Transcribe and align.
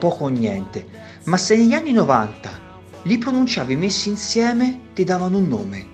Poco 0.00 0.24
o 0.24 0.28
niente, 0.28 0.88
ma 1.24 1.36
se 1.36 1.54
negli 1.54 1.74
anni 1.74 1.92
90 1.92 2.68
li 3.02 3.18
pronunciavi 3.18 3.76
messi 3.76 4.08
insieme 4.08 4.80
ti 4.94 5.04
davano 5.04 5.36
un 5.36 5.46
nome, 5.46 5.86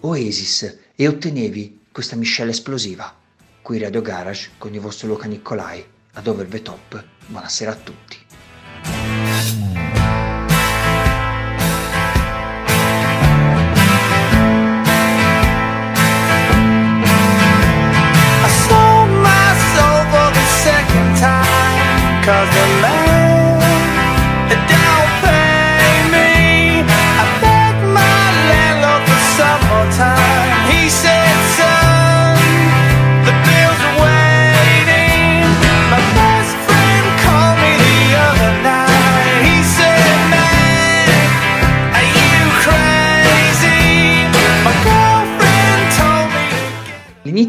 Oasis, 0.00 0.78
e 0.94 1.08
ottenevi 1.08 1.80
questa 1.90 2.16
miscela 2.16 2.50
esplosiva. 2.50 3.16
Qui 3.62 3.78
Radio 3.78 4.02
Garage 4.02 4.50
con 4.58 4.74
il 4.74 4.80
vostro 4.80 5.08
Luca 5.08 5.26
Nicolai, 5.26 5.82
ad 6.12 6.26
Over 6.26 6.46
the 6.48 6.60
Top, 6.62 7.04
buonasera 7.28 7.70
a 7.70 7.76
tutti. 7.76 8.09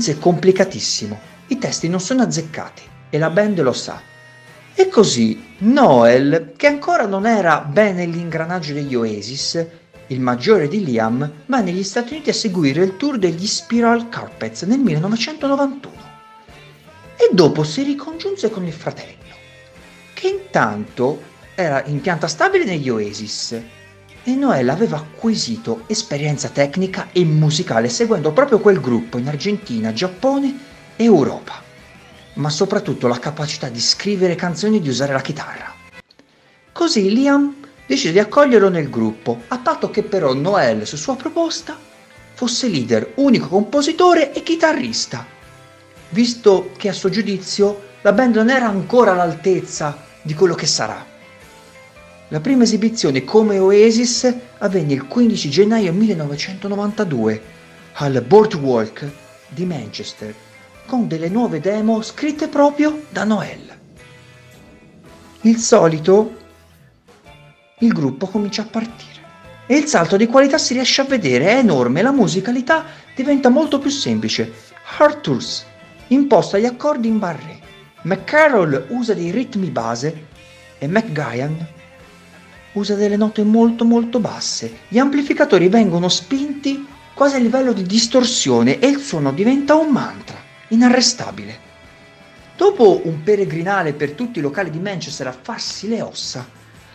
L'inizio 0.02 0.20
è 0.20 0.32
complicatissimo. 0.32 1.20
I 1.50 1.60
testi 1.60 1.88
non 1.88 2.00
sono 2.00 2.24
azzeccati 2.24 2.82
e 3.12 3.20
la 3.20 3.30
band 3.30 3.62
lo 3.62 3.72
sa. 3.72 4.02
E 4.74 4.88
così 4.88 5.54
Noel, 5.60 6.54
che 6.58 6.66
ancora 6.66 7.06
non 7.06 7.28
era 7.28 7.60
bene 7.60 8.08
nell'ingranaggio 8.08 8.74
degli 8.74 8.96
Oasis, 8.96 9.64
il 10.08 10.20
maggiore 10.20 10.68
di 10.68 10.84
Liam, 10.84 11.32
va 11.46 11.60
negli 11.60 11.84
Stati 11.84 12.14
Uniti 12.14 12.32
a 12.32 12.34
seguire 12.34 12.84
il 12.84 12.98
tour 12.98 13.20
degli 13.20 13.46
Spiral 13.46 14.10
Carpets 14.10 14.64
nel 14.64 14.80
1991 14.80 15.94
e 17.16 17.30
dopo 17.32 17.64
si 17.64 17.84
ricongiunse 17.84 18.50
con 18.50 18.66
il 18.66 18.74
fratello, 18.74 19.36
che 20.16 20.28
intanto 20.30 21.22
era 21.54 21.84
in 21.86 22.02
pianta 22.02 22.28
stabile 22.28 22.64
negli 22.64 22.90
Oasis 22.90 23.62
e 24.24 24.36
Noel 24.36 24.70
aveva 24.70 24.98
acquisito 24.98 25.84
esperienza 25.88 26.50
tecnica 26.50 27.10
e 27.12 27.24
musicale 27.26 27.90
seguendo 27.90 28.32
proprio 28.32 28.60
quel 28.60 28.80
gruppo 28.80 29.18
in 29.18 29.28
Argentina, 29.28 29.94
Giappone 29.94 30.58
e 30.96 31.04
Europa 31.04 31.70
ma 32.34 32.50
soprattutto 32.50 33.08
la 33.08 33.20
capacità 33.20 33.68
di 33.68 33.80
scrivere 33.80 34.36
canzoni 34.36 34.78
e 34.78 34.82
di 34.82 34.90
usare 34.90 35.14
la 35.14 35.22
chitarra. 35.22 35.74
Così 36.72 37.12
Liam 37.12 37.56
decise 37.86 38.14
di 38.14 38.20
accoglierlo 38.20 38.70
nel 38.70 38.90
gruppo, 38.90 39.42
a 39.50 39.58
patto 39.58 39.90
che 39.90 40.04
però 40.04 40.34
Noel, 40.34 40.88
su 40.88 40.96
sua 40.96 41.16
proposta, 41.16 41.78
fosse 42.34 42.70
leader, 42.70 43.14
unico 43.16 43.48
compositore 43.48 44.34
e 44.34 44.44
chitarrista, 44.44 45.26
visto 46.10 46.72
che 46.78 46.88
a 46.90 46.94
suo 46.94 47.10
giudizio 47.10 47.90
la 48.02 48.14
band 48.14 48.36
non 48.36 48.50
era 48.50 48.68
ancora 48.68 49.12
all'altezza 49.12 50.06
di 50.22 50.34
quello 50.34 50.56
che 50.56 50.68
sarà. 50.68 51.11
La 52.32 52.40
prima 52.40 52.64
esibizione 52.64 53.26
come 53.26 53.60
Oasis 53.60 54.34
avvenne 54.60 54.94
il 54.94 55.06
15 55.06 55.50
gennaio 55.50 55.92
1992 55.92 57.42
al 57.96 58.24
Boardwalk 58.26 59.06
di 59.50 59.66
Manchester 59.66 60.34
con 60.86 61.10
delle 61.10 61.28
nuove 61.28 61.60
demo 61.60 62.02
scritte 62.02 62.48
proprio 62.48 63.02
da 63.10 63.26
Noel. 63.26 63.78
Il 65.42 65.58
solito, 65.58 66.38
il 67.80 67.92
gruppo 67.92 68.28
comincia 68.28 68.62
a 68.62 68.68
partire 68.72 69.20
e 69.68 69.76
il 69.76 69.88
salto 69.88 70.16
di 70.16 70.28
qualità 70.28 70.58
si 70.58 70.74
riesce 70.74 71.02
a 71.02 71.06
vedere, 71.06 71.48
è 71.48 71.58
enorme, 71.58 72.02
la 72.02 72.14
musicalità 72.14 72.86
diventa 73.14 73.50
molto 73.50 73.78
più 73.78 73.90
semplice. 73.90 74.54
Arthurs 75.00 75.66
imposta 76.08 76.58
gli 76.58 76.66
accordi 76.66 77.10
in 77.10 77.20
barre, 77.20 77.60
McCarroll 78.04 78.86
usa 78.88 79.14
dei 79.14 79.32
ritmi 79.32 79.68
base 79.70 80.28
e 80.78 80.88
McGuyan 80.88 81.80
usa 82.74 82.96
delle 82.96 83.18
note 83.18 83.44
molto 83.44 83.86
molto 83.86 84.20
basse. 84.20 84.80
Gli 84.88 84.98
amplificatori 84.98 85.68
vengono 85.68 86.10
spinti 86.10 86.86
quasi 87.14 87.36
a 87.36 87.40
livello 87.40 87.74
di 87.74 87.84
distorsione 87.84 88.80
e 88.80 88.88
il 88.88 89.00
suono 89.00 89.32
diventa 89.32 89.76
un 89.76 89.92
mantra 89.92 90.38
inarrestabile. 90.70 91.70
Dopo 92.56 93.02
un 93.06 93.24
peregrinale 93.24 93.94
per 93.94 94.12
tutti 94.12 94.40
i 94.40 94.42
locali 94.42 94.70
di 94.70 94.80
Manchester 94.80 95.28
a 95.28 95.38
farsi 95.40 95.88
le 95.88 96.02
ossa, 96.02 96.48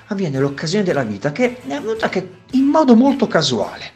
avviene 0.07 0.39
l'occasione 0.39 0.85
della 0.85 1.03
vita 1.03 1.33
che 1.33 1.61
è 1.67 1.75
avvenuta 1.75 2.09
che 2.09 2.29
in 2.53 2.65
modo 2.65 2.95
molto 2.95 3.27
casuale. 3.27 3.95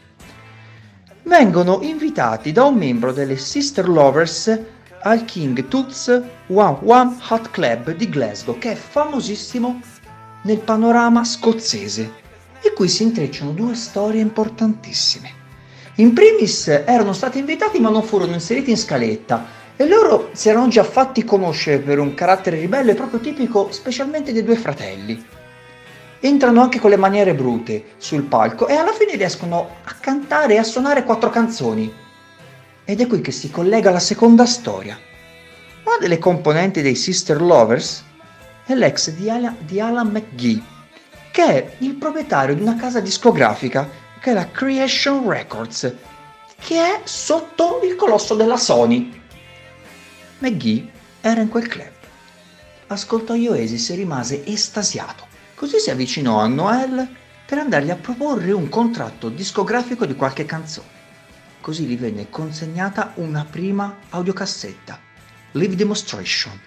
Vengono 1.23 1.79
invitati 1.83 2.51
da 2.51 2.65
un 2.65 2.75
membro 2.75 3.13
delle 3.13 3.37
Sister 3.37 3.89
Lovers 3.89 4.59
al 5.03 5.25
King 5.25 5.69
Tut's 5.69 6.09
One 6.49 6.79
One 6.83 7.17
Hot 7.29 7.51
Club 7.51 7.95
di 7.95 8.09
Glasgow, 8.09 8.59
che 8.59 8.73
è 8.73 8.75
famosissimo 8.75 9.81
nel 10.43 10.59
panorama 10.59 11.25
scozzese, 11.25 12.13
e 12.63 12.73
qui 12.73 12.89
si 12.89 13.03
intrecciano 13.03 13.53
due 13.53 13.75
storie 13.75 14.21
importantissime. 14.21 15.39
In 15.97 16.13
primis 16.13 16.67
erano 16.69 17.13
stati 17.13 17.39
invitati 17.39 17.79
ma 17.79 17.91
non 17.91 18.03
furono 18.03 18.33
inseriti 18.33 18.71
in 18.71 18.79
scaletta, 18.79 19.59
e 19.77 19.89
loro 19.89 20.29
si 20.33 20.51
erano 20.51 20.69
già 20.69 20.85
fatti 20.85 21.25
conoscere 21.25 21.79
per 21.79 21.99
un 21.99 22.13
carattere 22.13 22.61
ribelle 22.61 22.95
proprio 22.95 23.19
tipico 23.19 23.73
specialmente 23.73 24.31
dei 24.33 24.45
due 24.45 24.57
fratelli. 24.57 25.25
entrano 26.21 26.61
anche 26.61 26.79
con 26.79 26.91
le 26.91 26.97
maniere 26.97 27.35
brute 27.35 27.95
sul 27.97 28.25
palco 28.25 28.69
e 28.69 28.75
alla 28.75 28.93
fine 28.93 29.17
riescono 29.17 29.77
a 29.85 29.95
cantare 29.99 30.55
e 30.55 30.59
a 30.59 30.63
suonare 30.63 31.05
quattro 31.05 31.31
canzoni. 31.31 31.91
Ed 32.85 33.01
è 33.01 33.07
qui 33.07 33.23
che 33.23 33.33
si 33.33 33.51
collega 33.51 33.91
la 33.91 33.99
seconda 33.99 34.45
storia. 34.45 34.99
Una 35.85 35.97
delle 35.99 36.19
componenti 36.19 36.83
dei 36.83 36.95
Sister 36.95 37.41
Lovers 37.41 38.05
è 38.73 38.75
l'ex 38.75 39.11
di 39.11 39.29
Alan, 39.29 39.57
di 39.61 39.81
Alan 39.81 40.09
McGee, 40.09 40.63
che 41.33 41.45
è 41.45 41.77
il 41.79 41.95
proprietario 41.95 42.55
di 42.55 42.63
una 42.63 42.77
casa 42.77 43.01
discografica 43.01 43.89
che 44.21 44.31
è 44.31 44.35
la 44.35 44.51
Creation 44.51 45.29
Records, 45.29 45.93
che 46.57 46.77
è 46.77 47.01
sotto 47.05 47.81
il 47.83 47.97
colosso 47.97 48.35
della 48.35 48.57
Sony. 48.57 49.21
McGee 50.39 50.89
era 51.21 51.41
in 51.41 51.49
quel 51.49 51.67
club. 51.67 51.91
Ascoltò 52.89 53.35
gli 53.35 53.47
Oasis 53.47 53.91
e 53.91 53.95
rimase 53.97 54.45
estasiato. 54.47 55.27
Così 55.55 55.79
si 55.79 55.91
avvicinò 55.91 56.39
a 56.39 56.47
Noel 56.47 57.09
per 57.47 57.59
andargli 57.59 57.91
a 57.91 57.97
proporre 57.97 58.53
un 58.53 58.69
contratto 58.69 59.29
discografico 59.29 60.07
di 60.07 60.15
qualche 60.15 60.45
canzone. 60.45 60.99
Così 61.61 61.85
gli 61.85 61.99
venne 61.99 62.31
consegnata 62.31 63.13
una 63.17 63.45
prima 63.45 63.99
audiocassetta, 64.11 64.99
Live 65.53 65.75
Demonstration, 65.75 66.59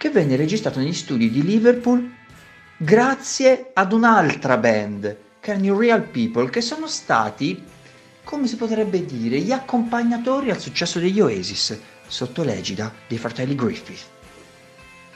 che 0.00 0.08
venne 0.08 0.34
registrato 0.36 0.78
negli 0.78 0.94
studi 0.94 1.30
di 1.30 1.42
Liverpool 1.42 2.10
grazie 2.78 3.70
ad 3.74 3.92
un'altra 3.92 4.56
band, 4.56 5.16
che 5.38 5.50
erano 5.50 5.66
i 5.66 5.78
Real 5.78 6.04
People, 6.04 6.48
che 6.48 6.62
sono 6.62 6.86
stati, 6.86 7.62
come 8.24 8.46
si 8.46 8.56
potrebbe 8.56 9.04
dire, 9.04 9.40
gli 9.40 9.52
accompagnatori 9.52 10.50
al 10.50 10.58
successo 10.58 11.00
degli 11.00 11.20
Oasis, 11.20 11.78
sotto 12.06 12.42
l'egida 12.42 12.90
dei 13.06 13.18
fratelli 13.18 13.54
Griffith. 13.54 14.06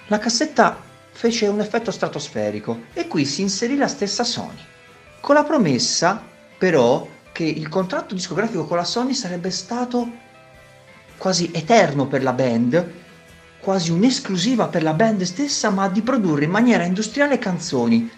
La 0.08 0.19
cassetta 0.19 0.78
fece 1.12 1.46
un 1.46 1.60
effetto 1.60 1.90
stratosferico 1.90 2.82
e 2.92 3.08
qui 3.08 3.25
si 3.25 3.40
inserì 3.40 3.78
la 3.78 3.88
stessa 3.88 4.22
Sony, 4.22 4.60
con 5.20 5.34
la 5.34 5.44
promessa 5.44 6.22
però 6.58 7.08
che 7.32 7.44
il 7.44 7.70
contratto 7.70 8.14
discografico 8.14 8.66
con 8.66 8.76
la 8.76 8.84
Sony 8.84 9.14
sarebbe 9.14 9.48
stato 9.48 10.06
quasi 11.16 11.50
eterno 11.54 12.06
per 12.06 12.22
la 12.22 12.34
band, 12.34 13.02
quasi 13.64 13.90
un'esclusiva 13.90 14.69
per 14.69 14.82
la 14.82 14.93
band 14.93 15.22
stessa, 15.22 15.70
ma 15.70 15.88
di 15.88 16.02
produrre 16.02 16.44
in 16.44 16.50
maniera 16.50 16.84
industriale 16.84 17.38
canzoni. 17.38 18.11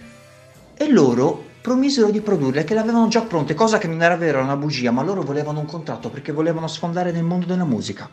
E 0.77 0.89
loro 0.91 1.45
promisero 1.63 2.11
di 2.11 2.21
produrle 2.21 2.65
che 2.65 2.75
le 2.75 2.81
avevano 2.81 3.07
già 3.07 3.23
pronte, 3.23 3.55
cosa 3.55 3.79
che 3.79 3.87
non 3.87 4.03
era 4.03 4.17
vera, 4.17 4.39
era 4.39 4.43
una 4.43 4.57
bugia, 4.57 4.91
ma 4.91 5.03
loro 5.03 5.23
volevano 5.23 5.61
un 5.61 5.67
contratto 5.67 6.11
perché 6.11 6.33
volevano 6.33 6.67
sfondare 6.67 7.13
nel 7.13 7.23
mondo 7.23 7.47
della 7.47 7.65
musica. 7.65 8.11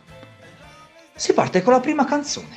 Si 1.14 1.32
parte 1.34 1.62
con 1.62 1.72
la 1.72 1.80
prima 1.80 2.04
canzone, 2.04 2.56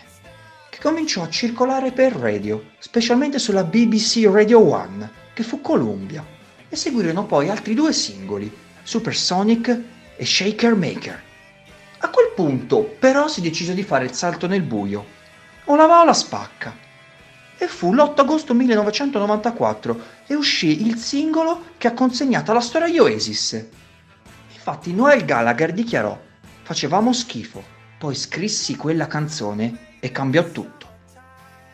che 0.70 0.80
cominciò 0.80 1.24
a 1.24 1.30
circolare 1.30 1.92
per 1.92 2.14
radio, 2.14 2.64
specialmente 2.78 3.40
sulla 3.40 3.64
BBC 3.64 4.30
Radio 4.32 4.62
1, 4.62 5.10
che 5.34 5.44
fu 5.44 5.60
Columbia, 5.60 6.24
e 6.70 6.76
seguirono 6.76 7.26
poi 7.26 7.50
altri 7.50 7.74
due 7.74 7.94
singoli, 7.94 8.52
Supersonic 8.84 9.80
e 10.16 10.26
Shaker 10.26 10.76
Maker. 10.76 11.26
A 12.00 12.10
quel 12.10 12.32
punto 12.36 12.84
però 13.00 13.28
si 13.28 13.42
decise 13.42 13.74
di 13.74 13.84
fare 13.84 14.06
il 14.06 14.14
salto 14.14 14.48
nel 14.48 14.62
buio. 14.62 15.06
O 15.66 15.76
la 15.76 15.86
va 15.86 16.02
o 16.02 16.06
la 16.06 16.14
spacca. 16.14 16.76
E 17.58 17.68
fu 17.68 17.94
l'8 17.94 18.20
agosto 18.20 18.54
1994 18.54 20.02
e 20.28 20.36
uscì 20.36 20.86
il 20.86 20.96
singolo 20.98 21.72
che 21.78 21.88
ha 21.88 21.94
consegnato 21.94 22.52
alla 22.52 22.62
storia 22.62 22.88
gli 22.88 23.00
Oasis. 23.00 23.66
Infatti 24.54 24.94
Noel 24.94 25.26
Gallagher 25.26 25.74
dichiarò 25.74 26.26
facevamo 26.68 27.14
schifo, 27.14 27.64
poi 27.98 28.14
scrissi 28.14 28.76
quella 28.76 29.08
canzone 29.08 29.96
e 30.02 30.12
cambiò 30.12 30.44
tutto. 30.52 30.86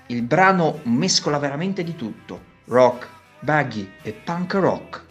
Il 0.05 0.21
brano 0.21 0.81
mescola 0.83 1.39
veramente 1.39 1.83
di 1.83 1.95
tutto, 1.95 2.39
rock, 2.65 3.07
buggy 3.39 3.91
e 4.03 4.13
punk 4.13 4.53
rock. 4.53 5.03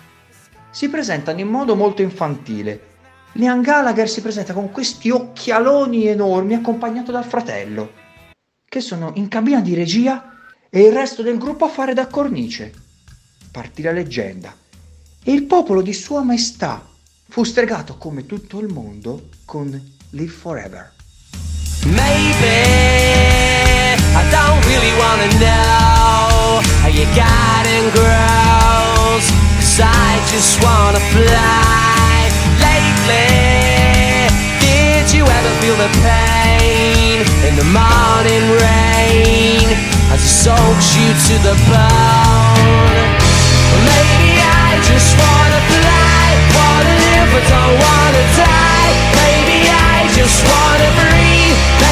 Si 0.71 0.89
presentano 0.89 1.41
in 1.41 1.49
modo 1.49 1.75
molto 1.75 2.01
infantile. 2.01 2.91
Liam 3.35 3.63
Gallagher 3.63 4.09
si 4.09 4.21
presenta 4.21 4.53
con 4.53 4.71
questi 4.71 5.09
occhialoni 5.09 6.07
enormi 6.07 6.53
accompagnato 6.53 7.11
dal 7.13 7.25
fratello, 7.25 7.93
che 8.69 8.81
sono 8.81 9.13
in 9.15 9.29
cabina 9.29 9.61
di 9.61 9.75
regia 9.75 10.37
e 10.69 10.83
il 10.83 10.93
resto 10.93 11.23
del 11.23 11.39
gruppo 11.39 11.65
a 11.65 11.69
fare 11.69 11.95
da 11.95 12.09
cornice. 12.09 12.73
Partì 13.51 13.81
la 13.81 13.93
leggenda. 13.93 14.55
E 15.25 15.33
il 15.33 15.45
popolo 15.45 15.81
di 15.81 15.95
Sua 15.95 16.23
Maestà 16.23 16.87
fu 17.29 17.45
stregato 17.45 17.97
come 17.97 18.27
tutto 18.27 18.59
il 18.59 18.71
mondo 18.71 19.29
con 19.47 19.71
Live 20.11 20.33
Forever. 20.33 20.93
Maybe 21.85 22.67
I 23.95 24.29
don't 24.31 24.63
really 24.67 24.93
wanna 24.99 25.29
know 25.39 26.61
how 26.83 26.89
your 26.89 27.09
garden 27.15 27.91
grows. 27.93 29.31
Cause 29.57 29.81
I 29.81 30.21
just 30.31 30.63
wanna 30.63 30.99
fly. 30.99 31.72
The 35.83 35.89
pain 35.99 37.19
in 37.43 37.57
the 37.57 37.67
morning 37.75 38.45
rain 38.63 39.67
as 40.15 40.23
it 40.23 40.35
soaks 40.45 40.95
you 40.95 41.11
to 41.27 41.35
the 41.43 41.57
bone? 41.67 43.03
Maybe 43.91 44.31
I 44.39 44.79
just 44.87 45.11
wanna 45.19 45.61
fly, 45.75 46.27
wanna 46.55 46.95
live 47.07 47.29
but 47.35 47.45
don't 47.51 47.77
wanna 47.87 48.25
die. 48.39 48.93
Maybe 49.23 49.59
I 49.91 50.07
just 50.15 50.39
wanna 50.47 50.89
breathe. 51.01 51.92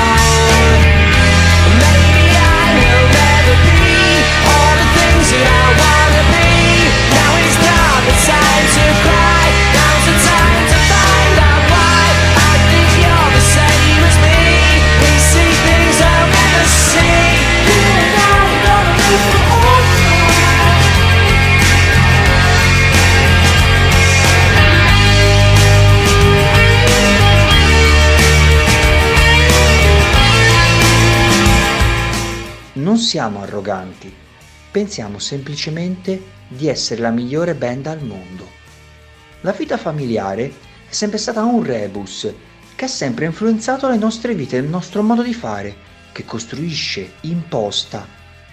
siamo 33.01 33.41
arroganti, 33.41 34.13
pensiamo 34.69 35.17
semplicemente 35.17 36.23
di 36.47 36.67
essere 36.67 37.01
la 37.01 37.09
migliore 37.09 37.55
band 37.55 37.87
al 37.87 38.01
mondo. 38.03 38.47
La 39.41 39.51
vita 39.51 39.75
familiare 39.75 40.53
è 40.87 40.93
sempre 40.93 41.17
stata 41.17 41.43
un 41.43 41.63
rebus 41.63 42.31
che 42.75 42.85
ha 42.85 42.87
sempre 42.87 43.25
influenzato 43.25 43.89
le 43.89 43.97
nostre 43.97 44.35
vite 44.35 44.55
e 44.55 44.59
il 44.59 44.67
nostro 44.67 45.01
modo 45.01 45.23
di 45.23 45.33
fare, 45.33 45.75
che 46.11 46.25
costruisce, 46.25 47.13
imposta 47.21 48.07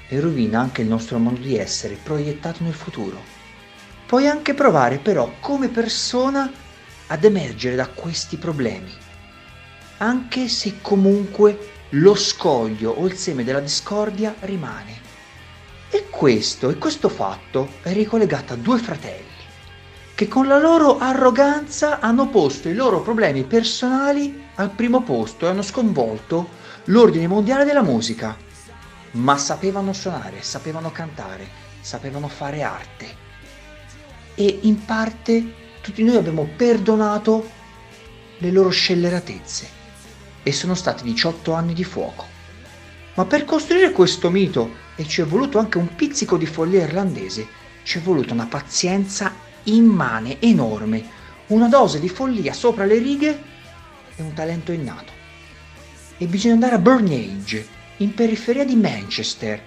e 0.09 0.19
rovina 0.19 0.61
anche 0.61 0.81
il 0.81 0.88
nostro 0.88 1.19
modo 1.19 1.40
di 1.40 1.57
essere 1.57 1.99
proiettato 2.02 2.64
nel 2.64 2.75
futuro. 2.75 3.23
Puoi 4.07 4.26
anche 4.26 4.55
provare 4.55 4.97
però 4.97 5.35
come 5.40 5.69
persona 5.69 6.50
ad 7.09 7.25
emergere 7.25 7.76
da 7.76 7.87
questi 7.87 8.38
problemi, 8.38 8.93
anche 9.99 10.49
se 10.49 10.78
comunque 10.81 11.76
lo 11.90 12.14
scoglio 12.14 12.90
o 12.90 13.07
il 13.07 13.14
seme 13.14 13.45
della 13.45 13.61
discordia 13.61 14.35
rimane. 14.40 15.07
E 15.90 16.09
questo, 16.11 16.68
e 16.68 16.76
questo 16.76 17.09
fatto 17.09 17.68
è 17.83 17.92
ricollegato 17.92 18.52
a 18.52 18.57
due 18.57 18.78
fratelli 18.78 19.37
che 20.14 20.26
con 20.26 20.49
la 20.49 20.59
loro 20.59 20.99
arroganza 20.99 22.00
hanno 22.00 22.28
posto 22.28 22.68
i 22.68 22.75
loro 22.75 23.02
problemi 23.02 23.45
personali 23.45 24.47
al 24.57 24.71
primo 24.71 25.02
posto 25.02 25.47
e 25.47 25.50
hanno 25.50 25.62
sconvolto 25.62 26.49
l'ordine 26.87 27.28
mondiale 27.28 27.64
della 27.64 27.85
musica. 27.85 28.37
Ma 29.12 29.38
sapevano 29.38 29.92
suonare, 29.92 30.42
sapevano 30.42 30.90
cantare, 30.90 31.47
sapevano 31.80 32.26
fare 32.26 32.62
arte. 32.62 33.16
E 34.35 34.59
in 34.62 34.85
parte 34.85 35.54
tutti 35.80 36.02
noi 36.02 36.16
abbiamo 36.16 36.49
perdonato 36.57 37.49
le 38.38 38.50
loro 38.50 38.71
scelleratezze 38.71 39.77
e 40.42 40.52
sono 40.52 40.75
stati 40.75 41.04
18 41.04 41.52
anni 41.52 41.75
di 41.75 41.85
fuoco. 41.85 42.26
Ma 43.14 43.25
per 43.25 43.45
costruire 43.45 43.90
questo 43.90 44.30
mito, 44.30 44.87
e 44.95 45.07
ci 45.07 45.21
è 45.21 45.25
voluto 45.25 45.59
anche 45.59 45.78
un 45.78 45.95
pizzico 45.95 46.37
di 46.37 46.47
follia 46.47 46.85
irlandese, 46.85 47.47
ci 47.83 47.99
è 47.99 48.00
voluta 48.00 48.33
una 48.33 48.47
pazienza 48.47 49.33
immane, 49.64 50.40
enorme, 50.40 51.04
una 51.49 51.68
dose 51.68 52.00
di 52.00 52.09
follia 52.09 52.52
sopra 52.52 52.85
le 52.85 52.99
righe 52.99 53.42
e 54.16 54.23
un 54.23 54.33
talento 54.35 54.73
innato. 54.73 55.12
E 56.16 56.26
bisogna 56.26 56.54
andare 56.54 56.75
a 56.75 56.78
Burnage, 56.78 57.66
in 57.99 58.14
periferia 58.14 58.64
di 58.64 58.76
Manchester, 58.76 59.62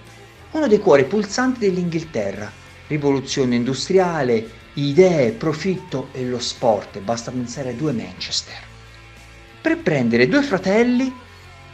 uno 0.52 0.68
dei 0.68 0.78
cuori 0.78 1.04
pulsanti 1.04 1.60
dell'Inghilterra. 1.60 2.50
Rivoluzione 2.86 3.56
industriale, 3.56 4.50
idee, 4.74 5.32
profitto 5.32 6.08
e 6.12 6.24
lo 6.24 6.38
sport, 6.38 7.00
basta 7.00 7.30
pensare 7.30 7.70
a 7.70 7.74
due 7.74 7.92
Manchester. 7.92 8.70
Per 9.62 9.78
prendere 9.78 10.26
due 10.26 10.42
fratelli 10.42 11.14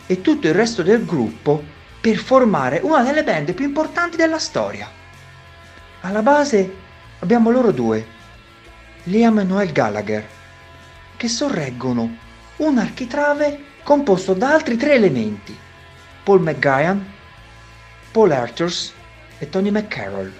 e 0.06 0.20
tutto 0.20 0.46
il 0.46 0.52
resto 0.52 0.82
del 0.82 1.06
gruppo 1.06 1.64
per 2.02 2.18
formare 2.18 2.80
una 2.82 3.02
delle 3.02 3.24
band 3.24 3.54
più 3.54 3.64
importanti 3.64 4.18
della 4.18 4.38
storia. 4.38 4.90
Alla 6.02 6.20
base 6.20 6.74
abbiamo 7.20 7.50
loro 7.50 7.72
due, 7.72 8.06
Liam 9.04 9.38
e 9.38 9.44
Noel 9.44 9.72
Gallagher, 9.72 10.26
che 11.16 11.28
sorreggono 11.28 12.14
un 12.56 12.76
architrave 12.76 13.58
composto 13.82 14.34
da 14.34 14.52
altri 14.52 14.76
tre 14.76 14.92
elementi, 14.92 15.56
Paul 16.22 16.42
McGuigan, 16.42 17.10
Paul 18.12 18.32
Arthurs 18.32 18.92
e 19.38 19.48
Tony 19.48 19.70
McCarroll. 19.70 20.30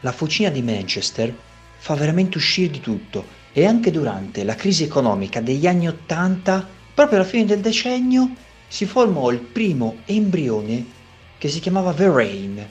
La 0.00 0.12
fucina 0.12 0.48
di 0.48 0.62
Manchester 0.62 1.34
fa 1.76 1.94
veramente 1.94 2.38
uscire 2.38 2.70
di 2.70 2.80
tutto 2.80 3.43
e 3.56 3.64
anche 3.64 3.92
durante 3.92 4.42
la 4.42 4.56
crisi 4.56 4.82
economica 4.82 5.40
degli 5.40 5.68
anni 5.68 5.86
Ottanta, 5.86 6.66
proprio 6.92 7.20
alla 7.20 7.28
fine 7.28 7.44
del 7.44 7.60
decennio, 7.60 8.28
si 8.66 8.84
formò 8.84 9.30
il 9.30 9.38
primo 9.38 9.98
embrione 10.06 10.84
che 11.38 11.48
si 11.48 11.60
chiamava 11.60 11.94
The 11.94 12.10
Rain, 12.10 12.68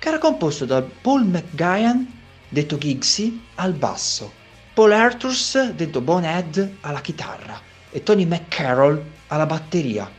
che 0.00 0.08
era 0.08 0.18
composto 0.18 0.64
da 0.64 0.82
Paul 0.82 1.26
McGuigan, 1.26 2.12
detto 2.48 2.76
Giggsy, 2.76 3.40
al 3.54 3.74
basso, 3.74 4.32
Paul 4.74 4.92
Arthurs, 4.92 5.70
detto 5.70 6.00
Bonehead, 6.00 6.78
alla 6.80 7.00
chitarra 7.00 7.60
e 7.90 8.02
Tony 8.02 8.24
McCarroll 8.24 9.00
alla 9.28 9.46
batteria. 9.46 10.10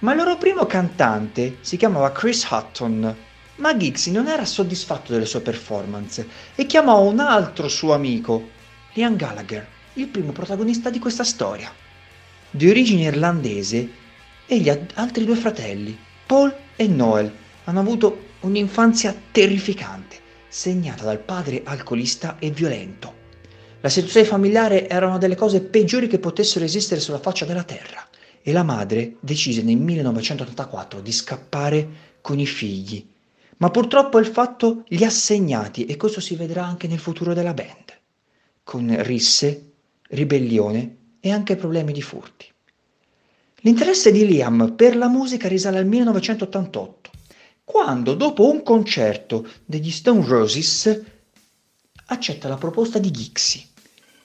Ma 0.00 0.10
il 0.10 0.18
loro 0.18 0.36
primo 0.38 0.66
cantante 0.66 1.58
si 1.60 1.76
chiamava 1.76 2.10
Chris 2.10 2.44
Hutton, 2.50 3.16
ma 3.56 3.76
Giggsy 3.76 4.10
non 4.10 4.26
era 4.26 4.44
soddisfatto 4.44 5.12
delle 5.12 5.24
sue 5.24 5.40
performance 5.40 6.26
e 6.56 6.66
chiamò 6.66 7.02
un 7.02 7.20
altro 7.20 7.68
suo 7.68 7.94
amico, 7.94 8.54
Liam 8.96 9.14
Gallagher, 9.14 9.66
il 9.94 10.08
primo 10.08 10.32
protagonista 10.32 10.88
di 10.88 10.98
questa 10.98 11.22
storia. 11.22 11.70
Di 12.50 12.66
origine 12.66 13.02
irlandese, 13.02 13.90
e 14.46 14.58
gli 14.58 14.70
altri 14.70 15.26
due 15.26 15.36
fratelli, 15.36 15.94
Paul 16.24 16.54
e 16.76 16.86
Noel, 16.86 17.30
hanno 17.64 17.80
avuto 17.80 18.24
un'infanzia 18.40 19.14
terrificante, 19.30 20.16
segnata 20.48 21.04
dal 21.04 21.18
padre 21.18 21.60
alcolista 21.64 22.38
e 22.38 22.50
violento. 22.50 23.12
La 23.82 23.90
situazione 23.90 24.26
familiare 24.26 24.88
era 24.88 25.08
una 25.08 25.18
delle 25.18 25.36
cose 25.36 25.60
peggiori 25.60 26.08
che 26.08 26.18
potessero 26.18 26.64
esistere 26.64 26.98
sulla 26.98 27.20
faccia 27.20 27.44
della 27.44 27.64
terra 27.64 28.08
e 28.40 28.50
la 28.50 28.62
madre 28.62 29.16
decise 29.20 29.60
nel 29.60 29.76
1984 29.76 31.02
di 31.02 31.12
scappare 31.12 31.88
con 32.22 32.38
i 32.38 32.46
figli. 32.46 33.06
Ma 33.58 33.68
purtroppo 33.68 34.18
il 34.18 34.26
fatto 34.26 34.84
li 34.88 35.04
ha 35.04 35.10
segnati 35.10 35.84
e 35.84 35.98
questo 35.98 36.20
si 36.20 36.34
vedrà 36.34 36.64
anche 36.64 36.88
nel 36.88 36.98
futuro 36.98 37.34
della 37.34 37.52
band, 37.52 37.95
con 38.66 39.00
risse, 39.04 39.74
ribellione 40.08 40.96
e 41.20 41.30
anche 41.30 41.54
problemi 41.54 41.92
di 41.92 42.02
furti. 42.02 42.46
L'interesse 43.60 44.10
di 44.10 44.26
Liam 44.26 44.72
per 44.74 44.96
la 44.96 45.06
musica 45.06 45.46
risale 45.46 45.78
al 45.78 45.86
1988, 45.86 47.10
quando 47.62 48.14
dopo 48.14 48.50
un 48.50 48.64
concerto 48.64 49.46
degli 49.64 49.92
Stone 49.92 50.26
Roses 50.26 51.00
accetta 52.06 52.48
la 52.48 52.56
proposta 52.56 52.98
di 52.98 53.12
Gixi. 53.12 53.64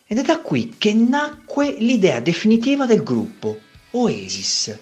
Ed 0.07 0.17
è 0.17 0.24
da 0.24 0.39
qui 0.39 0.74
che 0.75 0.91
nacque 0.95 1.75
l'idea 1.77 2.19
definitiva 2.19 2.88
del 2.88 3.03
gruppo, 3.03 3.60
Oasis. 3.91 4.75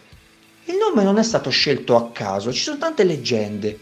Il 0.64 0.78
nome 0.78 1.04
non 1.04 1.18
è 1.18 1.24
stato 1.24 1.50
scelto 1.50 1.98
a 1.98 2.12
caso, 2.12 2.54
ci 2.54 2.62
sono 2.62 2.78
tante 2.78 3.04
leggende, 3.04 3.78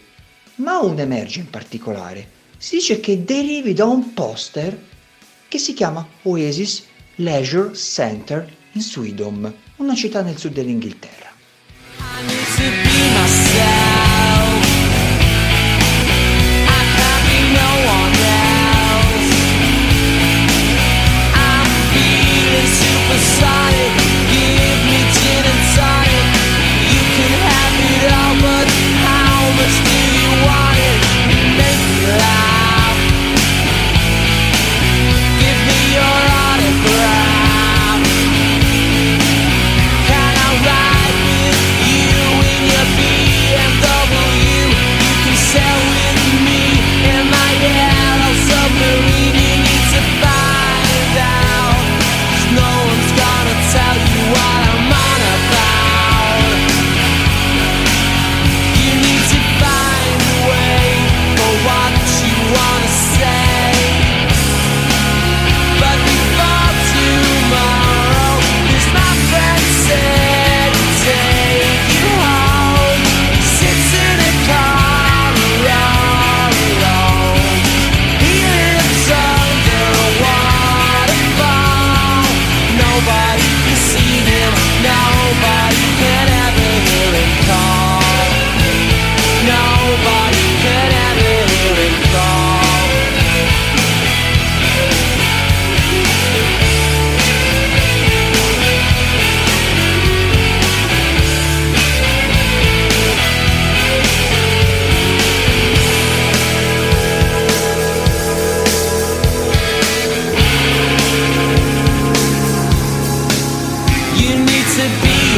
ma 0.56 0.80
una 0.80 1.02
emerge 1.02 1.38
in 1.38 1.50
particolare. 1.50 2.30
Si 2.56 2.74
dice 2.78 2.98
che 2.98 3.22
derivi 3.22 3.74
da 3.74 3.84
un 3.84 4.12
poster 4.12 4.87
che 5.48 5.58
si 5.58 5.72
chiama 5.72 6.06
Oasis 6.22 6.84
Leisure 7.16 7.74
Center 7.74 8.48
in 8.72 8.82
Sweden, 8.82 9.52
una 9.76 9.94
città 9.94 10.22
nel 10.22 10.36
sud 10.36 10.52
dell'Inghilterra. 10.52 11.26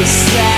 Be 0.01 0.07
yourself. 0.07 0.50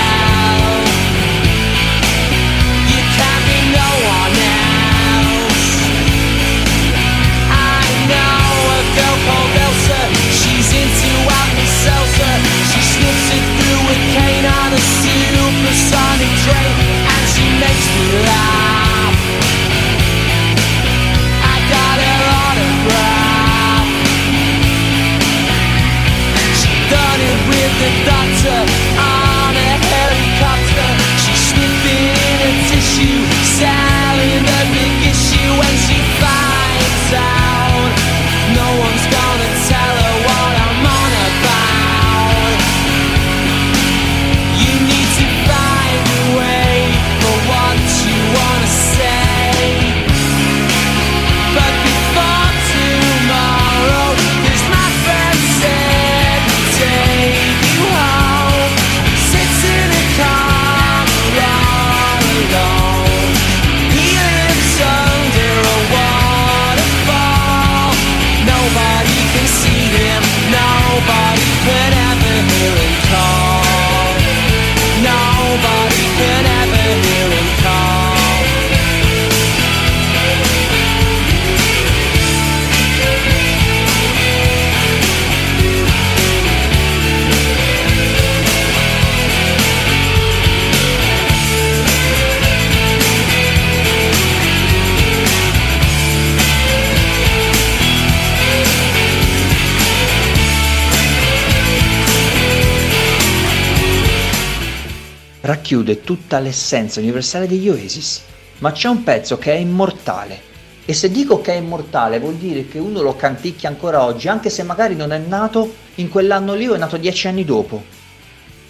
Tutta 106.03 106.39
l'essenza 106.39 106.99
universale 106.99 107.47
degli 107.47 107.69
Oasis, 107.69 108.21
ma 108.59 108.71
c'è 108.71 108.87
un 108.87 109.03
pezzo 109.03 109.37
che 109.37 109.53
è 109.53 109.57
immortale. 109.57 110.51
E 110.85 110.93
se 110.93 111.09
dico 111.09 111.39
che 111.39 111.53
è 111.53 111.57
immortale 111.57 112.19
vuol 112.19 112.35
dire 112.35 112.67
che 112.67 112.77
uno 112.77 113.01
lo 113.01 113.15
canticchia 113.15 113.69
ancora 113.69 114.03
oggi, 114.03 114.27
anche 114.27 114.49
se 114.49 114.63
magari 114.63 114.95
non 114.95 115.13
è 115.13 115.17
nato 115.17 115.73
in 115.95 116.09
quell'anno 116.09 116.53
lì 116.53 116.67
o 116.67 116.73
è 116.73 116.77
nato 116.77 116.97
dieci 116.97 117.27
anni 117.27 117.45
dopo. 117.45 117.83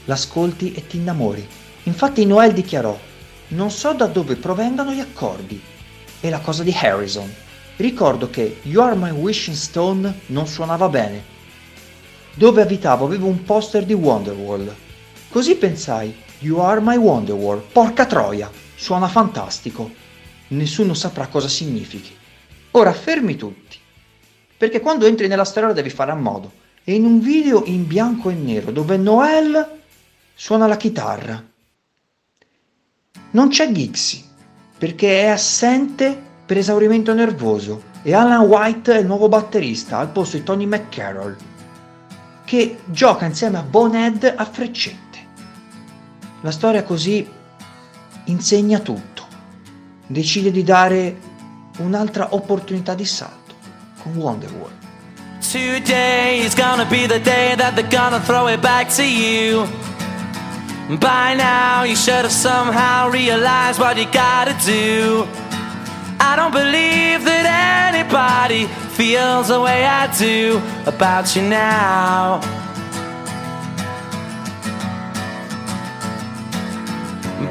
L'ascolti 0.06 0.74
e 0.74 0.86
ti 0.86 0.98
innamori. 0.98 1.46
Infatti 1.84 2.26
Noel 2.26 2.54
dichiarò, 2.54 2.98
non 3.50 3.72
so 3.72 3.94
da 3.94 4.06
dove 4.06 4.36
provengano 4.36 4.92
gli 4.92 5.00
accordi. 5.00 5.60
E 6.20 6.30
la 6.30 6.40
cosa 6.40 6.64
di 6.64 6.76
Harrison. 6.80 7.34
Ricordo 7.78 8.30
che 8.30 8.60
You 8.64 8.84
Are 8.84 8.96
My 8.96 9.10
Wishing 9.10 9.58
Stone 9.58 10.20
non 10.28 10.46
suonava 10.46 10.88
bene. 10.90 11.32
Dove 12.36 12.62
abitavo 12.62 13.06
avevo 13.06 13.28
un 13.28 13.44
poster 13.44 13.86
di 13.86 13.94
Wonderwall. 13.94 14.74
Così 15.30 15.56
pensai, 15.56 16.16
You 16.44 16.60
Are 16.60 16.82
My 16.82 16.98
Wonderwall, 16.98 17.64
porca 17.72 18.06
troia, 18.06 18.52
suona 18.76 19.08
fantastico. 19.08 19.90
Nessuno 20.50 20.94
saprà 20.94 21.28
cosa 21.28 21.48
significhi. 21.48 22.14
Ora 22.72 22.92
fermi 22.92 23.38
tutti, 23.38 23.78
perché 24.58 24.82
quando 24.82 25.06
entri 25.06 25.28
nella 25.28 25.46
storia 25.46 25.72
devi 25.72 25.90
fare 25.90 26.12
a 26.12 26.16
modo. 26.16 26.52
E 26.84 26.96
in 26.96 27.06
un 27.06 27.22
video 27.22 27.64
in 27.64 27.88
bianco 27.88 28.30
e 28.30 28.34
nero 28.34 28.72
dove 28.72 28.98
Noel 28.98 29.80
suona 30.36 30.68
la 30.68 30.76
chitarra. 30.76 31.42
Non 33.32 33.48
c'è 33.48 33.72
Gixie, 33.72 34.22
perché 34.78 35.22
è 35.22 35.28
assente 35.28 36.22
per 36.46 36.58
esaurimento 36.58 37.14
nervoso 37.14 37.84
e 38.02 38.14
Alan 38.14 38.42
White 38.42 38.96
è 38.96 39.00
il 39.00 39.06
nuovo 39.06 39.30
batterista 39.30 39.98
al 39.98 40.10
posto 40.10 40.36
di 40.36 40.44
Tony 40.44 40.66
McCarroll, 40.66 41.38
che 42.44 42.80
gioca 42.88 43.24
insieme 43.24 43.60
a 43.60 43.64
Bonehead 43.64 44.34
a 44.36 44.44
freccette. 44.44 45.13
La 46.44 46.52
storia 46.52 46.84
così 46.84 47.26
insegna 48.26 48.80
tutto. 48.80 49.26
Decide 50.06 50.52
di 50.52 50.62
dare 50.62 51.18
un'altra 51.78 52.36
opportunità 52.36 52.96
di 52.96 53.06
salto 53.06 53.56
con 54.02 54.14
Wonderwall. 54.18 54.72
Today 55.40 56.44
is 56.44 56.54
gonna 56.54 56.84
be 56.84 57.08
the 57.08 57.22
day 57.22 57.56
that 57.56 57.76
they're 57.76 57.88
gonna 57.88 58.20
throw 58.20 58.50
it 58.50 58.60
back 58.60 58.94
to 58.96 59.04
you. 59.04 59.66
By 61.00 61.34
now, 61.38 61.86
you 61.86 61.96
should 61.96 62.26
have 62.26 62.32
somehow 62.32 63.10
realized 63.10 63.80
what 63.80 63.96
you 63.96 64.06
gotta 64.12 64.54
do. 64.66 65.26
I 66.20 66.36
don't 66.36 66.52
believe 66.52 67.24
that 67.24 67.94
anybody 67.94 68.68
feels 68.98 69.48
the 69.48 69.62
way 69.62 69.86
I 69.86 70.08
do 70.18 70.62
about 70.86 71.34
you 71.38 71.44
now. 71.44 72.42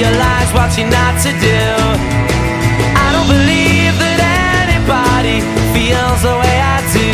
Realized 0.00 0.54
what 0.54 0.70
you're 0.78 0.88
not 0.88 1.14
to 1.20 1.30
do. 1.44 1.60
I 3.04 3.06
don't 3.12 3.28
believe 3.28 3.94
that 4.00 4.64
anybody 4.64 5.44
feels 5.76 6.22
the 6.22 6.36
way 6.40 6.56
I 6.56 6.78
do 6.96 7.10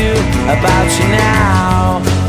about 0.54 0.88
you 0.98 1.06
now. 1.18 2.25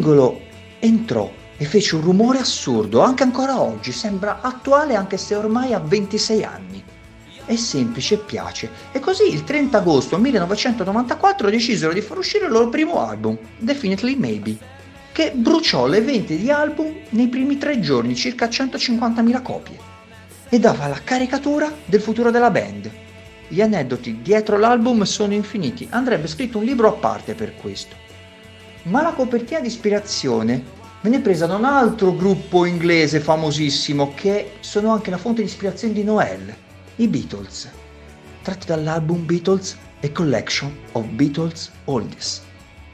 Singolo 0.00 0.40
entrò 0.78 1.30
e 1.58 1.64
fece 1.66 1.94
un 1.94 2.00
rumore 2.00 2.38
assurdo, 2.38 3.00
anche 3.00 3.22
ancora 3.22 3.60
oggi, 3.60 3.92
sembra 3.92 4.40
attuale 4.40 4.94
anche 4.94 5.18
se 5.18 5.34
ormai 5.34 5.74
ha 5.74 5.78
26 5.78 6.42
anni. 6.42 6.82
È 7.44 7.54
semplice 7.54 8.14
e 8.14 8.18
piace. 8.18 8.70
E 8.92 8.98
così 8.98 9.30
il 9.30 9.44
30 9.44 9.76
agosto 9.76 10.16
1994 10.16 11.50
decisero 11.50 11.92
di 11.92 12.00
far 12.00 12.16
uscire 12.16 12.46
il 12.46 12.50
loro 12.50 12.70
primo 12.70 13.06
album, 13.06 13.36
Definitely 13.58 14.16
Maybe, 14.16 14.56
che 15.12 15.32
bruciò 15.34 15.86
le 15.86 16.00
vendite 16.00 16.38
di 16.38 16.50
album 16.50 16.94
nei 17.10 17.28
primi 17.28 17.58
tre 17.58 17.78
giorni, 17.80 18.14
circa 18.14 18.46
150.000 18.46 19.42
copie, 19.42 19.78
e 20.48 20.58
dava 20.58 20.86
la 20.86 21.00
caricatura 21.04 21.70
del 21.84 22.00
futuro 22.00 22.30
della 22.30 22.50
band. 22.50 22.90
Gli 23.48 23.60
aneddoti 23.60 24.22
dietro 24.22 24.56
l'album 24.56 25.02
sono 25.02 25.34
infiniti, 25.34 25.86
andrebbe 25.90 26.26
scritto 26.26 26.56
un 26.56 26.64
libro 26.64 26.88
a 26.88 26.92
parte 26.92 27.34
per 27.34 27.54
questo. 27.56 28.08
Ma 28.84 29.02
la 29.02 29.12
copertina 29.12 29.60
di 29.60 29.66
ispirazione 29.66 30.64
venne 31.02 31.20
presa 31.20 31.46
da 31.46 31.56
un 31.56 31.64
altro 31.64 32.14
gruppo 32.16 32.64
inglese 32.64 33.20
famosissimo 33.20 34.14
che 34.14 34.52
sono 34.60 34.90
anche 34.90 35.10
la 35.10 35.18
fonte 35.18 35.42
di 35.42 35.48
ispirazione 35.48 35.92
di 35.92 36.02
Noel, 36.02 36.54
i 36.96 37.06
Beatles, 37.06 37.70
tratti 38.42 38.66
dall'album 38.66 39.26
Beatles 39.26 39.76
e 40.00 40.12
Collection 40.12 40.74
of 40.92 41.04
Beatles 41.08 41.70
Oldies. 41.84 42.42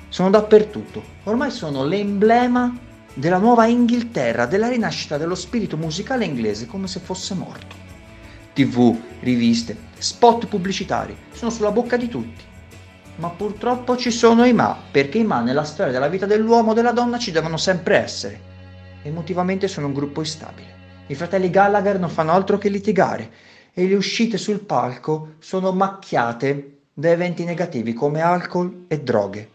Sono 0.08 0.30
dappertutto, 0.30 1.02
ormai 1.24 1.52
sono 1.52 1.84
l'emblema 1.84 2.76
della 3.14 3.38
nuova 3.38 3.66
Inghilterra, 3.66 4.46
della 4.46 4.68
rinascita 4.68 5.16
dello 5.18 5.36
spirito 5.36 5.76
musicale 5.76 6.24
inglese 6.24 6.66
come 6.66 6.88
se 6.88 6.98
fosse 6.98 7.34
morto. 7.34 7.76
TV, 8.54 8.98
riviste, 9.20 9.76
spot 9.98 10.46
pubblicitari 10.46 11.16
sono 11.32 11.50
sulla 11.50 11.70
bocca 11.70 11.96
di 11.96 12.08
tutti. 12.08 12.42
Ma 13.16 13.30
purtroppo 13.30 13.96
ci 13.96 14.10
sono 14.10 14.44
i 14.44 14.52
ma, 14.52 14.76
perché 14.90 15.18
i 15.18 15.24
ma 15.24 15.40
nella 15.40 15.64
storia 15.64 15.92
della 15.92 16.08
vita 16.08 16.26
dell'uomo 16.26 16.72
o 16.72 16.74
della 16.74 16.92
donna 16.92 17.18
ci 17.18 17.30
devono 17.30 17.56
sempre 17.56 17.96
essere. 17.96 18.40
Emotivamente 19.02 19.68
sono 19.68 19.86
un 19.86 19.94
gruppo 19.94 20.20
instabile. 20.20 20.74
I 21.06 21.14
fratelli 21.14 21.48
Gallagher 21.48 21.98
non 21.98 22.10
fanno 22.10 22.32
altro 22.32 22.58
che 22.58 22.68
litigare 22.68 23.30
e 23.72 23.86
le 23.86 23.94
uscite 23.94 24.36
sul 24.36 24.60
palco 24.60 25.34
sono 25.38 25.72
macchiate 25.72 26.78
da 26.92 27.10
eventi 27.10 27.44
negativi 27.44 27.94
come 27.94 28.20
alcol 28.20 28.84
e 28.88 29.00
droghe. 29.00 29.50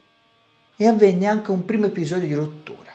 E 0.75 0.87
avvenne 0.87 1.27
anche 1.27 1.51
un 1.51 1.63
primo 1.63 1.85
episodio 1.85 2.27
di 2.27 2.33
rottura. 2.33 2.91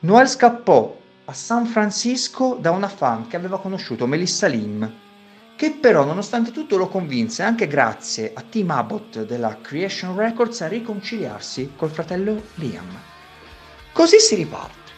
Noel 0.00 0.26
scappò 0.26 0.96
a 1.26 1.32
San 1.32 1.66
Francisco 1.66 2.58
da 2.60 2.72
una 2.72 2.88
fan 2.88 3.28
che 3.28 3.36
aveva 3.36 3.60
conosciuto 3.60 4.06
Melissa 4.06 4.48
Lim, 4.48 4.92
che 5.56 5.70
però 5.70 6.04
nonostante 6.04 6.50
tutto 6.50 6.76
lo 6.76 6.88
convinse 6.88 7.42
anche 7.42 7.66
grazie 7.66 8.32
a 8.34 8.42
Tim 8.42 8.70
Abbott 8.70 9.24
della 9.24 9.58
Creation 9.60 10.16
Records 10.16 10.60
a 10.62 10.68
riconciliarsi 10.68 11.72
col 11.76 11.90
fratello 11.90 12.42
Liam. 12.54 12.98
Così 13.92 14.18
si 14.18 14.34
riparte. 14.34 14.92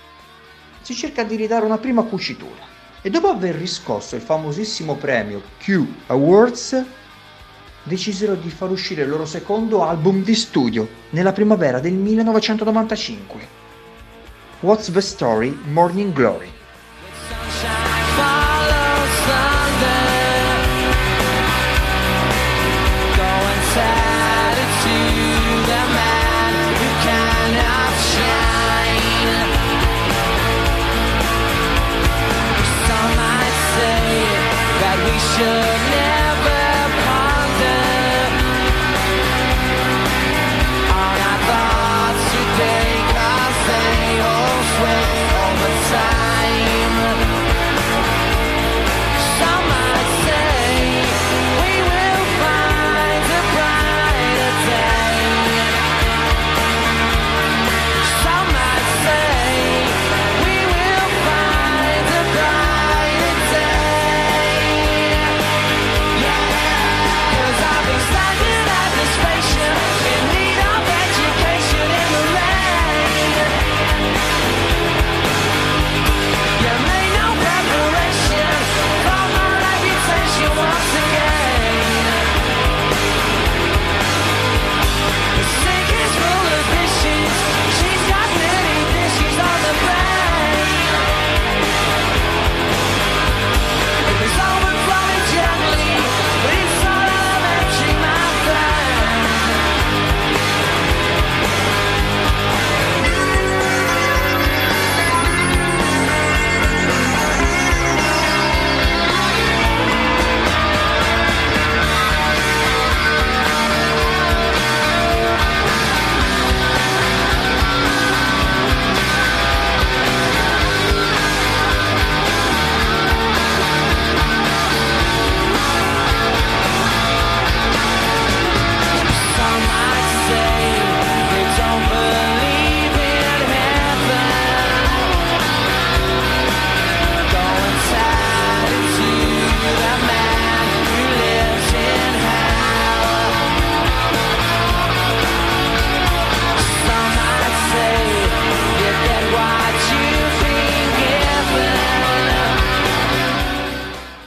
Si 0.81 0.95
cerca 0.95 1.25
di 1.25 1.37
ridare 1.37 1.67
una 1.67 1.79
prima 1.79 2.05
cucitura 2.05 2.65
e 3.03 3.11
dopo 3.11 3.29
aver 3.29 3.55
riscosso 3.55 4.17
il 4.17 4.23
famosissimo 4.23 4.95
premio 4.97 5.43
Q 5.59 5.85
Awards 6.07 6.85
decisero 7.83 8.35
di 8.35 8.51
far 8.51 8.71
uscire 8.71 9.03
il 9.03 9.09
loro 9.09 9.27
secondo 9.27 9.85
album 9.85 10.23
di 10.23 10.35
studio 10.35 10.89
nella 11.11 11.33
primavera 11.33 11.79
del 11.79 11.93
1995. 11.93 13.49
What's 14.61 14.91
the 14.91 15.01
Story 15.01 15.57
Morning 15.67 16.13
Glory. 16.13 16.56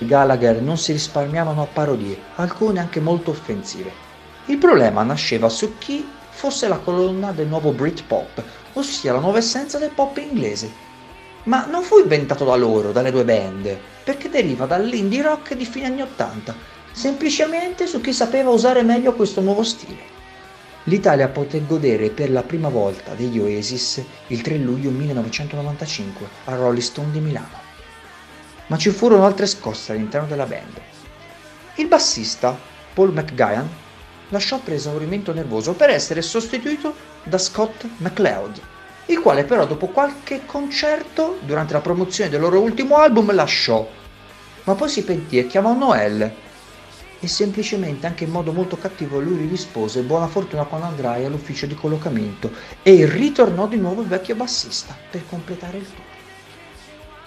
Gallagher 0.10 0.60
non 0.60 0.80
si 0.80 0.91
risparmiavano 0.91 1.62
a 1.62 1.67
parodie, 1.67 2.19
alcune 2.38 2.80
anche 2.80 3.00
molto 3.00 3.30
offensive. 3.30 3.91
Il 4.48 4.58
problema 4.58 5.04
nasceva 5.04 5.50
su 5.50 5.78
chi 5.78 6.04
fosse 6.32 6.67
la 6.67 6.80
colonna 6.80 7.32
del 7.32 7.45
nuovo 7.45 7.72
Britpop, 7.74 8.43
ossia 8.74 9.13
la 9.13 9.19
nuova 9.19 9.38
essenza 9.38 9.78
del 9.78 9.91
pop 9.91 10.17
inglese. 10.17 10.88
Ma 11.43 11.67
non 11.67 11.84
fu 11.84 12.00
inventato 12.00 12.43
da 12.43 12.56
loro, 12.56 12.91
dalle 12.91 13.12
due 13.12 13.24
band, 13.24 13.78
perché 14.04 14.30
deriva 14.30 14.65
dall'indie 14.65 15.22
rock 15.22 15.54
di 15.54 15.65
fine 15.65 15.86
anni 15.86 16.02
80, 16.02 16.56
semplicemente 16.91 17.86
su 17.86 18.02
chi 18.02 18.12
sapeva 18.12 18.50
usare 18.50 18.82
meglio 18.82 19.13
questo 19.13 19.41
nuovo 19.41 19.62
stile. 19.62 20.17
L'Italia 20.86 21.28
poté 21.28 21.63
godere 21.67 22.10
per 22.10 22.32
la 22.32 22.41
prima 22.41 22.69
volta 22.69 23.13
degli 23.13 23.38
Oasis 23.38 24.04
il 24.28 24.41
3 24.41 24.58
luglio 24.58 24.89
1995 24.89 26.28
a 26.45 26.56
Rolling 26.56 26.82
Stone 26.82 27.12
di 27.12 27.19
Milano 27.19 27.59
ma 28.69 28.77
ci 28.77 28.89
furono 28.89 29.25
altre 29.25 29.45
scosse 29.45 29.91
all'interno 29.91 30.27
della 30.27 30.45
band. 30.45 30.79
Il 31.75 31.88
bassista, 31.88 32.58
Paul 32.93 33.13
McGuigan, 33.13 33.67
lasciò 34.29 34.60
per 34.60 34.73
esaurimento 34.73 35.34
nervoso 35.34 35.73
per 35.73 35.89
essere 35.89 36.21
sostituito 36.21 36.93
da 37.23 37.38
Scott 37.38 37.86
McLeod, 37.97 38.62
il 39.08 39.19
quale 39.19 39.43
però 39.43 39.65
dopo 39.65 39.88
qualche 39.88 40.45
concerto 40.45 41.39
durante 41.41 41.73
la 41.73 41.82
promozione 41.82 42.29
del 42.29 42.41
loro 42.41 42.60
ultimo 42.60 42.97
album 42.97 43.34
lasciò, 43.34 43.88
ma 44.65 44.75
poi 44.75 44.89
si 44.89 45.03
pentì 45.03 45.39
e 45.39 45.47
chiamò 45.47 45.73
Noel 45.73 46.32
e 47.21 47.27
semplicemente 47.27 48.08
anche 48.08 48.23
in 48.23 48.29
modo 48.29 48.53
molto 48.53 48.77
cattivo 48.77 49.19
lui 49.19 49.45
rispose 49.47 50.01
buona 50.03 50.27
fortuna 50.27 50.63
quando 50.63 50.88
andrai 50.88 51.25
all'ufficio 51.25 51.65
di 51.65 51.75
collocamento 51.75 52.51
e 52.82 53.05
ritornò 53.05 53.67
di 53.67 53.77
nuovo 53.77 54.01
il 54.01 54.08
vecchio 54.08 54.36
bassista 54.36 54.95
per 55.10 55.23
completare 55.27 55.77
il 55.77 55.86
tour. 55.86 56.09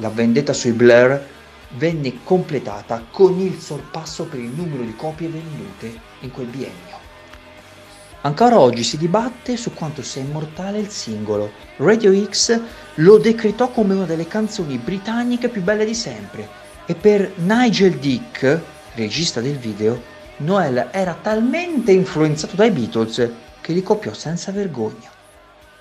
La 0.02 0.08
vendetta 0.08 0.52
sui 0.52 0.72
Blair 0.72 1.28
venne 1.76 2.24
completata 2.24 3.06
con 3.08 3.38
il 3.38 3.60
sorpasso 3.60 4.24
per 4.24 4.40
il 4.40 4.50
numero 4.50 4.82
di 4.82 4.96
copie 4.96 5.28
vendute 5.28 5.96
in 6.22 6.32
quel 6.32 6.46
biennio. 6.46 6.98
Ancora 8.22 8.58
oggi 8.58 8.82
si 8.82 8.96
dibatte 8.96 9.56
su 9.56 9.72
quanto 9.72 10.02
sia 10.02 10.22
immortale 10.22 10.80
il 10.80 10.88
singolo. 10.88 11.52
Radio 11.76 12.12
X 12.28 12.60
lo 12.94 13.18
decretò 13.18 13.70
come 13.70 13.94
una 13.94 14.04
delle 14.04 14.26
canzoni 14.26 14.76
britanniche 14.76 15.48
più 15.48 15.62
belle 15.62 15.84
di 15.84 15.94
sempre 15.94 16.48
e 16.84 16.96
per 16.96 17.34
Nigel 17.36 17.98
Dick, 17.98 18.60
regista 18.94 19.40
del 19.40 19.56
video, 19.56 20.02
Noel 20.38 20.88
era 20.90 21.16
talmente 21.22 21.92
influenzato 21.92 22.56
dai 22.56 22.72
Beatles 22.72 23.30
che 23.60 23.72
li 23.72 23.84
copiò 23.84 24.12
senza 24.12 24.50
vergogna. 24.50 25.11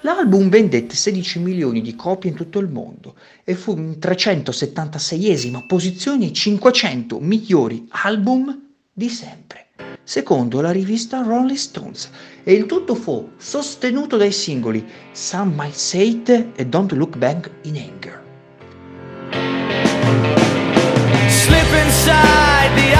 L'album 0.03 0.49
vendette 0.49 0.95
16 0.95 1.37
milioni 1.39 1.79
di 1.79 1.95
copie 1.95 2.31
in 2.31 2.35
tutto 2.35 2.57
il 2.57 2.67
mondo 2.67 3.15
e 3.43 3.53
fu 3.53 3.77
in 3.77 3.97
376esima 3.99 5.67
posizione 5.67 6.25
ai 6.25 6.33
500 6.33 7.19
migliori 7.19 7.85
album 7.89 8.69
di 8.91 9.09
sempre, 9.09 9.67
secondo 10.03 10.59
la 10.59 10.71
rivista 10.71 11.21
Rolling 11.21 11.55
Stones, 11.55 12.09
e 12.43 12.53
il 12.53 12.65
tutto 12.65 12.95
fu 12.95 13.29
sostenuto 13.37 14.17
dai 14.17 14.31
singoli 14.31 14.83
Some 15.11 15.53
Might 15.55 15.75
Say 15.75 16.09
It 16.09 16.47
e 16.55 16.65
Don't 16.65 16.91
Look 16.93 17.17
Back 17.17 17.51
in 17.63 17.75
Anger. 17.75 18.19
Slip 21.27 21.73
inside 21.85 22.73
the 22.75 22.91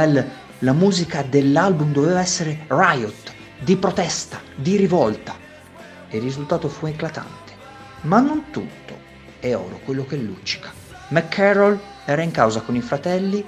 Noel 0.00 0.26
la 0.60 0.72
musica 0.72 1.22
dell'album 1.22 1.92
doveva 1.92 2.20
essere 2.20 2.64
riot, 2.68 3.32
di 3.58 3.76
protesta, 3.76 4.40
di 4.54 4.76
rivolta. 4.76 5.36
E 6.08 6.16
il 6.16 6.22
risultato 6.22 6.68
fu 6.68 6.86
eclatante. 6.86 7.52
Ma 8.02 8.20
non 8.20 8.50
tutto 8.50 8.98
è 9.38 9.54
oro 9.54 9.80
quello 9.84 10.06
che 10.06 10.16
luccica. 10.16 10.72
McCarroll 11.08 11.78
era 12.06 12.22
in 12.22 12.30
causa 12.30 12.60
con 12.60 12.76
i 12.76 12.80
fratelli 12.80 13.44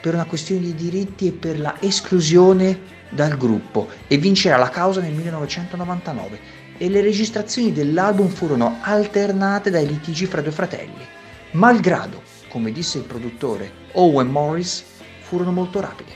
per 0.00 0.14
una 0.14 0.24
questione 0.24 0.62
di 0.62 0.74
diritti 0.74 1.28
e 1.28 1.32
per 1.32 1.60
la 1.60 1.76
esclusione 1.80 2.96
dal 3.10 3.36
gruppo 3.36 3.88
e 4.06 4.16
vincerà 4.18 4.56
la 4.56 4.70
causa 4.70 5.00
nel 5.00 5.12
1999 5.12 6.38
e 6.76 6.88
le 6.88 7.00
registrazioni 7.00 7.72
dell'album 7.72 8.28
furono 8.28 8.78
alternate 8.80 9.70
dai 9.70 9.86
litigi 9.86 10.26
fra 10.26 10.40
due 10.40 10.52
fratelli. 10.52 11.06
Malgrado, 11.52 12.22
come 12.48 12.72
disse 12.72 12.98
il 12.98 13.04
produttore 13.04 13.72
Owen 13.92 14.28
Morris, 14.28 14.84
furono 15.28 15.52
molto 15.52 15.80
rapidi. 15.80 16.12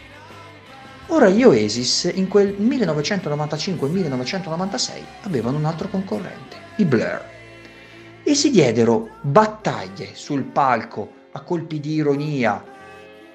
Ora 1.08 1.28
gli 1.28 1.42
Oasis 1.42 2.10
in 2.14 2.28
quel 2.28 2.56
1995-1996 2.58 4.90
avevano 5.22 5.58
un 5.58 5.66
altro 5.66 5.88
concorrente, 5.88 6.56
i 6.76 6.86
Blur, 6.86 7.22
e 8.22 8.34
si 8.34 8.50
diedero 8.50 9.16
battaglie 9.20 10.14
sul 10.14 10.44
palco 10.44 11.10
a 11.32 11.40
colpi 11.40 11.80
di 11.80 11.94
ironia, 11.94 12.64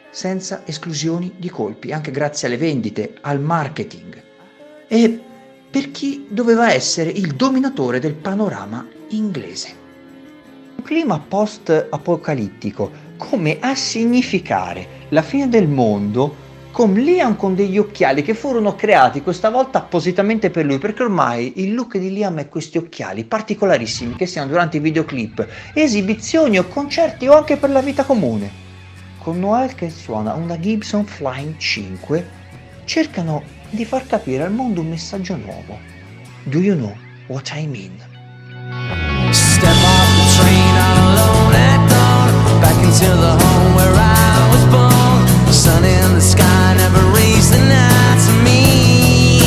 senza 0.09 0.61
esclusioni 0.65 1.33
di 1.37 1.49
colpi, 1.49 1.91
anche 1.91 2.09
grazie 2.09 2.47
alle 2.47 2.57
vendite, 2.57 3.17
al 3.21 3.39
marketing, 3.39 4.23
e 4.87 5.21
per 5.69 5.91
chi 5.91 6.25
doveva 6.29 6.73
essere 6.73 7.11
il 7.11 7.35
dominatore 7.35 7.99
del 7.99 8.15
panorama 8.15 8.87
inglese. 9.09 9.75
Un 10.77 10.83
clima 10.83 11.19
post-apocalittico, 11.19 12.89
come 13.17 13.57
a 13.59 13.75
significare 13.75 15.05
la 15.09 15.21
fine 15.21 15.49
del 15.49 15.67
mondo, 15.67 16.45
con 16.71 16.93
Liam 16.93 17.35
con 17.35 17.55
degli 17.55 17.77
occhiali 17.77 18.21
che 18.21 18.35
furono 18.35 18.75
creati 18.75 19.23
questa 19.23 19.49
volta 19.49 19.79
appositamente 19.79 20.51
per 20.51 20.65
lui, 20.65 20.77
perché 20.77 21.03
ormai 21.03 21.53
il 21.55 21.73
look 21.73 21.97
di 21.97 22.13
Liam 22.13 22.37
è 22.37 22.47
questi 22.49 22.77
occhiali 22.77 23.23
particolarissimi 23.23 24.15
che 24.15 24.27
siano 24.27 24.49
durante 24.49 24.77
i 24.77 24.79
videoclip, 24.79 25.47
esibizioni 25.73 26.59
o 26.59 26.67
concerti 26.67 27.27
o 27.27 27.35
anche 27.35 27.57
per 27.57 27.71
la 27.71 27.81
vita 27.81 28.03
comune. 28.03 28.65
Con 29.17 29.39
Noel 29.39 29.73
che 29.73 29.89
suona 29.89 30.33
una 30.35 30.59
Gibson 30.59 31.03
Flying 31.03 31.57
5, 31.57 32.29
cercano 32.85 33.41
di 33.71 33.83
far 33.83 34.05
capire 34.05 34.43
al 34.43 34.53
mondo 34.53 34.81
un 34.81 34.89
messaggio 34.89 35.35
nuovo. 35.35 35.79
Do 36.43 36.59
you 36.59 36.75
know 36.75 36.95
what 37.27 37.51
I 37.55 37.65
mean? 37.65 39.06
Into 42.87 43.05
the 43.05 43.33
home 43.43 43.75
where 43.75 43.93
I 43.93 44.47
was 44.53 44.63
born. 44.71 45.19
The 45.45 45.51
Sun 45.51 45.83
in 45.83 46.13
the 46.15 46.21
sky 46.21 46.75
never 46.77 47.03
raised 47.11 47.51
the 47.51 47.59
night 47.59 48.19
to 48.25 48.33
me. 48.47 49.39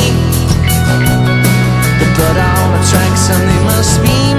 The 2.01 2.07
blood 2.15 2.37
on 2.37 2.67
the 2.77 2.81
tracks 2.85 3.29
must 3.65 3.97
be 4.03 4.30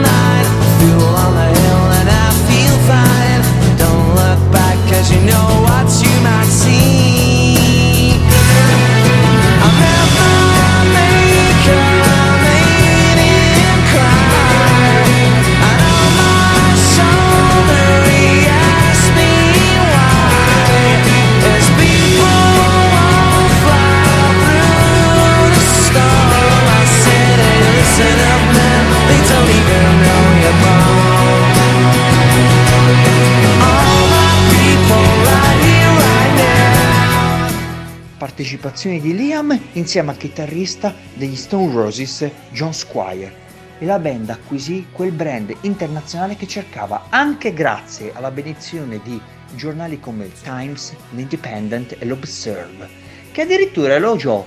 partecipazioni 38.73 39.01
di 39.01 39.15
Liam 39.15 39.61
insieme 39.73 40.11
al 40.11 40.17
chitarrista 40.17 40.95
degli 41.15 41.37
Stone 41.37 41.73
Roses 41.73 42.29
John 42.51 42.73
Squire 42.73 43.41
e 43.79 43.85
la 43.85 43.99
band 43.99 44.31
acquisì 44.31 44.87
quel 44.91 45.13
brand 45.13 45.55
internazionale 45.61 46.37
che 46.37 46.47
cercava 46.47 47.07
anche 47.11 47.53
grazie 47.53 48.13
alla 48.15 48.31
benedizione 48.31 49.01
di 49.03 49.21
giornali 49.55 50.01
come 50.01 50.25
il 50.25 50.33
Times, 50.33 50.95
l'Independent 51.11 51.97
e 51.99 52.05
l'Observe, 52.07 52.89
che 53.31 53.43
addirittura 53.43 53.95
elogiò 53.95 54.45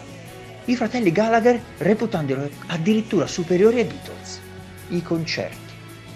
i 0.65 0.75
fratelli 0.75 1.11
Gallagher 1.11 1.61
reputandoli 1.77 2.49
addirittura 2.67 3.27
superiori 3.27 3.79
ai 3.79 3.85
Beatles. 3.85 4.39
I 4.89 5.01
concerti, 5.03 5.73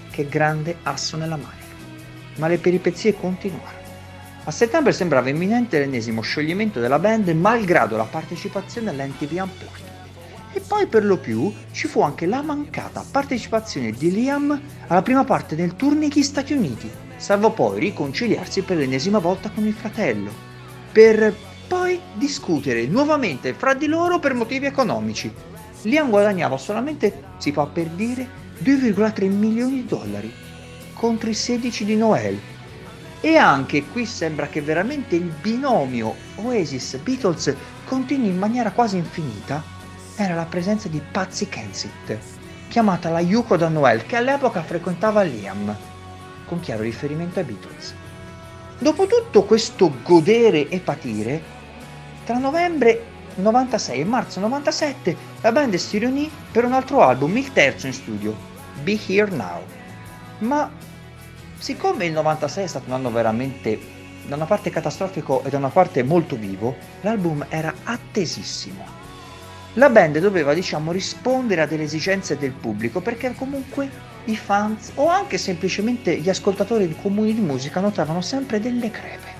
che 0.09 0.27
grande 0.27 0.77
asso 0.83 1.15
nella 1.17 1.35
manica. 1.35 1.57
Ma 2.37 2.47
le 2.47 2.57
peripezie 2.57 3.13
continuarono. 3.13 3.78
A 4.45 4.51
settembre 4.51 4.93
sembrava 4.93 5.29
imminente 5.29 5.77
l'ennesimo 5.77 6.21
scioglimento 6.21 6.79
della 6.79 6.97
band 6.97 7.27
malgrado 7.29 7.97
la 7.97 8.05
partecipazione 8.05 8.89
all'NTV 8.89 9.31
Unplugged. 9.31 9.87
E 10.53 10.61
poi 10.61 10.87
per 10.87 11.05
lo 11.05 11.17
più 11.17 11.53
ci 11.71 11.87
fu 11.87 12.01
anche 12.01 12.25
la 12.25 12.41
mancata 12.41 13.05
partecipazione 13.09 13.91
di 13.91 14.11
Liam 14.11 14.59
alla 14.87 15.01
prima 15.03 15.23
parte 15.23 15.55
del 15.55 15.75
tour 15.75 15.93
negli 15.93 16.23
Stati 16.23 16.53
Uniti, 16.53 16.89
salvo 17.17 17.51
poi 17.51 17.79
riconciliarsi 17.79 18.63
per 18.63 18.77
l'ennesima 18.77 19.19
volta 19.19 19.51
con 19.51 19.67
il 19.67 19.73
fratello, 19.73 20.31
per 20.91 21.35
poi 21.67 21.99
discutere 22.13 22.87
nuovamente 22.87 23.53
fra 23.53 23.75
di 23.75 23.85
loro 23.85 24.17
per 24.19 24.33
motivi 24.33 24.65
economici. 24.65 25.31
Liam 25.83 26.09
guadagnava 26.09 26.57
solamente, 26.57 27.25
si 27.37 27.51
fa 27.51 27.67
per 27.67 27.87
dire, 27.89 28.27
2,3 28.63 29.29
milioni 29.29 29.73
di 29.75 29.85
dollari 29.85 30.33
contro 30.93 31.29
i 31.29 31.33
16 31.33 31.85
di 31.85 31.95
Noel. 31.95 32.39
E 33.21 33.35
anche 33.35 33.83
qui 33.83 34.05
sembra 34.05 34.47
che 34.47 34.61
veramente 34.61 35.15
il 35.15 35.31
binomio 35.41 36.15
Oasis-Beatles 36.35 37.55
continui 37.85 38.29
in 38.29 38.37
maniera 38.37 38.71
quasi 38.71 38.95
infinita. 38.95 39.61
Era 40.15 40.35
la 40.35 40.45
presenza 40.45 40.87
di 40.87 41.01
Patsy 41.11 41.49
Kensit, 41.49 42.17
chiamata 42.69 43.09
la 43.09 43.19
Yuko 43.19 43.57
da 43.57 43.67
Noel, 43.67 44.05
che 44.05 44.15
all'epoca 44.15 44.63
frequentava 44.63 45.21
Liam, 45.23 45.75
con 46.45 46.61
chiaro 46.61 46.83
riferimento 46.83 47.39
ai 47.39 47.45
Beatles. 47.45 47.93
Dopo 48.77 49.05
tutto 49.07 49.43
questo 49.43 49.93
godere 50.01 50.69
e 50.69 50.79
patire, 50.79 51.41
tra 52.23 52.37
novembre 52.37 53.03
96 53.35 53.99
e 53.99 54.05
marzo 54.05 54.39
97 54.39 55.15
la 55.41 55.51
band 55.51 55.75
si 55.75 55.97
riunì 55.97 56.29
per 56.51 56.63
un 56.63 56.73
altro 56.73 57.01
album, 57.01 57.35
il 57.35 57.51
terzo 57.51 57.87
in 57.87 57.93
studio, 57.93 58.35
Be 58.81 58.97
Here 59.05 59.29
Now. 59.31 59.61
Ma 60.39 60.69
siccome 61.59 62.05
il 62.05 62.13
96 62.13 62.63
è 62.63 62.67
stato 62.67 62.87
un 62.87 62.93
anno 62.93 63.11
veramente 63.11 63.97
da 64.25 64.35
una 64.35 64.45
parte 64.45 64.69
catastrofico 64.69 65.43
e 65.43 65.49
da 65.49 65.57
una 65.57 65.69
parte 65.69 66.03
molto 66.03 66.35
vivo, 66.35 66.75
l'album 67.01 67.45
era 67.49 67.73
attesissimo. 67.83 68.97
La 69.73 69.89
band 69.89 70.17
doveva, 70.19 70.53
diciamo, 70.53 70.91
rispondere 70.91 71.61
a 71.61 71.65
delle 71.65 71.83
esigenze 71.83 72.37
del 72.37 72.51
pubblico 72.51 73.01
perché 73.01 73.33
comunque 73.35 73.89
i 74.25 74.35
fans 74.35 74.91
o 74.95 75.07
anche 75.07 75.37
semplicemente 75.37 76.15
gli 76.17 76.29
ascoltatori 76.29 76.95
comuni 77.01 77.33
di 77.33 77.41
musica 77.41 77.79
notavano 77.79 78.21
sempre 78.21 78.59
delle 78.59 78.89
crepe. 78.89 79.37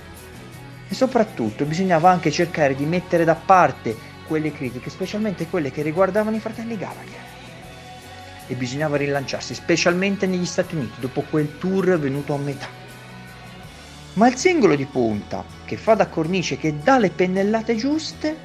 E 0.88 0.94
soprattutto 0.94 1.64
bisognava 1.64 2.10
anche 2.10 2.30
cercare 2.30 2.74
di 2.74 2.84
mettere 2.84 3.24
da 3.24 3.34
parte 3.34 3.96
quelle 4.26 4.52
critiche, 4.52 4.90
specialmente 4.90 5.48
quelle 5.48 5.70
che 5.70 5.82
riguardavano 5.82 6.36
i 6.36 6.40
fratelli 6.40 6.76
Gallagher. 6.76 7.29
E 8.50 8.56
bisognava 8.56 8.96
rilanciarsi, 8.96 9.54
specialmente 9.54 10.26
negli 10.26 10.44
Stati 10.44 10.74
Uniti, 10.74 10.98
dopo 10.98 11.20
quel 11.30 11.56
tour 11.58 11.96
venuto 12.00 12.34
a 12.34 12.38
metà. 12.38 12.66
Ma 14.14 14.26
il 14.26 14.34
singolo 14.34 14.74
di 14.74 14.86
punta, 14.86 15.44
che 15.64 15.76
fa 15.76 15.94
da 15.94 16.08
cornice, 16.08 16.56
che 16.56 16.78
dà 16.82 16.98
le 16.98 17.10
pennellate 17.10 17.76
giuste, 17.76 18.36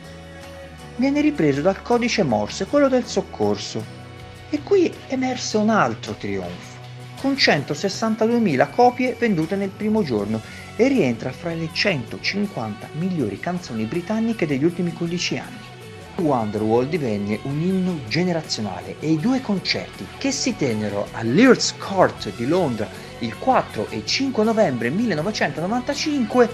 viene 0.97 1.21
ripreso 1.21 1.61
dal 1.61 1.81
codice 1.81 2.21
Morse, 2.21 2.67
quello 2.67 2.87
del 2.87 3.05
soccorso. 3.05 3.83
E 4.51 4.61
qui 4.61 4.93
emerse 5.07 5.57
un 5.57 5.71
altro 5.71 6.13
trionfo, 6.13 6.77
con 7.19 7.33
162.000 7.33 8.69
copie 8.69 9.15
vendute 9.17 9.55
nel 9.55 9.69
primo 9.69 10.03
giorno 10.03 10.39
e 10.75 10.87
rientra 10.87 11.31
fra 11.31 11.51
le 11.55 11.69
150 11.73 12.89
migliori 12.99 13.39
canzoni 13.39 13.85
britanniche 13.85 14.45
degli 14.45 14.63
ultimi 14.63 14.93
15 14.93 15.37
anni. 15.39 15.74
Wonderwall 16.17 16.87
divenne 16.87 17.39
un 17.43 17.59
inno 17.61 17.99
generazionale 18.07 18.95
e 18.99 19.11
i 19.11 19.19
due 19.19 19.41
concerti 19.41 20.05
che 20.17 20.31
si 20.31 20.55
tennero 20.55 21.07
all'Earth's 21.11 21.75
Court 21.77 22.33
di 22.35 22.47
Londra 22.47 22.87
il 23.19 23.37
4 23.37 23.87
e 23.89 24.05
5 24.05 24.43
novembre 24.43 24.89
1995 24.89 26.49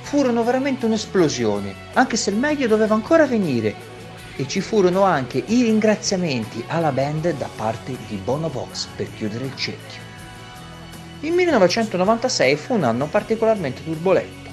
furono 0.00 0.44
veramente 0.44 0.86
un'esplosione, 0.86 1.74
anche 1.94 2.16
se 2.16 2.30
il 2.30 2.36
meglio 2.36 2.66
doveva 2.66 2.94
ancora 2.94 3.26
venire. 3.26 3.92
E 4.36 4.48
ci 4.48 4.60
furono 4.60 5.02
anche 5.02 5.42
i 5.46 5.62
ringraziamenti 5.62 6.62
alla 6.66 6.90
band 6.90 7.34
da 7.36 7.48
parte 7.54 7.96
di 8.08 8.16
Bono 8.16 8.48
Vox 8.48 8.86
per 8.96 9.12
chiudere 9.14 9.44
il 9.44 9.56
cerchio. 9.56 10.02
Il 11.20 11.32
1996 11.32 12.56
fu 12.56 12.74
un 12.74 12.84
anno 12.84 13.06
particolarmente 13.06 13.84
turbolento. 13.84 14.50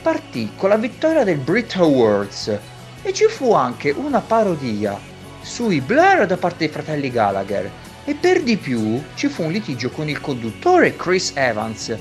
Partì 0.00 0.52
con 0.56 0.68
la 0.68 0.76
vittoria 0.76 1.24
del 1.24 1.38
Brit 1.38 1.74
Awards 1.76 2.58
e 3.06 3.12
ci 3.12 3.26
fu 3.28 3.52
anche 3.52 3.90
una 3.90 4.20
parodia 4.20 4.98
sui 5.40 5.80
Blair 5.80 6.26
da 6.26 6.36
parte 6.36 6.56
dei 6.58 6.68
fratelli 6.68 7.08
Gallagher 7.08 7.70
e 8.04 8.14
per 8.14 8.42
di 8.42 8.56
più 8.56 9.00
ci 9.14 9.28
fu 9.28 9.44
un 9.44 9.52
litigio 9.52 9.90
con 9.90 10.08
il 10.08 10.20
conduttore 10.20 10.96
Chris 10.96 11.30
Evans 11.36 11.96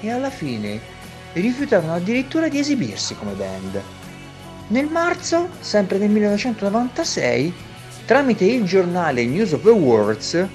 e 0.00 0.10
alla 0.10 0.30
fine 0.30 0.80
rifiutarono 1.34 1.92
addirittura 1.92 2.48
di 2.48 2.58
esibirsi 2.58 3.14
come 3.16 3.32
band. 3.32 3.82
Nel 4.68 4.86
marzo, 4.86 5.50
sempre 5.60 5.98
del 5.98 6.08
1996, 6.08 7.52
tramite 8.06 8.46
il 8.46 8.64
giornale 8.64 9.26
News 9.26 9.52
of 9.52 9.62
the 9.62 9.68
Worlds 9.68 10.46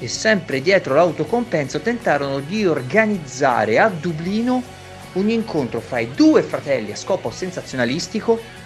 e 0.00 0.08
sempre 0.08 0.60
dietro 0.60 0.94
l'autocompenso 0.94 1.78
tentarono 1.78 2.40
di 2.40 2.66
organizzare 2.66 3.78
a 3.78 3.88
Dublino 3.88 4.80
un 5.12 5.28
incontro 5.28 5.78
fra 5.78 6.00
i 6.00 6.10
due 6.12 6.42
fratelli 6.42 6.90
a 6.90 6.96
scopo 6.96 7.30
sensazionalistico 7.30 8.61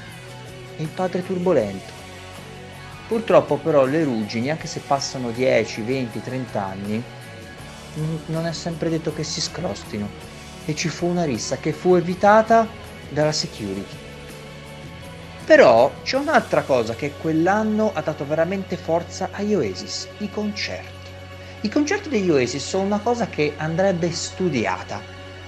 e 0.77 0.83
il 0.83 0.89
padre 0.89 1.25
turbolento. 1.25 1.93
Purtroppo 3.09 3.57
però 3.57 3.85
le 3.85 4.03
ruggini, 4.05 4.51
anche 4.51 4.67
se 4.67 4.81
passano 4.81 5.31
10, 5.31 5.83
20, 5.83 6.23
30 6.23 6.65
anni, 6.65 7.03
non 8.27 8.47
è 8.47 8.53
sempre 8.53 8.91
detto 8.91 9.13
che 9.13 9.25
si 9.25 9.41
scrostino 9.41 10.09
e 10.65 10.75
ci 10.75 10.89
fu 10.89 11.07
una 11.07 11.25
rissa 11.25 11.57
che 11.57 11.73
fu 11.73 11.95
evitata 11.95 12.67
dalla 13.09 13.33
security. 13.33 14.05
Però 15.45 15.93
c'è 16.03 16.17
un'altra 16.17 16.63
cosa 16.63 16.95
che 16.95 17.13
quell'anno 17.13 17.93
ha 17.95 18.01
dato 18.01 18.27
veramente 18.27 18.77
forza 18.77 19.29
agli 19.31 19.55
Oasis, 19.55 20.09
i 20.19 20.29
concerti. 20.29 20.95
I 21.61 21.69
concerti 21.69 22.09
degli 22.09 22.31
Oasis 22.31 22.67
sono 22.67 22.83
una 22.83 22.99
cosa 22.99 23.29
che 23.29 23.55
andrebbe 23.57 24.11
studiata, 24.11 25.01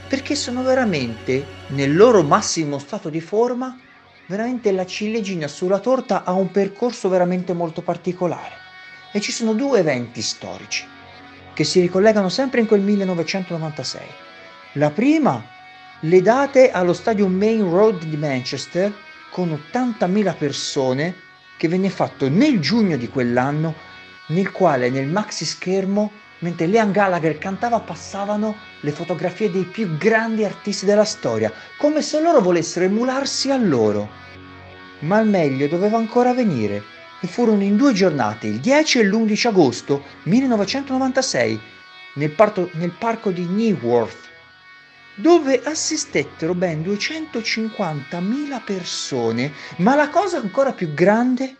perché 0.06 0.36
sono 0.36 0.62
veramente, 0.62 1.44
nel 1.68 1.96
loro 1.96 2.22
massimo 2.22 2.78
stato 2.78 3.08
di 3.08 3.20
forma, 3.20 3.76
veramente 4.28 4.72
la 4.72 4.86
ciliegina 4.86 5.48
sulla 5.48 5.78
torta 5.78 6.24
ha 6.24 6.32
un 6.32 6.50
percorso 6.50 7.08
veramente 7.08 7.52
molto 7.52 7.82
particolare. 7.82 8.54
E 9.12 9.20
ci 9.20 9.32
sono 9.32 9.54
due 9.54 9.80
eventi 9.80 10.22
storici 10.22 10.86
che 11.54 11.64
si 11.64 11.80
ricollegano 11.80 12.28
sempre 12.28 12.60
in 12.60 12.66
quel 12.66 12.82
1996. 12.82 14.06
La 14.74 14.90
prima, 14.90 15.42
le 16.00 16.22
date 16.22 16.70
allo 16.70 16.92
stadio 16.92 17.26
Main 17.26 17.68
Road 17.68 18.04
di 18.04 18.16
Manchester 18.16 18.94
con 19.30 19.50
80.000 19.72 20.36
persone 20.36 21.14
che 21.56 21.66
venne 21.66 21.90
fatto 21.90 22.28
nel 22.28 22.60
giugno 22.60 22.96
di 22.96 23.08
quell'anno 23.08 23.74
nel 24.28 24.52
quale 24.52 24.90
nel 24.90 25.06
maxi 25.06 25.44
schermo, 25.44 26.10
mentre 26.40 26.66
Liam 26.66 26.92
Gallagher 26.92 27.38
cantava, 27.38 27.80
passavano 27.80 28.56
le 28.80 28.90
fotografie 28.90 29.50
dei 29.50 29.64
più 29.64 29.96
grandi 29.96 30.44
artisti 30.44 30.84
della 30.84 31.04
storia, 31.04 31.52
come 31.76 32.02
se 32.02 32.20
loro 32.20 32.40
volessero 32.40 32.84
emularsi 32.84 33.50
a 33.50 33.56
loro. 33.56 34.08
Ma 35.00 35.20
il 35.20 35.28
meglio 35.28 35.66
doveva 35.66 35.98
ancora 35.98 36.34
venire, 36.34 36.82
e 37.20 37.26
furono 37.26 37.62
in 37.62 37.76
due 37.76 37.92
giornate, 37.92 38.46
il 38.46 38.60
10 38.60 38.98
e 39.00 39.04
l'11 39.04 39.48
agosto 39.48 40.02
1996, 40.24 41.60
nel, 42.14 42.30
parto, 42.30 42.70
nel 42.74 42.92
parco 42.92 43.30
di 43.30 43.44
Newarth, 43.44 44.26
dove 45.16 45.60
assistettero 45.64 46.54
ben 46.54 46.82
250.000 46.82 48.64
persone, 48.64 49.52
ma 49.78 49.96
la 49.96 50.08
cosa 50.10 50.38
ancora 50.38 50.72
più 50.72 50.94
grande 50.94 51.56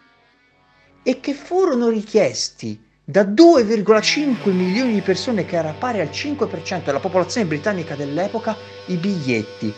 e 1.02 1.20
che 1.20 1.34
furono 1.34 1.88
richiesti 1.88 2.86
da 3.10 3.22
2,5 3.22 4.50
milioni 4.50 4.92
di 4.92 5.00
persone, 5.00 5.46
che 5.46 5.56
era 5.56 5.72
pari 5.72 6.00
al 6.00 6.10
5% 6.12 6.84
della 6.84 6.98
popolazione 6.98 7.46
britannica 7.46 7.94
dell'epoca, 7.94 8.54
i 8.88 8.96
biglietti. 8.96 9.72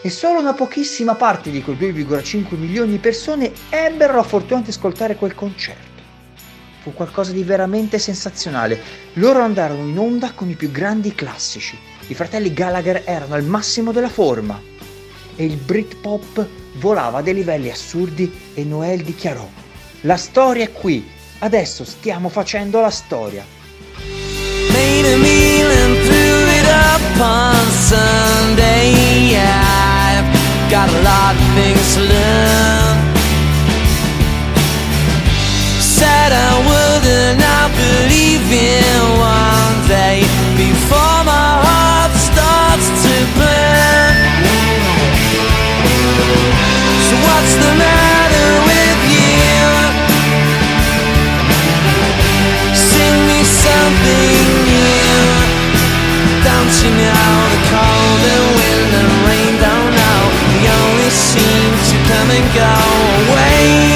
E 0.00 0.10
solo 0.10 0.38
una 0.38 0.52
pochissima 0.52 1.16
parte 1.16 1.50
di 1.50 1.60
quei 1.60 1.76
2,5 1.76 2.56
milioni 2.56 2.92
di 2.92 2.98
persone 2.98 3.50
ebbero 3.68 4.14
la 4.14 4.22
fortuna 4.22 4.60
di 4.60 4.70
ascoltare 4.70 5.16
quel 5.16 5.34
concerto. 5.34 6.00
Fu 6.82 6.94
qualcosa 6.94 7.32
di 7.32 7.42
veramente 7.42 7.98
sensazionale. 7.98 8.80
Loro 9.14 9.40
andarono 9.40 9.82
in 9.88 9.98
onda 9.98 10.30
con 10.32 10.48
i 10.48 10.54
più 10.54 10.70
grandi 10.70 11.12
classici. 11.16 11.76
I 12.06 12.14
fratelli 12.14 12.52
Gallagher 12.52 13.02
erano 13.04 13.34
al 13.34 13.42
massimo 13.42 13.90
della 13.90 14.08
forma. 14.08 14.56
E 15.34 15.44
il 15.44 15.56
Britpop 15.56 16.46
volava 16.74 17.18
a 17.18 17.22
dei 17.22 17.34
livelli 17.34 17.70
assurdi 17.70 18.32
e 18.54 18.62
Noel 18.62 19.02
dichiarò 19.02 19.66
la 20.02 20.16
storia 20.16 20.62
è 20.62 20.70
qui, 20.70 21.04
adesso 21.40 21.84
stiamo 21.84 22.28
facendo 22.28 22.80
la 22.80 22.90
storia. 22.90 23.44
Said 35.80 36.32
I 36.32 36.54
would 36.64 37.06
and 37.06 37.42
I 37.42 37.68
believe 37.74 38.52
in 38.52 39.88
day 39.88 40.20
before 40.56 41.24
my 41.24 41.58
the 47.60 47.74
matter 47.76 48.07
something 53.68 54.48
new. 54.68 55.28
Don't 56.48 56.74
you 56.82 56.90
know 57.00 57.32
the 57.54 57.60
cold 57.72 58.22
and 58.34 58.46
wind 58.58 58.90
and 59.00 59.10
rain 59.26 59.54
don't 59.66 59.90
know? 60.00 60.20
They 60.52 60.64
only 60.80 61.10
seem 61.10 61.70
to 61.90 61.96
come 62.10 62.28
and 62.36 62.46
go 62.62 62.74
away. 63.32 63.87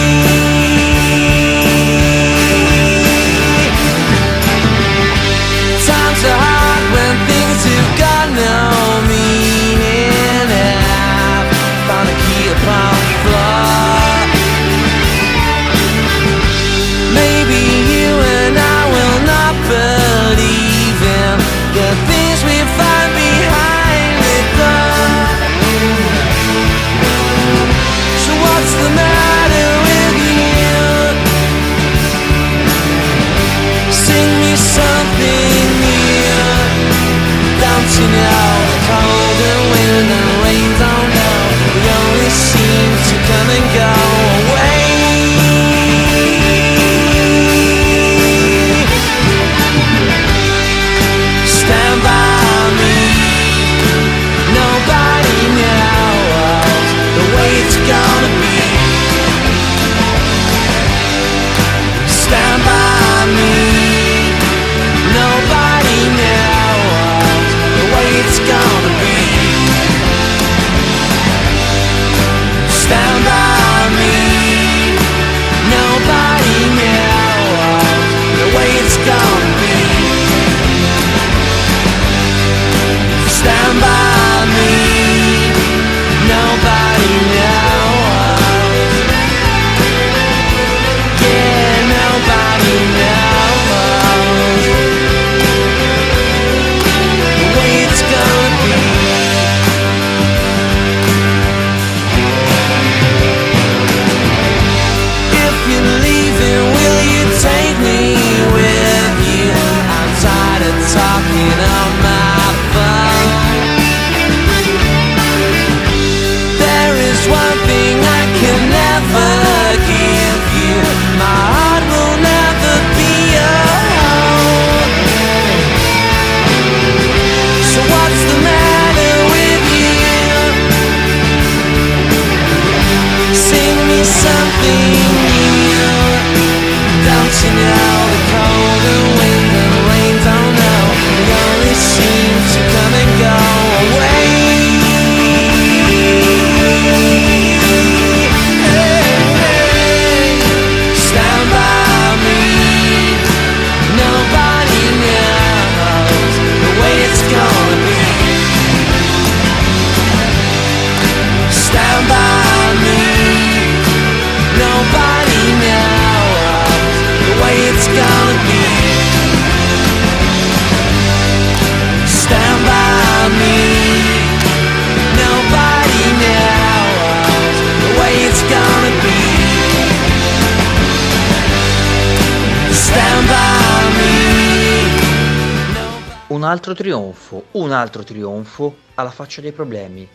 Altro 187.82 188.04
trionfo 188.04 188.76
alla 188.94 189.10
faccia 189.10 189.40
dei 189.40 189.52
problemi. 189.52 190.08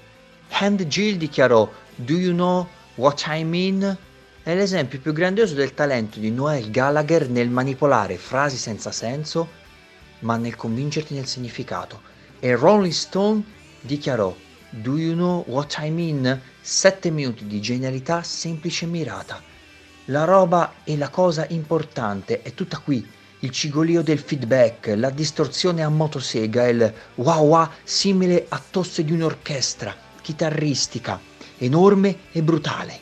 Hand 0.49 0.87
Gill 0.87 1.17
dichiarò 1.17 1.69
Do 1.95 2.13
you 2.13 2.33
know 2.33 2.67
what 2.95 3.25
I 3.27 3.43
mean? 3.43 3.97
È 4.41 4.55
l'esempio 4.55 4.99
più 4.99 5.11
grandioso 5.11 5.53
del 5.53 5.73
talento 5.73 6.19
di 6.19 6.31
Noel 6.31 6.71
Gallagher 6.71 7.29
nel 7.29 7.49
manipolare 7.49 8.17
frasi 8.17 8.55
senza 8.55 8.91
senso, 8.91 9.49
ma 10.19 10.37
nel 10.37 10.55
convincerti 10.55 11.13
nel 11.13 11.27
significato. 11.27 12.01
E 12.39 12.55
Rolling 12.55 12.93
Stone 12.93 13.43
dichiarò 13.81 14.33
Do 14.69 14.97
you 14.97 15.13
know 15.13 15.43
what 15.47 15.77
I 15.79 15.89
mean? 15.89 16.41
Sette 16.61 17.11
minuti 17.11 17.45
di 17.45 17.59
genialità 17.59 18.23
semplice 18.23 18.85
e 18.85 18.87
mirata. 18.87 19.41
La 20.05 20.23
roba 20.23 20.75
e 20.85 20.95
la 20.95 21.09
cosa 21.09 21.45
importante 21.49 22.41
è 22.41 22.53
tutta 22.53 22.77
qui. 22.77 23.05
Il 23.41 23.51
cigolio 23.51 24.01
del 24.01 24.17
feedback, 24.17 24.93
la 24.95 25.11
distorsione 25.11 25.83
a 25.83 25.89
motosega, 25.89 26.67
il 26.69 26.93
wow 27.15 27.45
wow 27.45 27.69
simile 27.83 28.47
a 28.49 28.59
tosse 28.71 29.03
di 29.03 29.11
un'orchestra, 29.11 29.95
chitarristica, 30.23 31.19
enorme 31.59 32.17
e 32.31 32.41
brutale. 32.41 32.99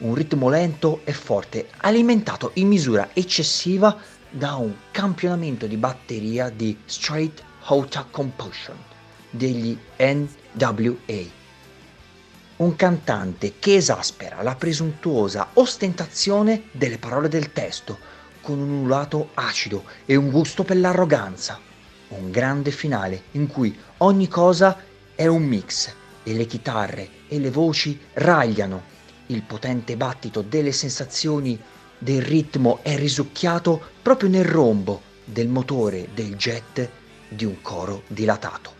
Un 0.00 0.14
ritmo 0.14 0.50
lento 0.50 1.00
e 1.04 1.14
forte, 1.14 1.70
alimentato 1.78 2.50
in 2.54 2.68
misura 2.68 3.08
eccessiva 3.14 3.96
da 4.28 4.56
un 4.56 4.74
campionamento 4.90 5.66
di 5.66 5.78
batteria 5.78 6.50
di 6.50 6.78
Straight 6.84 7.42
Outta 7.68 8.06
Compulsion 8.10 8.76
degli 9.30 9.74
NWA. 9.96 11.22
Un 12.56 12.76
cantante 12.76 13.54
che 13.58 13.76
esaspera 13.76 14.42
la 14.42 14.54
presuntuosa 14.54 15.48
ostentazione 15.54 16.64
delle 16.72 16.98
parole 16.98 17.28
del 17.28 17.52
testo 17.52 18.11
con 18.42 18.58
un 18.58 18.68
ululato 18.68 19.30
acido 19.34 19.84
e 20.04 20.16
un 20.16 20.30
gusto 20.30 20.64
per 20.64 20.76
l'arroganza. 20.76 21.58
Un 22.08 22.30
grande 22.30 22.70
finale 22.70 23.22
in 23.32 23.46
cui 23.46 23.74
ogni 23.98 24.28
cosa 24.28 24.76
è 25.14 25.26
un 25.26 25.44
mix 25.44 25.94
e 26.22 26.34
le 26.34 26.44
chitarre 26.44 27.08
e 27.28 27.38
le 27.38 27.50
voci 27.50 27.98
ragliano. 28.14 28.90
Il 29.26 29.42
potente 29.42 29.96
battito 29.96 30.42
delle 30.42 30.72
sensazioni 30.72 31.58
del 31.96 32.20
ritmo 32.20 32.80
è 32.82 32.96
risucchiato 32.96 33.80
proprio 34.02 34.28
nel 34.28 34.44
rombo 34.44 35.00
del 35.24 35.48
motore 35.48 36.08
del 36.12 36.36
jet 36.36 36.90
di 37.28 37.44
un 37.44 37.62
coro 37.62 38.02
dilatato. 38.08 38.74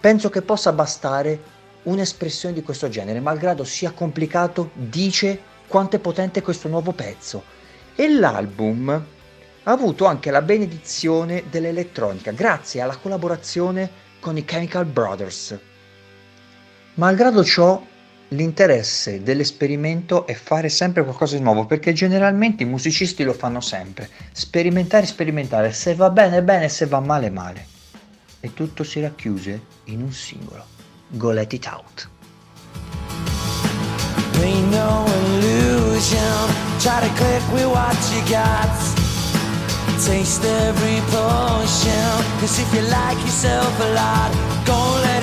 Penso 0.00 0.30
che 0.30 0.42
possa 0.42 0.72
bastare 0.72 1.54
un'espressione 1.84 2.54
di 2.54 2.62
questo 2.62 2.88
genere, 2.88 3.20
malgrado 3.20 3.62
sia 3.62 3.92
complicato, 3.92 4.70
dice 4.74 5.40
quanto 5.68 5.96
è 5.96 5.98
potente 5.98 6.42
questo 6.42 6.68
nuovo 6.68 6.92
pezzo. 6.92 7.54
E 7.98 8.10
l'album 8.10 8.90
ha 8.90 9.70
avuto 9.70 10.04
anche 10.04 10.30
la 10.30 10.42
benedizione 10.42 11.44
dell'elettronica 11.50 12.30
grazie 12.30 12.82
alla 12.82 12.96
collaborazione 12.96 13.90
con 14.20 14.36
i 14.36 14.44
Chemical 14.44 14.84
Brothers. 14.84 15.58
Malgrado 16.94 17.42
ciò, 17.42 17.82
l'interesse 18.28 19.22
dell'esperimento 19.22 20.26
è 20.26 20.34
fare 20.34 20.68
sempre 20.68 21.04
qualcosa 21.04 21.36
di 21.36 21.42
nuovo, 21.42 21.64
perché 21.64 21.94
generalmente 21.94 22.64
i 22.64 22.66
musicisti 22.66 23.24
lo 23.24 23.32
fanno 23.32 23.60
sempre, 23.60 24.10
sperimentare, 24.32 25.06
sperimentare, 25.06 25.72
se 25.72 25.94
va 25.94 26.10
bene 26.10 26.42
bene, 26.42 26.68
se 26.68 26.86
va 26.86 27.00
male 27.00 27.30
male. 27.30 27.66
E 28.40 28.52
tutto 28.52 28.84
si 28.84 29.00
racchiuse 29.00 29.60
in 29.84 30.02
un 30.02 30.12
singolo. 30.12 30.64
Go 31.08 31.30
Let 31.30 31.52
It 31.52 31.66
Out. 31.66 32.08
Illusion. 35.96 36.20
Try 36.78 37.00
to 37.00 37.08
click 37.16 37.42
with 37.54 37.68
what 37.72 37.96
you 38.12 38.20
got. 38.30 38.68
Taste 40.04 40.44
every 40.44 41.00
potion. 41.08 42.06
Cause 42.38 42.58
if 42.60 42.68
you 42.74 42.82
like 42.82 43.18
yourself 43.20 43.72
a 43.80 43.94
lot, 43.94 44.30
go 44.66 44.76
let 45.04 45.15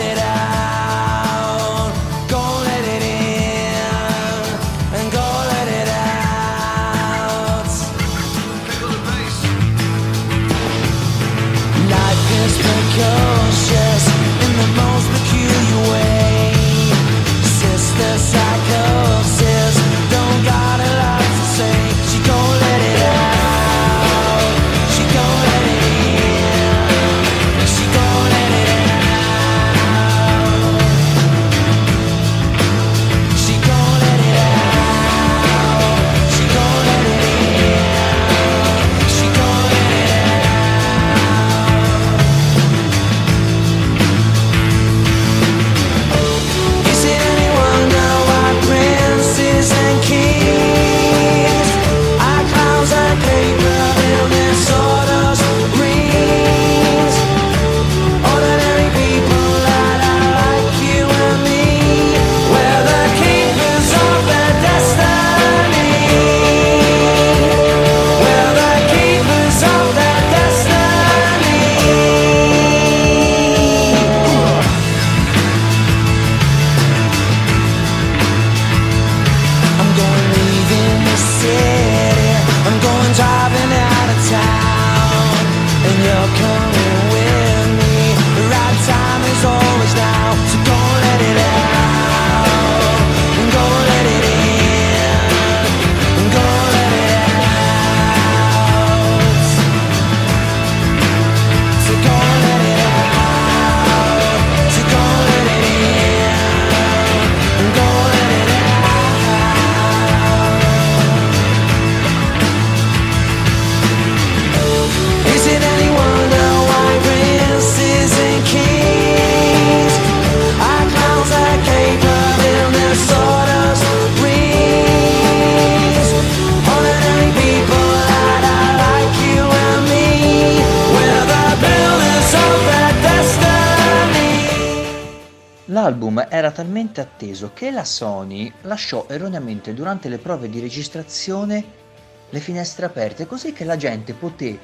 atteso 137.43 137.51
che 137.53 137.71
la 137.71 137.83
Sony 137.83 138.51
lasciò 138.61 139.05
erroneamente 139.09 139.73
durante 139.73 140.07
le 140.07 140.17
prove 140.17 140.49
di 140.49 140.59
registrazione 140.59 141.81
le 142.29 142.39
finestre 142.39 142.85
aperte 142.85 143.27
così 143.27 143.53
che 143.53 143.65
la 143.65 143.75
gente 143.75 144.13
poté 144.13 144.59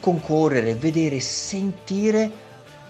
concorrere, 0.00 0.74
vedere, 0.74 1.20
sentire 1.20 2.30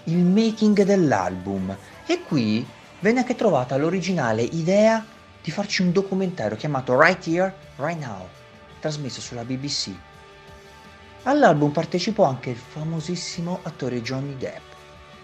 il 0.05 0.17
making 0.17 0.83
dell'album. 0.83 1.75
E 2.05 2.23
qui 2.23 2.65
venne 2.99 3.19
anche 3.19 3.35
trovata 3.35 3.77
l'originale 3.77 4.41
idea 4.41 5.03
di 5.41 5.51
farci 5.51 5.81
un 5.81 5.91
documentario 5.91 6.57
chiamato 6.57 6.99
Right 6.99 7.25
Here, 7.27 7.53
Right 7.77 7.99
Now, 7.99 8.27
trasmesso 8.79 9.21
sulla 9.21 9.43
BBC. 9.43 9.91
All'album 11.23 11.71
partecipò 11.71 12.25
anche 12.25 12.49
il 12.49 12.57
famosissimo 12.57 13.59
attore 13.63 14.01
Johnny 14.01 14.35
Depp 14.35 14.71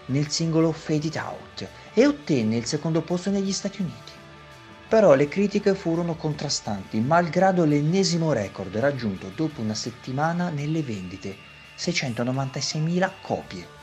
nel 0.06 0.28
singolo 0.28 0.72
Fade 0.72 1.06
It 1.06 1.16
Out 1.16 1.68
e 1.94 2.06
ottenne 2.06 2.56
il 2.56 2.64
secondo 2.64 3.02
posto 3.02 3.30
negli 3.30 3.52
Stati 3.52 3.82
Uniti. 3.82 4.12
Però 4.88 5.14
le 5.14 5.28
critiche 5.28 5.74
furono 5.74 6.16
contrastanti, 6.16 6.98
malgrado 7.00 7.64
l'ennesimo 7.64 8.32
record 8.32 8.76
raggiunto 8.76 9.30
dopo 9.34 9.60
una 9.60 9.74
settimana 9.74 10.50
nelle 10.50 10.82
vendite, 10.82 11.36
696.000 11.78 13.10
copie. 13.22 13.78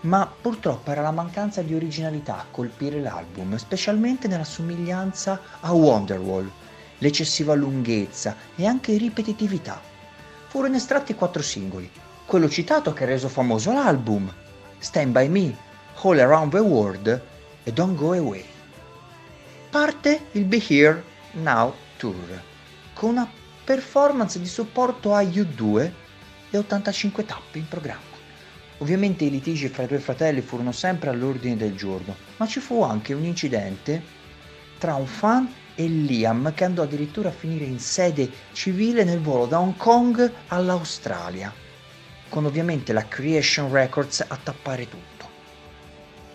Ma 0.00 0.30
purtroppo 0.40 0.90
era 0.90 1.02
la 1.02 1.10
mancanza 1.10 1.62
di 1.62 1.74
originalità 1.74 2.38
a 2.38 2.46
colpire 2.50 3.00
l'album, 3.00 3.56
specialmente 3.56 4.28
nella 4.28 4.44
somiglianza 4.44 5.40
a 5.60 5.72
Wonderwall, 5.72 6.50
l'eccessiva 6.98 7.54
lunghezza 7.54 8.36
e 8.54 8.66
anche 8.66 8.96
ripetitività. 8.96 9.80
Furono 10.48 10.76
estratti 10.76 11.14
quattro 11.14 11.42
singoli, 11.42 11.90
quello 12.24 12.48
citato 12.48 12.92
che 12.92 13.04
ha 13.04 13.06
reso 13.06 13.28
famoso 13.28 13.72
l'album, 13.72 14.32
Stand 14.78 15.12
By 15.12 15.28
Me, 15.28 15.56
All 16.02 16.18
Around 16.18 16.52
the 16.52 16.58
World 16.58 17.22
e 17.64 17.72
Don't 17.72 17.96
Go 17.96 18.12
Away. 18.12 18.44
Parte 19.70 20.26
il 20.32 20.44
Be 20.44 20.62
Here 20.68 21.02
Now 21.32 21.74
Tour, 21.96 22.42
con 22.92 23.10
una 23.10 23.28
performance 23.64 24.38
di 24.38 24.46
supporto 24.46 25.14
a 25.14 25.22
U2 25.22 25.90
e 26.50 26.58
85 26.58 27.24
tappe 27.24 27.58
in 27.58 27.66
programma. 27.66 28.14
Ovviamente 28.78 29.24
i 29.24 29.30
litigi 29.30 29.68
fra 29.68 29.84
i 29.84 29.86
due 29.86 29.98
fratelli 29.98 30.42
furono 30.42 30.70
sempre 30.70 31.08
all'ordine 31.08 31.56
del 31.56 31.74
giorno, 31.74 32.14
ma 32.36 32.46
ci 32.46 32.60
fu 32.60 32.82
anche 32.82 33.14
un 33.14 33.24
incidente 33.24 34.02
tra 34.78 34.94
un 34.96 35.06
fan 35.06 35.50
e 35.74 35.86
Liam 35.86 36.52
che 36.52 36.64
andò 36.64 36.82
addirittura 36.82 37.30
a 37.30 37.32
finire 37.32 37.64
in 37.64 37.80
sede 37.80 38.30
civile 38.52 39.02
nel 39.02 39.20
volo 39.20 39.46
da 39.46 39.58
Hong 39.60 39.76
Kong 39.76 40.30
all'Australia, 40.48 41.52
con 42.28 42.44
ovviamente 42.44 42.92
la 42.92 43.08
Creation 43.08 43.72
Records 43.72 44.24
a 44.26 44.38
tappare 44.42 44.88
tutto. 44.88 45.15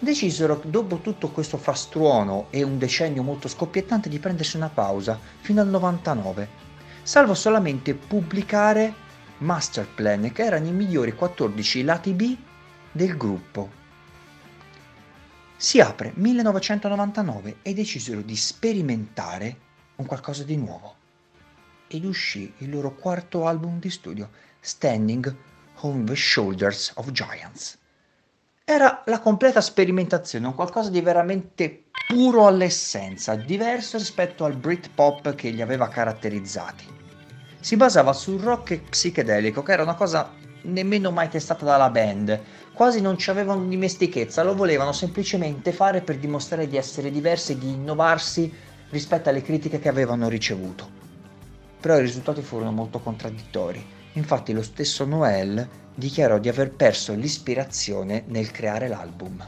Decisero, 0.04 0.60
dopo 0.66 0.97
tutto 0.97 1.30
questo 1.30 1.58
frastuono 1.58 2.47
e 2.49 2.64
un 2.64 2.80
decennio 2.80 3.22
molto 3.22 3.47
scoppiettante, 3.47 4.10
di 4.10 4.18
prendersi 4.18 4.56
una 4.56 4.70
pausa 4.70 5.20
fino 5.41 5.62
al 5.62 5.68
99, 5.68 6.49
salvo 7.04 7.36
solamente 7.36 7.93
pubblicare 7.93 8.91
Masterplan, 9.38 10.32
che 10.32 10.43
erano 10.43 10.66
i 10.66 10.72
migliori 10.72 11.14
14 11.14 11.84
lati 11.84 12.14
B 12.14 12.36
del 12.91 13.16
gruppo. 13.16 13.70
Si 15.56 15.80
apre 15.80 16.14
1999 16.16 17.58
e 17.62 17.76
decisero 17.76 18.22
di 18.22 18.36
sperimentare 18.36 19.56
un 19.97 20.08
qualcosa 20.08 20.41
di 20.41 20.58
nuovo. 20.58 20.95
Ed 21.86 22.06
uscì 22.06 22.52
il 22.58 22.72
loro 22.72 22.95
quarto 22.95 23.45
album 23.45 23.78
di 23.78 23.91
studio, 23.91 24.32
Standing 24.62 25.36
on 25.82 26.06
the 26.06 26.16
Shoulders 26.16 26.91
of 26.95 27.12
Giants. 27.12 27.78
Era 28.72 29.03
la 29.05 29.19
completa 29.19 29.59
sperimentazione, 29.59 30.47
un 30.47 30.55
qualcosa 30.55 30.89
di 30.89 31.01
veramente 31.01 31.86
puro 32.07 32.47
all'essenza, 32.47 33.36
diverso 33.36 33.97
rispetto 33.97 34.45
al 34.45 34.55
Britpop 34.55 35.36
che 35.36 35.49
li 35.49 35.61
aveva 35.61 35.89
caratterizzati 35.89 36.99
si 37.61 37.76
basava 37.76 38.11
sul 38.11 38.41
rock 38.41 38.89
psichedelico, 38.89 39.61
che 39.61 39.72
era 39.72 39.84
una 39.84 39.93
cosa 39.93 40.32
nemmeno 40.63 41.11
mai 41.11 41.30
testata 41.30 41.63
dalla 41.63 41.91
band. 41.91 42.41
Quasi 42.74 43.01
non 43.01 43.17
ci 43.17 43.30
avevano 43.30 43.65
dimestichezza, 43.65 44.41
lo 44.41 44.55
volevano 44.55 44.91
semplicemente 44.91 45.72
fare 45.72 46.01
per 46.01 46.17
dimostrare 46.17 46.67
di 46.67 46.76
essere 46.76 47.11
diversi 47.11 47.51
e 47.51 47.57
di 47.59 47.69
innovarsi 47.69 48.51
rispetto 48.89 49.30
alle 49.30 49.43
critiche 49.43 49.80
che 49.80 49.89
avevano 49.89 50.28
ricevuto. 50.28 50.89
Però 51.80 51.97
i 51.97 52.01
risultati 52.01 52.41
furono 52.41 52.72
molto 52.72 52.99
contraddittori. 52.99 53.86
Infatti 54.13 54.53
lo 54.53 54.63
stesso 54.63 55.05
Noel 55.05 55.67
dichiarò 55.93 56.37
di 56.37 56.49
aver 56.49 56.71
perso 56.71 57.13
l'ispirazione 57.13 58.23
nel 58.27 58.51
creare 58.51 58.87
l'album. 58.87 59.47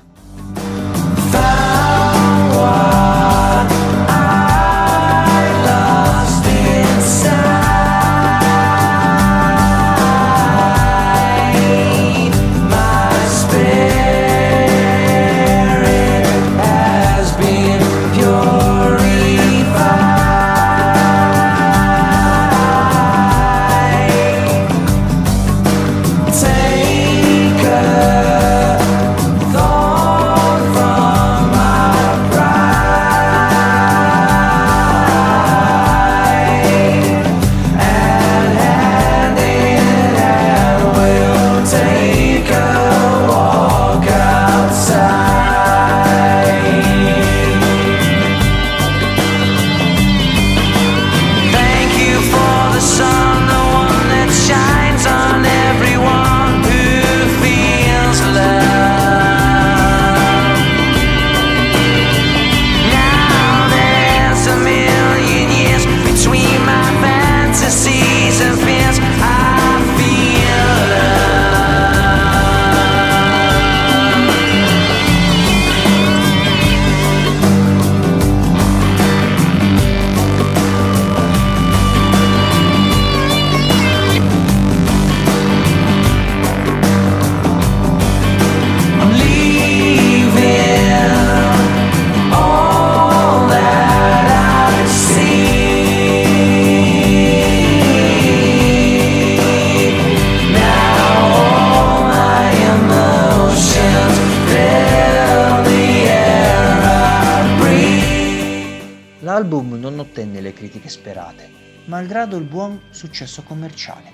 Successo 113.03 113.43
commerciale. 113.43 114.11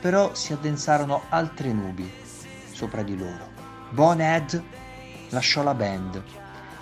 Però 0.00 0.34
si 0.34 0.54
addensarono 0.54 1.24
altre 1.28 1.72
nubi 1.72 2.10
sopra 2.72 3.02
di 3.02 3.16
loro. 3.16 3.48
Bonehead 3.90 4.62
lasciò 5.30 5.62
la 5.62 5.74
band. 5.74 6.22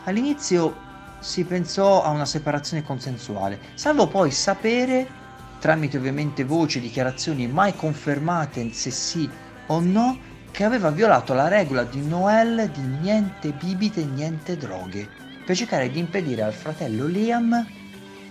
All'inizio 0.04 0.86
si 1.18 1.44
pensò 1.44 2.04
a 2.04 2.10
una 2.10 2.24
separazione 2.24 2.84
consensuale, 2.84 3.58
salvo 3.74 4.06
poi 4.06 4.30
sapere, 4.30 5.06
tramite 5.58 5.96
ovviamente 5.96 6.44
voci 6.44 6.78
e 6.78 6.82
dichiarazioni 6.82 7.48
mai 7.48 7.74
confermate 7.74 8.72
se 8.72 8.92
sì 8.92 9.28
o 9.66 9.80
no, 9.80 10.16
che 10.52 10.62
aveva 10.62 10.90
violato 10.90 11.34
la 11.34 11.48
regola 11.48 11.82
di 11.82 12.00
Noel 12.00 12.70
di 12.70 12.80
niente 12.80 13.50
bibite 13.50 14.00
e 14.00 14.04
niente 14.04 14.56
droghe, 14.56 15.08
per 15.44 15.56
cercare 15.56 15.90
di 15.90 15.98
impedire 15.98 16.42
al 16.42 16.52
fratello 16.52 17.06
Liam 17.06 17.66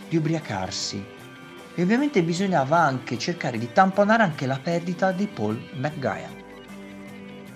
di 0.07 0.15
ubriacarsi. 0.15 1.15
E 1.79 1.83
ovviamente 1.83 2.23
bisognava 2.23 2.79
anche 2.79 3.19
cercare 3.19 3.59
di 3.59 3.71
tamponare 3.71 4.23
anche 4.23 4.47
la 4.47 4.57
perdita 4.57 5.11
di 5.11 5.27
Paul 5.27 5.61
McGuire. 5.73 6.43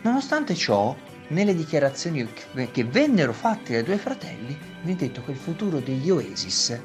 Nonostante 0.04 0.54
ciò, 0.54 0.96
nelle 1.30 1.56
dichiarazioni 1.56 2.30
che- 2.72 2.84
vennero 2.84 3.34
fatte 3.34 3.74
dai 3.74 3.84
due 3.84 3.98
fratelli, 3.98 4.56
viene 4.84 5.00
detto 5.00 5.24
che 5.24 5.32
il 5.32 5.38
futuro 5.38 5.80
degli 5.80 6.12
Oasis 6.12 6.80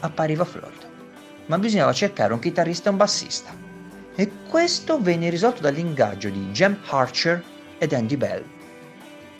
appariva 0.00 0.44
florido, 0.44 0.86
ma 1.46 1.58
bisognava 1.58 1.94
cercare 1.94 2.34
un 2.34 2.38
chitarrista 2.38 2.90
e 2.90 2.92
un 2.92 2.98
bassista. 2.98 3.56
E 4.14 4.30
questo 4.46 5.00
venne 5.00 5.30
risolto 5.30 5.62
dall'ingaggio 5.62 6.28
di 6.28 6.50
Jem 6.50 6.78
Archer 6.90 7.42
ed 7.78 7.94
Andy 7.94 8.18
Bell. 8.18 8.44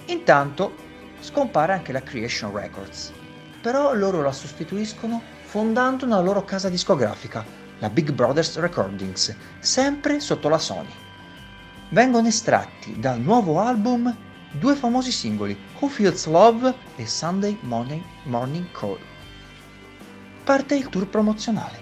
Intanto 0.07 0.75
scompare 1.21 1.75
anche 1.75 1.93
la 1.93 2.03
Creation 2.03 2.55
Records, 2.55 3.13
però 3.61 3.93
loro 3.93 4.23
la 4.23 4.33
sostituiscono 4.33 5.34
fondando 5.55 6.05
una 6.05 6.19
loro 6.19 6.45
casa 6.45 6.69
discografica, 6.69 7.45
la 7.79 7.89
Big 7.89 8.11
Brothers 8.11 8.59
Recordings, 8.59 9.33
sempre 9.61 10.19
sotto 10.19 10.49
la 10.49 10.59
Sony 10.59 10.91
vengono 11.91 12.27
estratti 12.27 12.99
dal 12.99 13.21
nuovo 13.21 13.61
album 13.61 14.13
due 14.51 14.75
famosi 14.75 15.13
singoli, 15.13 15.57
Who 15.79 15.87
Feels 15.87 16.27
Love 16.27 16.75
e 16.97 17.07
Sunday 17.07 17.57
Morning, 17.61 18.03
Morning 18.25 18.67
Call. 18.73 18.99
Parte 20.43 20.75
il 20.75 20.89
tour 20.89 21.07
promozionale 21.07 21.81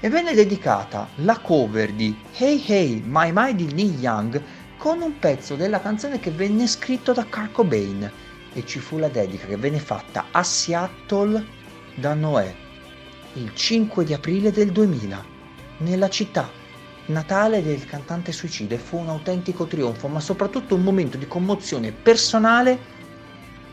e 0.00 0.10
venne 0.10 0.34
dedicata 0.34 1.08
la 1.22 1.38
cover 1.38 1.90
di 1.94 2.14
Hey 2.36 2.62
Hey 2.66 3.02
My 3.06 3.30
My 3.32 3.54
di 3.54 3.72
Neil 3.72 3.98
Young 3.98 4.42
con 4.76 5.00
un 5.00 5.18
pezzo 5.18 5.54
della 5.54 5.80
canzone 5.80 6.20
che 6.20 6.30
venne 6.30 6.66
scritto 6.66 7.14
da 7.14 7.24
Kurt 7.24 7.52
Cobain 7.52 8.12
e 8.52 8.66
ci 8.66 8.80
fu 8.80 8.98
la 8.98 9.08
dedica 9.08 9.46
che 9.46 9.56
venne 9.56 9.80
fatta 9.80 10.26
a 10.30 10.42
Seattle 10.42 11.42
da 11.94 12.12
Noè 12.12 12.66
il 13.34 13.54
5 13.54 14.04
di 14.04 14.14
aprile 14.14 14.50
del 14.50 14.72
2000 14.72 15.24
nella 15.78 16.08
città 16.08 16.50
natale 17.06 17.62
del 17.62 17.84
cantante 17.84 18.32
suicida 18.32 18.76
fu 18.78 18.98
un 18.98 19.08
autentico 19.08 19.66
trionfo 19.66 20.08
ma 20.08 20.20
soprattutto 20.20 20.74
un 20.74 20.82
momento 20.82 21.16
di 21.16 21.26
commozione 21.26 21.92
personale 21.92 22.78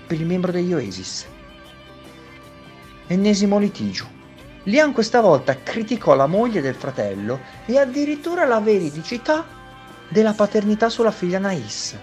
per 0.05 0.19
il 0.19 0.25
membro 0.25 0.51
degli 0.51 0.73
Oasis. 0.73 1.25
Ennesimo 3.07 3.57
litigio. 3.57 4.07
Liam 4.63 4.93
questa 4.93 5.21
volta 5.21 5.57
criticò 5.61 6.15
la 6.15 6.27
moglie 6.27 6.61
del 6.61 6.75
fratello 6.75 7.39
e 7.65 7.77
addirittura 7.77 8.45
la 8.45 8.59
veridicità 8.59 9.45
della 10.09 10.33
paternità 10.33 10.89
sulla 10.89 11.11
figlia 11.11 11.39
Nais. 11.39 11.97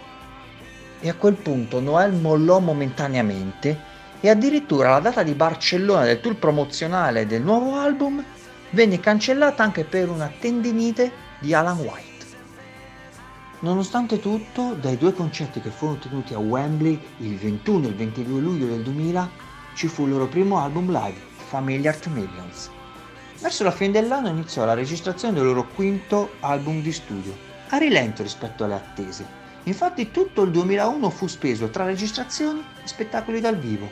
E 1.01 1.09
a 1.09 1.15
quel 1.15 1.35
punto 1.35 1.81
Noel 1.81 2.13
mollò 2.13 2.61
momentaneamente 2.61 3.91
e 4.25 4.31
addirittura 4.31 4.91
la 4.91 5.01
data 5.01 5.25
di 5.25 5.35
Barcellona 5.35 6.05
del 6.05 6.21
tour 6.21 6.37
promozionale 6.37 7.27
del 7.27 7.43
nuovo 7.43 7.75
album 7.75 8.25
venne 8.71 9.01
cancellata 9.01 9.65
anche 9.65 9.83
per 9.83 10.09
una 10.09 10.33
tendinite 10.39 11.11
di 11.41 11.53
Alan 11.53 11.79
White. 11.79 12.11
Nonostante 13.59 14.21
tutto, 14.21 14.75
dai 14.81 14.97
due 14.97 15.13
concerti 15.13 15.61
che 15.61 15.71
furono 15.71 15.99
tenuti 15.99 16.35
a 16.35 16.39
Wembley 16.39 17.01
il 17.19 17.37
21 17.37 17.87
e 17.87 17.89
il 17.89 17.97
22 17.97 18.41
luglio 18.41 18.67
del 18.67 18.83
2000 18.83 19.29
ci 19.75 19.89
fu 19.89 20.05
il 20.05 20.11
loro 20.11 20.29
primo 20.29 20.61
album 20.61 20.93
live 20.93 21.19
Familiar 21.49 21.97
to 21.97 22.09
Millions. 22.11 22.71
Verso 23.41 23.65
la 23.65 23.73
fine 23.73 23.91
dell'anno 23.91 24.29
iniziò 24.29 24.65
la 24.65 24.75
registrazione 24.75 25.35
del 25.35 25.45
loro 25.45 25.67
quinto 25.67 26.35
album 26.41 26.81
di 26.81 26.93
studio, 26.93 27.37
a 27.71 27.77
rilento 27.77 28.23
rispetto 28.23 28.63
alle 28.63 28.75
attese. 28.75 29.27
Infatti 29.65 30.13
tutto 30.13 30.43
il 30.43 30.53
2001 30.53 31.11
fu 31.11 31.27
speso 31.27 31.69
tra 31.71 31.85
registrazioni 31.85 32.61
e 32.61 32.87
spettacoli 32.87 33.41
dal 33.41 33.57
vivo, 33.57 33.89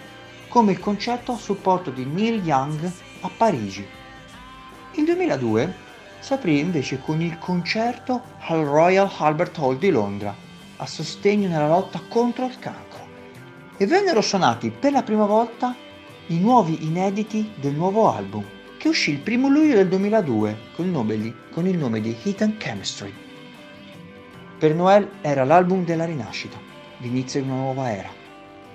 come 0.51 0.73
il 0.73 0.81
concerto 0.81 1.31
a 1.31 1.37
supporto 1.37 1.91
di 1.91 2.05
Neil 2.05 2.45
Young 2.45 2.93
a 3.21 3.31
Parigi. 3.35 3.87
Il 4.95 5.05
2002 5.05 5.75
si 6.19 6.33
aprì 6.33 6.59
invece 6.59 7.01
con 7.01 7.23
il 7.23 7.39
concerto 7.39 8.21
al 8.49 8.65
Royal 8.65 9.09
Albert 9.17 9.57
Hall 9.59 9.79
di 9.79 9.91
Londra, 9.91 10.35
a 10.77 10.87
sostegno 10.87 11.49
nella 11.49 11.69
lotta 11.69 12.03
contro 12.09 12.47
il 12.47 12.59
cancro, 12.59 13.07
e 13.77 13.87
vennero 13.87 14.21
suonati 14.21 14.71
per 14.71 14.91
la 14.91 15.05
prima 15.05 15.25
volta 15.25 15.73
i 16.27 16.39
nuovi 16.39 16.85
inediti 16.85 17.53
del 17.55 17.75
nuovo 17.75 18.13
album, 18.13 18.45
che 18.77 18.89
uscì 18.89 19.13
il 19.13 19.23
1 19.25 19.49
luglio 19.49 19.77
del 19.77 19.89
2002 19.89 20.57
con 20.75 20.85
il 20.85 20.91
nome 20.91 21.17
di, 21.17 21.33
con 21.53 21.69
il 21.69 21.79
nome 21.79 22.01
di 22.01 22.17
Hidden 22.25 22.57
Chemistry. 22.57 23.15
Per 24.59 24.75
Noel 24.75 25.09
era 25.21 25.45
l'album 25.45 25.85
della 25.85 26.07
rinascita, 26.07 26.59
l'inizio 26.99 27.41
di 27.41 27.49
una 27.49 27.57
nuova 27.57 27.93
era. 27.93 28.20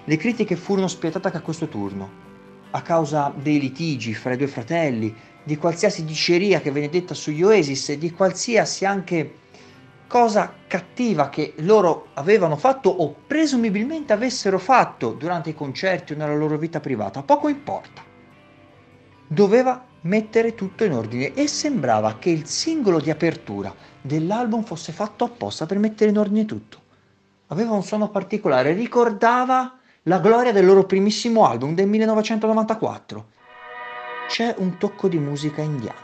Le 0.07 0.17
critiche 0.17 0.55
furono 0.55 0.87
spietate 0.87 1.35
a 1.35 1.41
questo 1.41 1.67
turno, 1.67 2.23
a 2.69 2.81
causa 2.83 3.33
dei 3.35 3.59
litigi 3.59 4.13
fra 4.13 4.33
i 4.33 4.37
due 4.37 4.45
fratelli, 4.45 5.11
di 5.43 5.57
qualsiasi 5.57 6.05
diceria 6.05 6.61
che 6.61 6.69
venne 6.69 6.89
detta 6.89 7.15
sugli 7.15 7.41
Oasis 7.41 7.89
e 7.89 7.97
di 7.97 8.11
qualsiasi 8.11 8.85
anche 8.85 9.33
cosa 10.05 10.53
cattiva 10.67 11.29
che 11.29 11.55
loro 11.57 12.09
avevano 12.13 12.55
fatto 12.55 12.89
o 12.89 13.15
presumibilmente 13.25 14.13
avessero 14.13 14.59
fatto 14.59 15.11
durante 15.13 15.49
i 15.49 15.55
concerti 15.55 16.13
o 16.13 16.17
nella 16.17 16.35
loro 16.35 16.59
vita 16.59 16.79
privata, 16.79 17.23
poco 17.23 17.47
importa. 17.47 18.03
Doveva 19.25 19.83
mettere 20.01 20.53
tutto 20.53 20.83
in 20.83 20.93
ordine 20.93 21.33
e 21.33 21.47
sembrava 21.47 22.19
che 22.19 22.29
il 22.29 22.45
singolo 22.45 22.99
di 22.99 23.09
apertura 23.09 23.73
dell'album 23.99 24.61
fosse 24.63 24.91
fatto 24.91 25.23
apposta 25.23 25.65
per 25.65 25.79
mettere 25.79 26.11
in 26.11 26.19
ordine 26.19 26.45
tutto. 26.45 26.79
Aveva 27.47 27.73
un 27.73 27.83
suono 27.83 28.09
particolare, 28.09 28.73
ricordava 28.73 29.79
la 30.07 30.19
gloria 30.19 30.51
del 30.51 30.65
loro 30.65 30.85
primissimo 30.85 31.45
album 31.45 31.75
del 31.75 31.87
1994. 31.87 33.27
C'è 34.27 34.55
un 34.57 34.77
tocco 34.77 35.07
di 35.07 35.17
musica 35.17 35.61
indiana, 35.61 35.99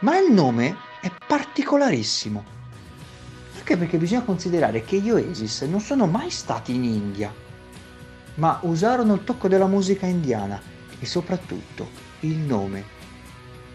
ma 0.00 0.16
il 0.18 0.32
nome 0.32 0.76
è 1.00 1.10
particolarissimo 1.26 2.56
anche 3.68 3.76
perché 3.76 3.98
bisogna 3.98 4.22
considerare 4.22 4.82
che 4.82 4.98
gli 4.98 5.10
Oasis 5.10 5.60
non 5.62 5.80
sono 5.80 6.06
mai 6.06 6.30
stati 6.30 6.74
in 6.74 6.84
India, 6.84 7.30
ma 8.36 8.58
usarono 8.62 9.12
il 9.12 9.24
tocco 9.24 9.46
della 9.46 9.66
musica 9.66 10.06
indiana 10.06 10.58
e 10.98 11.04
soprattutto 11.04 11.86
il 12.20 12.36
nome, 12.36 12.82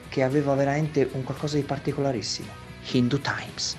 che 0.09 0.23
aveva 0.23 0.55
veramente 0.55 1.07
un 1.11 1.23
qualcosa 1.23 1.57
di 1.57 1.63
particolarissimo, 1.63 2.51
Hindu 2.91 3.21
Times. 3.21 3.77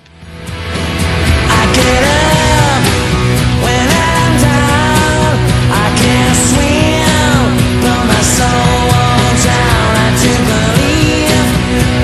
I 8.47 10.11
do 10.21 10.33
believe 10.53 11.49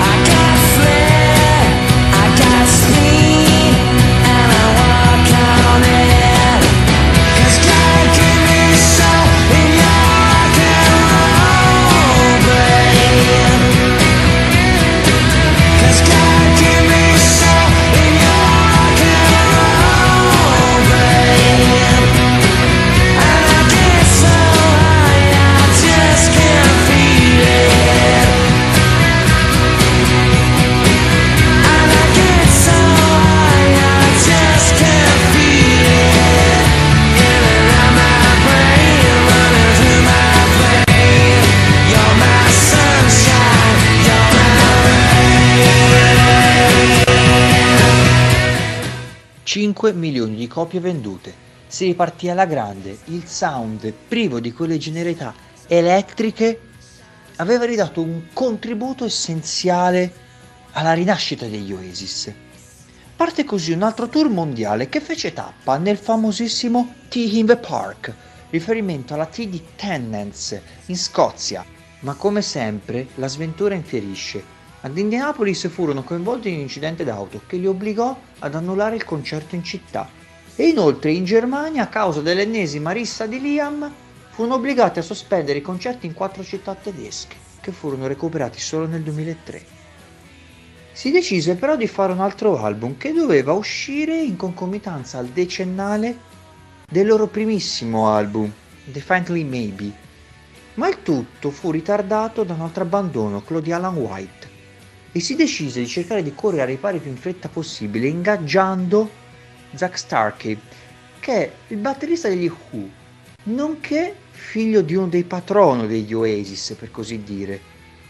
I 0.01 0.13
got 0.31 0.55
flair, 0.73 1.61
I 2.13 2.25
got 2.41 2.65
speed, 2.67 3.20
5 49.51 49.91
milioni 49.91 50.37
di 50.37 50.47
copie 50.47 50.79
vendute. 50.79 51.33
Si 51.67 51.83
ripartì 51.83 52.29
alla 52.29 52.45
grande, 52.45 52.99
il 53.07 53.27
sound 53.27 53.91
privo 54.07 54.39
di 54.39 54.53
quelle 54.53 54.77
generalità 54.77 55.33
elettriche 55.67 56.61
aveva 57.35 57.65
ridato 57.65 58.01
un 58.01 58.27
contributo 58.31 59.03
essenziale 59.03 60.13
alla 60.71 60.93
rinascita 60.93 61.47
degli 61.47 61.73
Oasis. 61.73 62.31
Parte 63.13 63.43
così 63.43 63.73
un 63.73 63.81
altro 63.81 64.07
tour 64.07 64.29
mondiale 64.29 64.87
che 64.87 65.01
fece 65.01 65.33
tappa 65.33 65.75
nel 65.75 65.97
famosissimo 65.97 66.93
Tea 67.09 67.37
in 67.37 67.47
the 67.47 67.57
Park, 67.57 68.13
riferimento 68.51 69.15
alla 69.15 69.25
Tea 69.25 69.47
di 69.47 69.61
Tennants 69.75 70.57
in 70.85 70.97
Scozia. 70.97 71.65
Ma 71.99 72.13
come 72.13 72.41
sempre 72.41 73.07
la 73.15 73.27
sventura 73.27 73.75
infierisce. 73.75 74.60
Ad 74.83 74.97
Indianapolis 74.97 75.69
furono 75.69 76.03
coinvolti 76.03 76.49
in 76.49 76.55
un 76.55 76.61
incidente 76.61 77.03
d'auto 77.03 77.41
che 77.45 77.57
li 77.57 77.67
obbligò 77.67 78.17
ad 78.39 78.55
annullare 78.55 78.95
il 78.95 79.05
concerto 79.05 79.53
in 79.53 79.63
città. 79.63 80.09
E 80.55 80.67
inoltre 80.67 81.11
in 81.11 81.23
Germania, 81.23 81.83
a 81.83 81.87
causa 81.87 82.21
dell'ennesima 82.21 82.89
rissa 82.89 83.27
di 83.27 83.39
Liam, 83.39 83.91
furono 84.31 84.55
obbligati 84.55 84.97
a 84.97 85.03
sospendere 85.03 85.59
i 85.59 85.61
concerti 85.61 86.07
in 86.07 86.15
quattro 86.15 86.43
città 86.43 86.73
tedesche, 86.73 87.35
che 87.61 87.71
furono 87.71 88.07
recuperati 88.07 88.59
solo 88.59 88.87
nel 88.87 89.03
2003. 89.03 89.63
Si 90.93 91.11
decise 91.11 91.55
però 91.55 91.75
di 91.75 91.87
fare 91.87 92.11
un 92.13 92.19
altro 92.19 92.57
album 92.57 92.97
che 92.97 93.13
doveva 93.13 93.53
uscire 93.53 94.19
in 94.19 94.35
concomitanza 94.35 95.19
al 95.19 95.27
decennale 95.27 96.17
del 96.89 97.05
loro 97.05 97.27
primissimo 97.27 98.09
album, 98.09 98.51
Defiantly 98.83 99.43
Maybe, 99.43 99.93
ma 100.73 100.89
il 100.89 101.03
tutto 101.03 101.51
fu 101.51 101.69
ritardato 101.69 102.43
da 102.43 102.53
un 102.53 102.61
altro 102.61 102.83
abbandono, 102.83 103.41
quello 103.41 103.61
di 103.61 103.71
Alan 103.71 103.95
White, 103.95 104.50
e 105.11 105.19
si 105.19 105.35
decise 105.35 105.81
di 105.81 105.87
cercare 105.87 106.23
di 106.23 106.33
correre 106.33 106.63
ai 106.63 106.67
ripari 106.69 106.99
più 106.99 107.09
in 107.09 107.17
fretta 107.17 107.49
possibile, 107.49 108.07
ingaggiando 108.07 109.09
Zack 109.73 109.97
Starkey, 109.97 110.57
che 111.19 111.33
è 111.33 111.51
il 111.67 111.77
batterista 111.77 112.29
degli 112.29 112.49
Who, 112.49 112.89
nonché 113.43 114.15
figlio 114.31 114.81
di 114.81 114.95
uno 114.95 115.07
dei 115.07 115.23
patrono 115.23 115.85
degli 115.85 116.13
Oasis, 116.13 116.75
per 116.77 116.91
così 116.91 117.23
dire, 117.23 117.59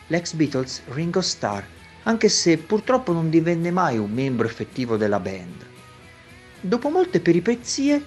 l'ex 0.08 0.34
Beatles 0.34 0.82
Ringo 0.90 1.22
Starr, 1.22 1.64
anche 2.04 2.30
se 2.30 2.58
purtroppo 2.58 3.12
non 3.14 3.30
divenne 3.30 3.72
mai 3.72 3.98
un 3.98 4.12
membro 4.12 4.48
effettivo 4.48 4.98
della 4.98 5.20
band. 5.20 5.66
Dopo 6.60 6.90
molte 6.90 7.20
peripezie, 7.20 8.04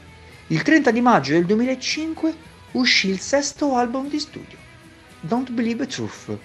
il 0.49 0.63
30 0.63 0.91
di 0.91 1.01
maggio 1.01 1.33
del 1.33 1.47
2005 1.47 2.35
uscì 2.73 3.09
il 3.09 3.21
sesto 3.21 3.75
album 3.77 4.09
di 4.09 4.19
studio, 4.19 4.59
Don't 5.21 5.51
Believe 5.51 5.87
the 5.87 5.93
Truth. 5.93 6.39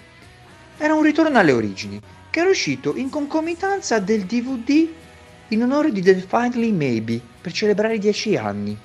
Era 0.77 0.93
un 0.93 1.03
ritorno 1.03 1.37
alle 1.37 1.51
origini, 1.51 2.01
che 2.29 2.39
era 2.39 2.49
uscito 2.49 2.95
in 2.95 3.09
concomitanza 3.09 3.99
del 3.99 4.25
DVD 4.25 4.87
in 5.49 5.63
onore 5.63 5.91
di 5.91 6.01
Definitely 6.01 6.71
Maybe 6.71 7.19
per 7.41 7.51
celebrare 7.51 7.95
i 7.95 7.99
10 7.99 8.37
anni. 8.37 8.77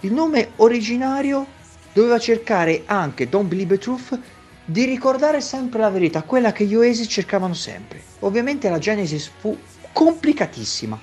Il 0.00 0.12
nome 0.12 0.50
originario 0.56 1.46
doveva 1.92 2.18
cercare 2.18 2.82
anche 2.86 3.28
Don't 3.28 3.48
Believe 3.48 3.76
the 3.76 3.80
Truth 3.80 4.18
di 4.64 4.84
ricordare 4.84 5.40
sempre 5.40 5.80
la 5.80 5.90
verità, 5.90 6.22
quella 6.22 6.52
che 6.52 6.64
gli 6.64 6.74
Oasis 6.74 7.06
cercavano 7.08 7.54
sempre. 7.54 8.02
Ovviamente 8.20 8.68
la 8.68 8.78
Genesis 8.78 9.30
fu 9.38 9.56
complicatissima. 9.92 10.98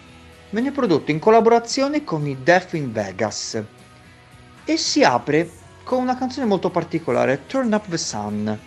Venne 0.49 0.71
prodotto 0.71 1.11
in 1.11 1.19
collaborazione 1.19 2.03
con 2.03 2.27
i 2.27 2.37
Death 2.43 2.73
in 2.73 2.91
Vegas 2.91 3.61
e 4.65 4.77
si 4.77 5.03
apre 5.03 5.49
con 5.83 6.01
una 6.01 6.17
canzone 6.17 6.45
molto 6.45 6.69
particolare, 6.69 7.45
Turn 7.45 7.71
Up 7.71 7.87
the 7.87 7.97
Sun, 7.97 8.59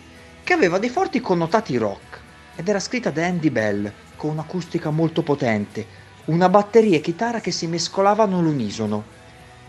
che 0.43 0.53
aveva 0.53 0.79
dei 0.79 0.89
forti 0.89 1.21
connotati 1.21 1.77
rock 1.77 2.12
ed 2.55 2.67
era 2.67 2.79
scritta 2.79 3.09
da 3.09 3.25
Andy 3.25 3.49
Bell 3.49 3.91
con 4.15 4.31
un'acustica 4.31 4.89
molto 4.89 5.23
potente, 5.23 5.85
una 6.25 6.49
batteria 6.49 6.97
e 6.97 7.01
chitarra 7.01 7.39
che 7.39 7.51
si 7.51 7.67
mescolavano 7.67 8.39
all'unisono. 8.39 9.03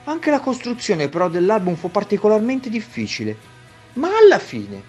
Anche 0.05 0.31
la 0.31 0.41
costruzione 0.41 1.09
però 1.09 1.29
dell'album 1.29 1.77
fu 1.77 1.91
particolarmente 1.91 2.69
difficile, 2.69 3.37
ma 3.95 4.09
alla 4.23 4.39
fine, 4.39 4.83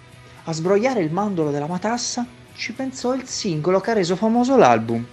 a 0.44 0.52
sbrogliare 0.52 1.00
il 1.00 1.10
mandolo 1.10 1.50
della 1.50 1.66
matassa, 1.66 2.26
ci 2.54 2.72
pensò 2.72 3.14
il 3.14 3.26
singolo 3.26 3.80
che 3.80 3.90
ha 3.90 3.94
reso 3.94 4.16
famoso 4.16 4.56
l'album. 4.56 5.04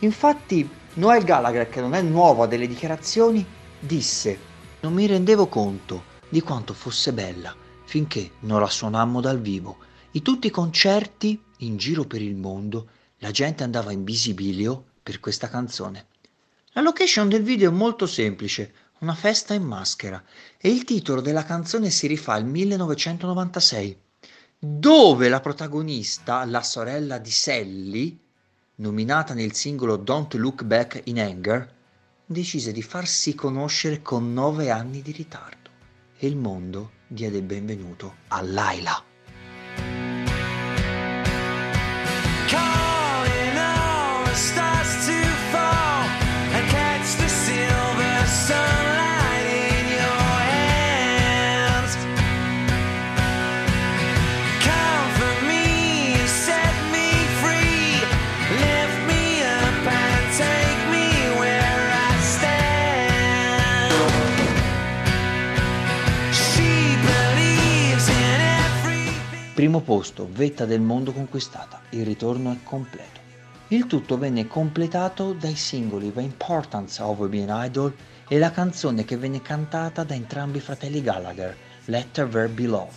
Infatti, 0.00 0.68
Noel 0.94 1.24
Gallagher, 1.24 1.68
che 1.68 1.80
non 1.80 1.94
è 1.94 2.02
nuovo 2.02 2.42
a 2.42 2.46
delle 2.46 2.66
dichiarazioni, 2.66 3.44
disse: 3.78 4.38
Non 4.80 4.92
mi 4.92 5.06
rendevo 5.06 5.46
conto 5.46 6.14
di 6.28 6.40
quanto 6.42 6.74
fosse 6.74 7.12
bella 7.12 7.54
finché 7.86 8.32
non 8.40 8.60
la 8.60 8.68
suonammo 8.68 9.20
dal 9.20 9.40
vivo. 9.40 9.78
In 10.12 10.22
tutti 10.22 10.48
i 10.48 10.50
concerti 10.50 11.40
in 11.58 11.76
giro 11.76 12.04
per 12.04 12.22
il 12.22 12.36
mondo 12.36 12.88
la 13.18 13.30
gente 13.30 13.62
andava 13.62 13.92
in 13.92 14.04
visibilio 14.04 14.84
per 15.02 15.20
questa 15.20 15.48
canzone. 15.48 16.06
La 16.72 16.82
location 16.82 17.28
del 17.28 17.42
video 17.42 17.70
è 17.70 17.72
molto 17.74 18.06
semplice, 18.06 18.72
una 18.98 19.14
festa 19.14 19.54
in 19.54 19.62
maschera, 19.62 20.22
e 20.58 20.68
il 20.68 20.84
titolo 20.84 21.20
della 21.20 21.44
canzone 21.44 21.90
si 21.90 22.06
rifà 22.06 22.34
al 22.34 22.44
1996, 22.44 23.98
dove 24.58 25.28
la 25.28 25.40
protagonista, 25.40 26.44
la 26.44 26.62
sorella 26.62 27.18
di 27.18 27.30
Sally, 27.30 28.18
nominata 28.76 29.32
nel 29.32 29.54
singolo 29.54 29.96
Don't 29.96 30.34
Look 30.34 30.64
Back 30.64 31.02
in 31.04 31.20
Anger, 31.20 31.74
decise 32.26 32.72
di 32.72 32.82
farsi 32.82 33.34
conoscere 33.34 34.02
con 34.02 34.32
nove 34.32 34.70
anni 34.70 35.00
di 35.00 35.12
ritardo 35.12 35.70
e 36.18 36.26
il 36.26 36.36
mondo 36.36 36.92
diede 37.06 37.38
il 37.38 37.44
benvenuto 37.44 38.16
a 38.28 38.42
Laila. 38.42 39.15
Primo 69.56 69.80
posto, 69.80 70.28
vetta 70.30 70.66
del 70.66 70.82
mondo 70.82 71.12
conquistata, 71.12 71.80
il 71.92 72.04
ritorno 72.04 72.52
è 72.52 72.58
completo. 72.62 73.20
Il 73.68 73.86
tutto 73.86 74.18
venne 74.18 74.46
completato 74.46 75.32
dai 75.32 75.54
singoli 75.54 76.12
The 76.12 76.20
Importance 76.20 77.00
of 77.00 77.26
Being 77.26 77.48
Idol 77.50 77.96
e 78.28 78.36
la 78.36 78.50
canzone 78.50 79.06
che 79.06 79.16
venne 79.16 79.40
cantata 79.40 80.04
da 80.04 80.12
entrambi 80.12 80.58
i 80.58 80.60
fratelli 80.60 81.00
Gallagher, 81.00 81.56
Let 81.86 82.28
There 82.28 82.48
Be 82.48 82.66
Love. 82.66 82.92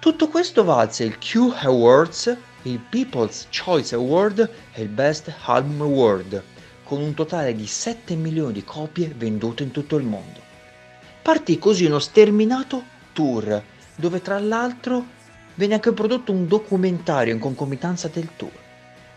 Tutto 0.00 0.26
questo 0.26 0.64
valse 0.64 1.04
il 1.04 1.16
Q 1.18 1.54
Awards, 1.54 2.36
il 2.62 2.80
People's 2.80 3.46
Choice 3.56 3.94
Award 3.94 4.50
e 4.72 4.82
il 4.82 4.88
Best 4.88 5.32
Album 5.44 5.82
Award, 5.82 6.42
con 6.82 7.00
un 7.00 7.14
totale 7.14 7.54
di 7.54 7.68
7 7.68 8.16
milioni 8.16 8.54
di 8.54 8.64
copie 8.64 9.14
vendute 9.16 9.62
in 9.62 9.70
tutto 9.70 9.94
il 9.94 10.04
mondo. 10.04 10.40
Partì 11.22 11.60
così 11.60 11.84
uno 11.84 12.00
sterminato 12.00 12.82
tour, 13.12 13.62
dove 13.96 14.20
tra 14.22 14.38
l'altro 14.38 15.04
venne 15.54 15.74
anche 15.74 15.92
prodotto 15.92 16.32
un 16.32 16.46
documentario 16.46 17.32
in 17.32 17.38
concomitanza 17.38 18.08
del 18.08 18.28
tour, 18.36 18.52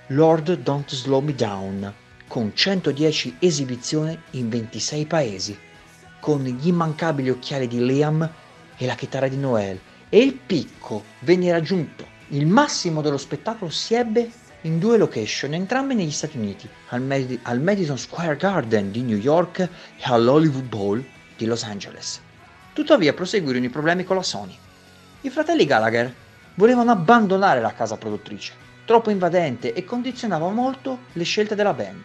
Lord 0.08 0.58
Don't 0.62 0.94
Slow 0.94 1.22
Me 1.22 1.34
Down, 1.34 1.94
con 2.28 2.52
110 2.54 3.38
esibizioni 3.40 4.18
in 4.32 4.50
26 4.50 5.06
paesi, 5.06 5.58
con 6.20 6.44
gli 6.44 6.68
immancabili 6.68 7.30
occhiali 7.30 7.68
di 7.68 7.84
Liam 7.86 8.30
e 8.78 8.86
la 8.86 8.96
chitarra 8.96 9.28
di 9.28 9.38
Noel, 9.38 9.80
e 10.10 10.20
il 10.20 10.34
picco 10.34 11.04
venne 11.20 11.52
raggiunto. 11.52 12.14
Il 12.30 12.48
massimo 12.48 13.02
dello 13.02 13.18
spettacolo 13.18 13.72
si 13.72 13.94
ebbe 13.94 14.30
in 14.62 14.80
due 14.80 14.98
location, 14.98 15.54
entrambe 15.54 15.94
negli 15.94 16.12
Stati 16.12 16.38
Uniti, 16.38 16.68
al, 16.90 17.02
Medi- 17.02 17.40
al 17.44 17.62
Madison 17.62 17.98
Square 17.98 18.36
Garden 18.36 18.92
di 18.92 19.02
New 19.02 19.18
York 19.18 19.60
e 19.60 19.70
all'Hollywood 20.04 20.68
Bowl 20.68 21.06
di 21.38 21.46
Los 21.46 21.64
Angeles. 21.64 22.22
Tuttavia 22.74 23.14
proseguirono 23.14 23.66
i 23.66 23.70
problemi 23.70 24.04
con 24.04 24.16
la 24.16 24.24
Sony. 24.24 24.58
I 25.26 25.32
fratelli 25.32 25.66
Gallagher 25.66 26.14
volevano 26.54 26.92
abbandonare 26.92 27.60
la 27.60 27.74
casa 27.74 27.98
produttrice, 27.98 28.54
troppo 28.86 29.10
invadente 29.10 29.74
e 29.74 29.84
condizionava 29.84 30.48
molto 30.50 31.00
le 31.14 31.24
scelte 31.24 31.56
della 31.56 31.74
band. 31.74 32.04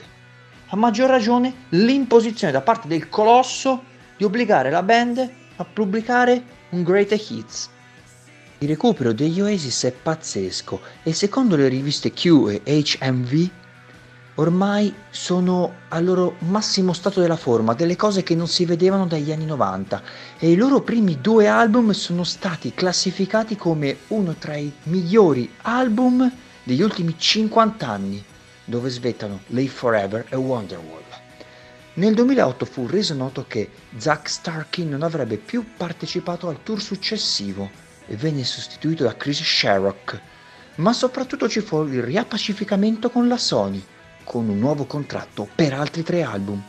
A 0.69 0.77
maggior 0.77 1.11
ragione 1.11 1.67
l'imposizione 1.69 2.51
da 2.51 2.63
parte 2.63 2.89
del 2.89 3.11
colosso 3.11 3.83
di 4.17 4.25
obbligare 4.25 4.71
la 4.71 4.83
band 4.83 5.31
a 5.57 5.65
pubblicare 5.67 6.43
un 6.71 6.83
Great 6.83 7.13
Hits. 7.13 7.69
Il 8.61 8.69
recupero 8.69 9.13
degli 9.13 9.39
Oasis 9.43 9.85
è 9.85 9.93
pazzesco 9.93 10.81
e 11.03 11.13
secondo 11.13 11.57
le 11.57 11.69
riviste 11.69 12.15
Q 12.15 12.59
e 12.65 12.83
HMV 12.83 13.51
ormai 14.41 14.95
sono 15.11 15.75
al 15.89 16.03
loro 16.03 16.37
massimo 16.41 16.95
stato 16.95 17.21
della 17.21 17.37
forma, 17.37 17.75
delle 17.75 17.95
cose 17.95 18.23
che 18.23 18.35
non 18.35 18.49
si 18.49 18.65
vedevano 18.65 19.07
dagli 19.07 19.31
anni 19.31 19.45
90 19.45 20.03
e 20.39 20.51
i 20.51 20.57
loro 20.57 20.81
primi 20.81 21.21
due 21.21 21.47
album 21.47 21.91
sono 21.91 22.25
stati 22.25 22.73
classificati 22.73 23.57
come 23.57 23.99
uno 24.09 24.35
tra 24.39 24.57
i 24.57 24.73
migliori 24.85 25.53
album 25.63 26.31
degli 26.63 26.81
ultimi 26.81 27.15
50 27.19 27.87
anni, 27.87 28.25
dove 28.65 28.89
svettano 28.89 29.41
Live 29.49 29.73
Forever 29.73 30.25
e 30.31 30.37
Wonderwall. 30.37 30.99
Nel 31.95 32.15
2008 32.15 32.65
fu 32.65 32.87
reso 32.87 33.13
noto 33.13 33.45
che 33.47 33.69
Zack 33.99 34.31
Starkey 34.31 34.87
non 34.87 35.03
avrebbe 35.03 35.37
più 35.37 35.67
partecipato 35.77 36.49
al 36.49 36.63
tour 36.63 36.81
successivo 36.81 37.69
e 38.07 38.17
venne 38.17 38.45
sostituito 38.45 39.05
da 39.05 39.17
Chris 39.17 39.43
Sherrock, 39.43 40.19
ma 40.77 40.95
soprattutto 40.95 41.47
ci 41.47 41.61
fu 41.61 41.83
il 41.83 42.03
riappacificamento 42.03 43.11
con 43.11 43.29
la 43.29 43.37
Sony, 43.37 43.85
con 44.31 44.49
un 44.49 44.61
nuovo 44.61 44.85
contratto 44.85 45.49
per 45.57 45.75
altri 45.75 46.05
tre 46.05 46.23
album. 46.23 46.63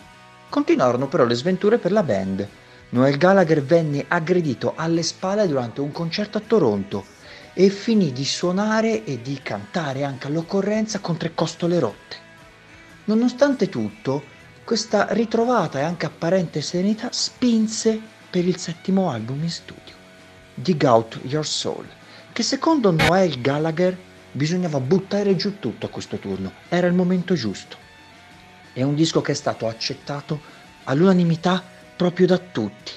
Continuarono 0.50 1.08
però 1.08 1.26
le 1.26 1.36
sventure 1.36 1.78
per 1.78 1.92
la 1.92 2.02
band. 2.02 2.48
Noel 2.90 3.18
Gallagher 3.20 3.62
venne 3.62 4.04
aggredito 4.08 4.74
alle 4.76 5.04
spalle 5.04 5.46
durante 5.46 5.80
un 5.80 5.92
concerto 5.92 6.40
a 6.40 6.42
Toronto 6.42 7.06
e 7.54 7.70
finì 7.70 8.12
di 8.12 8.26
suonare 8.26 9.04
e 9.04 9.22
di 9.22 9.40
cantare 9.44 10.04
anche 10.04 10.26
all'occorrenza 10.26 10.98
con 11.02 11.18
tre 11.18 11.36
costole 11.36 11.78
rotte. 11.78 12.16
Nonostante 13.04 13.70
tutto, 13.70 14.24
questa 14.64 15.10
ritrovata 15.12 15.82
e 15.82 15.84
anche 15.84 16.08
apparente 16.08 16.62
serenità 16.62 17.10
spinse 17.12 18.02
per 18.32 18.44
il 18.44 18.58
settimo 18.58 19.12
album 19.12 19.44
in 19.44 19.52
studio, 19.52 19.94
Dig 20.56 20.82
Out 20.82 21.20
Your 21.26 21.46
Soul, 21.46 21.86
che 22.34 22.42
secondo 22.42 22.90
Noel 22.90 23.40
Gallagher 23.40 23.96
bisognava 24.32 24.80
buttare 24.80 25.36
giù 25.36 25.60
tutto 25.60 25.86
a 25.86 25.90
questo 25.90 26.18
turno, 26.18 26.54
era 26.70 26.88
il 26.88 26.94
momento 26.94 27.34
giusto. 27.34 27.78
È 28.74 28.82
un 28.82 28.96
disco 28.96 29.22
che 29.22 29.34
è 29.34 29.36
stato 29.36 29.68
accettato 29.68 30.40
all'unanimità 30.86 31.64
proprio 31.96 32.28
da 32.28 32.38
tutti 32.38 32.92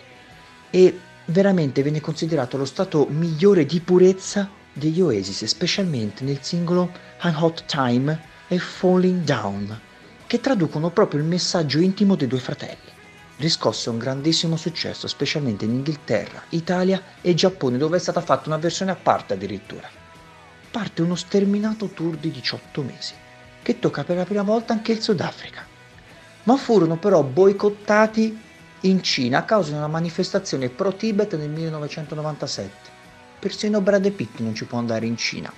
e 0.71 0.99
veramente 1.27 1.83
viene 1.83 2.01
considerato 2.01 2.57
lo 2.57 2.65
stato 2.65 3.07
migliore 3.09 3.67
di 3.67 3.81
purezza 3.81 4.49
degli 4.73 5.01
Oasis, 5.01 5.45
specialmente 5.45 6.25
nel 6.25 6.39
singolo 6.41 6.91
Un 7.23 7.35
Hot 7.37 7.65
Time 7.67 8.21
e 8.49 8.59
Falling 8.59 9.23
Down, 9.23 9.81
che 10.27 10.41
traducono 10.41 10.91
proprio 10.91 11.21
il 11.21 11.27
messaggio 11.27 11.79
intimo 11.79 12.17
dei 12.17 12.29
due 12.29 12.41
fratelli. 12.41 12.93
Riscosse 13.37 13.91
un 13.91 13.99
grandissimo 13.99 14.57
successo, 14.57 15.09
specialmente 15.09 15.65
in 15.65 15.73
Inghilterra, 15.73 16.43
Italia 16.51 17.03
e 17.21 17.35
Giappone, 17.35 17.79
dove 17.79 17.97
è 17.97 18.01
stata 18.01 18.21
fatta 18.21 18.49
una 18.49 18.59
versione 18.59 18.93
a 18.93 18.97
parte 18.97 19.35
addirittura. 19.35 20.03
Parte 20.75 21.03
uno 21.03 21.15
sterminato 21.15 21.87
tour 21.87 22.17
di 22.17 22.33
18 22.33 22.83
mesi, 22.83 23.15
che 23.63 23.79
tocca 23.79 24.03
per 24.03 24.17
la 24.17 24.25
prima 24.25 24.43
volta 24.43 24.73
anche 24.73 24.91
il 24.91 25.01
Sudafrica. 25.01 25.65
Ma 26.43 26.57
furono 26.57 26.97
però 26.97 27.23
boicottati 27.23 28.37
in 28.81 29.01
Cina 29.01 29.39
a 29.39 29.45
causa 29.45 29.71
di 29.71 29.77
una 29.77 29.87
manifestazione 29.87 30.71
pro-Tibet 30.71 31.37
nel 31.37 31.51
1997. 31.51 32.91
Persino 33.39 33.81
Brad 33.83 34.11
Pitt 34.11 34.41
non 34.41 34.57
ci 34.57 34.65
può 34.65 34.79
andare 34.79 35.07
in 35.07 35.17
Cina 35.17 35.53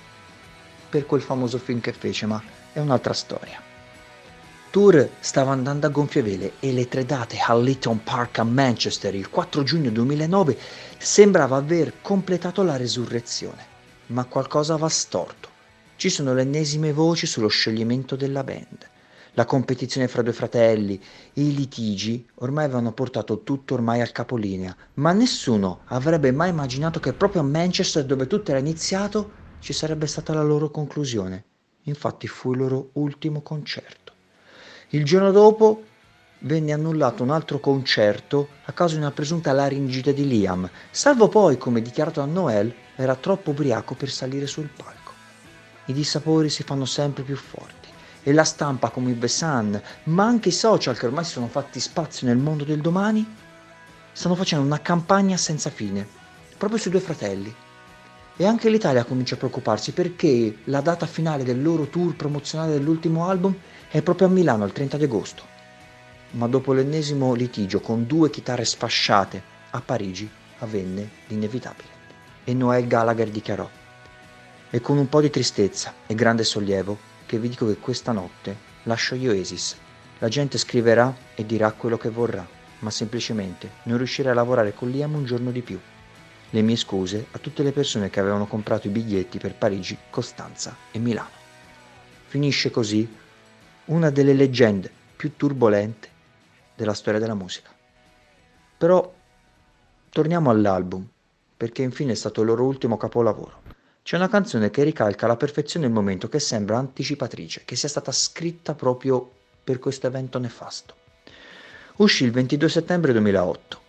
per 0.87 1.07
quel 1.07 1.21
famoso 1.21 1.57
film 1.57 1.79
che 1.79 1.93
fece, 1.93 2.27
ma 2.27 2.39
è 2.71 2.77
un'altra 2.77 3.13
storia. 3.13 3.59
tour 4.69 5.09
stava 5.19 5.51
andando 5.51 5.87
a 5.87 5.89
gonfie 5.89 6.21
vele 6.21 6.53
e 6.59 6.71
le 6.71 6.87
tre 6.87 7.05
date 7.05 7.39
all'Eaton 7.39 8.03
Park 8.03 8.37
a 8.37 8.43
Manchester 8.43 9.15
il 9.15 9.31
4 9.31 9.63
giugno 9.63 9.89
2009 9.89 10.55
sembrava 10.99 11.55
aver 11.55 12.01
completato 12.01 12.61
la 12.61 12.77
resurrezione. 12.77 13.76
Ma 14.07 14.23
qualcosa 14.23 14.77
va 14.77 14.87
storto. 14.87 15.49
Ci 15.97 16.09
sono 16.09 16.33
le 16.33 16.43
ennesime 16.43 16.93
voci 16.93 17.25
sullo 17.25 17.49
scioglimento 17.49 18.15
della 18.15 18.41
band. 18.41 18.87
La 19.33 19.43
competizione 19.43 20.07
fra 20.07 20.21
due 20.21 20.31
fratelli, 20.31 20.99
i 21.33 21.53
litigi 21.53 22.25
ormai 22.35 22.63
avevano 22.63 22.93
portato 22.93 23.43
tutto 23.43 23.73
ormai 23.73 23.99
al 23.99 24.13
capolinea, 24.13 24.73
ma 24.95 25.11
nessuno 25.11 25.81
avrebbe 25.87 26.31
mai 26.31 26.49
immaginato 26.49 27.01
che 27.01 27.11
proprio 27.11 27.41
a 27.41 27.45
Manchester, 27.45 28.05
dove 28.05 28.27
tutto 28.27 28.51
era 28.51 28.59
iniziato, 28.61 29.31
ci 29.59 29.73
sarebbe 29.73 30.07
stata 30.07 30.33
la 30.33 30.41
loro 30.41 30.71
conclusione. 30.71 31.43
Infatti 31.83 32.27
fu 32.27 32.53
il 32.53 32.59
loro 32.59 32.89
ultimo 32.93 33.41
concerto. 33.41 34.13
Il 34.91 35.03
giorno 35.03 35.31
dopo 35.31 35.83
venne 36.39 36.71
annullato 36.71 37.23
un 37.23 37.31
altro 37.31 37.59
concerto 37.59 38.47
a 38.63 38.71
causa 38.71 38.95
di 38.95 39.01
una 39.01 39.11
presunta 39.11 39.51
laringite 39.51 40.13
di 40.13 40.25
Liam, 40.25 40.69
salvo 40.91 41.27
poi, 41.27 41.57
come 41.57 41.81
dichiarato 41.81 42.21
da 42.21 42.25
Noel, 42.25 42.73
era 42.97 43.15
troppo 43.15 43.51
ubriaco 43.51 43.93
per 43.93 44.09
salire 44.09 44.47
sul 44.47 44.69
palco. 44.75 45.13
I 45.85 45.93
dissapori 45.93 46.49
si 46.49 46.63
fanno 46.63 46.85
sempre 46.85 47.23
più 47.23 47.37
forti 47.37 47.87
e 48.23 48.33
la 48.33 48.43
stampa 48.43 48.89
come 48.89 49.11
il 49.11 49.19
The 49.19 49.27
Sun, 49.27 49.81
ma 50.05 50.25
anche 50.25 50.49
i 50.49 50.51
social 50.51 50.97
che 50.97 51.05
ormai 51.05 51.23
si 51.23 51.31
sono 51.31 51.47
fatti 51.47 51.79
spazio 51.79 52.27
nel 52.27 52.37
mondo 52.37 52.65
del 52.65 52.81
domani, 52.81 53.25
stanno 54.11 54.35
facendo 54.35 54.65
una 54.65 54.81
campagna 54.81 55.37
senza 55.37 55.69
fine, 55.69 56.05
proprio 56.57 56.79
sui 56.79 56.91
due 56.91 56.99
fratelli. 56.99 57.53
E 58.35 58.45
anche 58.45 58.69
l'Italia 58.69 59.05
comincia 59.05 59.35
a 59.35 59.37
preoccuparsi 59.37 59.93
perché 59.93 60.57
la 60.65 60.81
data 60.81 61.05
finale 61.05 61.43
del 61.43 61.61
loro 61.61 61.87
tour 61.87 62.15
promozionale 62.15 62.73
dell'ultimo 62.73 63.29
album 63.29 63.55
è 63.89 64.01
proprio 64.01 64.27
a 64.27 64.31
Milano 64.31 64.65
il 64.65 64.73
30 64.73 64.97
di 64.97 65.03
agosto. 65.05 65.43
Ma 66.31 66.47
dopo 66.47 66.73
l'ennesimo 66.73 67.33
litigio 67.33 67.79
con 67.79 68.05
due 68.05 68.29
chitarre 68.29 68.65
sfasciate 68.65 69.41
a 69.69 69.81
Parigi 69.81 70.29
avvenne 70.59 71.09
l'inevitabile. 71.27 71.96
E 72.49 72.53
Noel 72.53 72.87
Gallagher 72.87 73.29
dichiarò: 73.29 73.69
E 74.69 74.79
con 74.79 74.97
un 74.97 75.09
po' 75.09 75.19
di 75.19 75.29
tristezza 75.29 75.93
e 76.07 76.15
grande 76.15 76.45
sollievo 76.45 76.97
che 77.25 77.39
vi 77.39 77.49
dico 77.49 77.67
che 77.67 77.75
questa 77.75 78.13
notte 78.13 78.55
lascio 78.83 79.17
gli 79.17 79.27
Oasis. 79.27 79.75
La 80.19 80.29
gente 80.29 80.57
scriverà 80.57 81.13
e 81.35 81.45
dirà 81.45 81.73
quello 81.73 81.97
che 81.97 82.09
vorrà, 82.09 82.47
ma 82.79 82.89
semplicemente 82.89 83.69
non 83.83 83.97
riuscirei 83.97 84.31
a 84.31 84.35
lavorare 84.35 84.73
con 84.73 84.89
Liam 84.89 85.15
un 85.15 85.25
giorno 85.25 85.51
di 85.51 85.61
più. 85.61 85.77
Le 86.51 86.61
mie 86.61 86.77
scuse 86.77 87.25
a 87.31 87.37
tutte 87.39 87.63
le 87.63 87.73
persone 87.73 88.09
che 88.09 88.21
avevano 88.21 88.47
comprato 88.47 88.87
i 88.87 88.91
biglietti 88.91 89.39
per 89.39 89.53
Parigi, 89.53 89.97
Costanza 90.09 90.73
e 90.89 90.99
Milano. 90.99 91.35
Finisce 92.27 92.71
così 92.71 93.13
una 93.87 94.09
delle 94.09 94.33
leggende 94.33 94.89
più 95.17 95.35
turbolente 95.35 96.07
della 96.73 96.93
storia 96.93 97.19
della 97.19 97.35
musica. 97.35 97.71
Però 98.77 99.13
torniamo 100.09 100.49
all'album, 100.49 101.05
perché 101.57 101.81
infine 101.81 102.11
è 102.11 102.15
stato 102.15 102.41
il 102.41 102.47
loro 102.47 102.63
ultimo 102.63 102.95
capolavoro. 102.95 103.63
C'è 104.03 104.15
una 104.15 104.29
canzone 104.29 104.69
che 104.69 104.83
ricalca 104.83 105.25
alla 105.25 105.35
perfezione 105.35 105.87
il 105.87 105.91
momento 105.91 106.29
che 106.29 106.39
sembra 106.39 106.77
anticipatrice, 106.77 107.63
che 107.65 107.75
sia 107.75 107.89
stata 107.89 108.11
scritta 108.11 108.75
proprio 108.75 109.29
per 109.63 109.79
questo 109.79 110.07
evento 110.07 110.39
nefasto. 110.39 110.95
Uscì 111.97 112.23
il 112.23 112.31
22 112.31 112.69
settembre 112.69 113.11
2008 113.11 113.81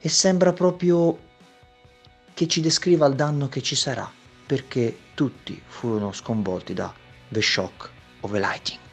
e 0.00 0.08
sembra 0.08 0.52
proprio 0.52 1.18
che 2.34 2.46
ci 2.46 2.60
descriva 2.60 3.06
il 3.06 3.14
danno 3.14 3.48
che 3.48 3.62
ci 3.62 3.74
sarà, 3.74 4.08
perché 4.46 4.96
tutti 5.14 5.60
furono 5.66 6.12
sconvolti 6.12 6.74
da 6.74 6.94
The 7.28 7.42
Shock 7.42 7.90
of 8.20 8.32
a 8.32 8.38
Lighting. 8.38 8.87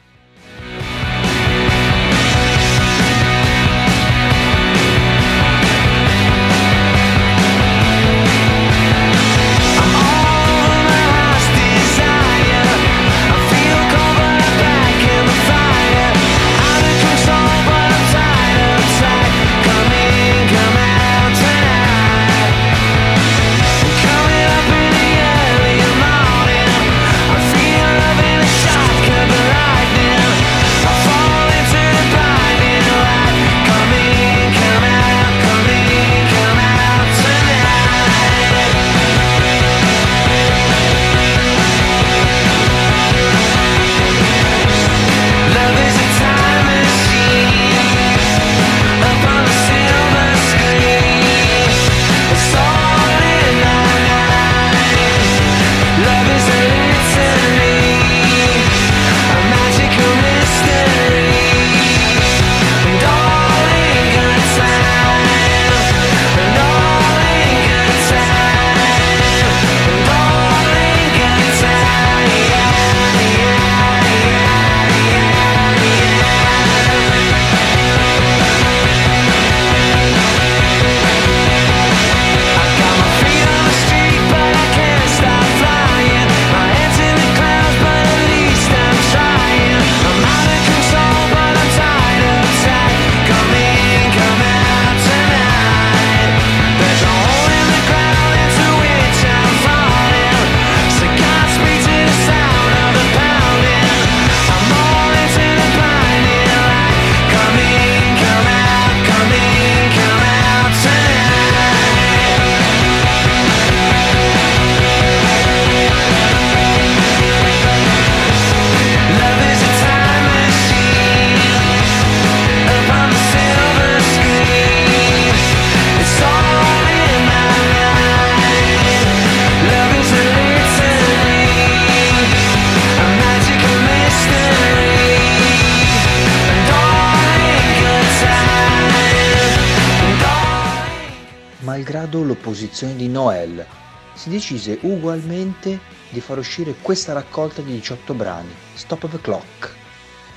Malgrado 142.16 142.24
l'opposizione 142.24 142.95
di 142.95 143.09
Noel, 143.09 143.66
si 144.13 144.30
decise 144.30 144.78
ugualmente 144.84 145.82
di 146.07 146.22
far 146.22 146.38
uscire 146.38 146.74
questa 146.82 147.11
raccolta 147.11 147.61
di 147.61 147.74
18 147.74 148.13
brani, 148.13 148.53
Stop 148.74 149.09
the 149.09 149.20
Clock, 149.20 149.76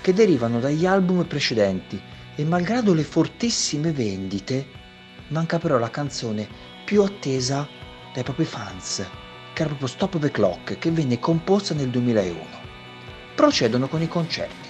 che 0.00 0.12
derivano 0.12 0.58
dagli 0.58 0.86
album 0.86 1.24
precedenti 1.24 2.00
e 2.34 2.44
malgrado 2.44 2.94
le 2.94 3.04
fortissime 3.04 3.92
vendite, 3.92 4.66
manca 5.28 5.60
però 5.60 5.78
la 5.78 5.88
canzone 5.88 6.48
più 6.84 7.00
attesa 7.04 7.68
dai 8.12 8.24
propri 8.24 8.44
fans, 8.44 9.06
che 9.52 9.60
era 9.60 9.68
proprio 9.68 9.86
Stop 9.86 10.18
the 10.18 10.32
Clock, 10.32 10.78
che 10.78 10.90
venne 10.90 11.20
composta 11.20 11.74
nel 11.74 11.90
2001. 11.90 12.40
Procedono 13.36 13.86
con 13.86 14.02
i 14.02 14.08
concerti, 14.08 14.68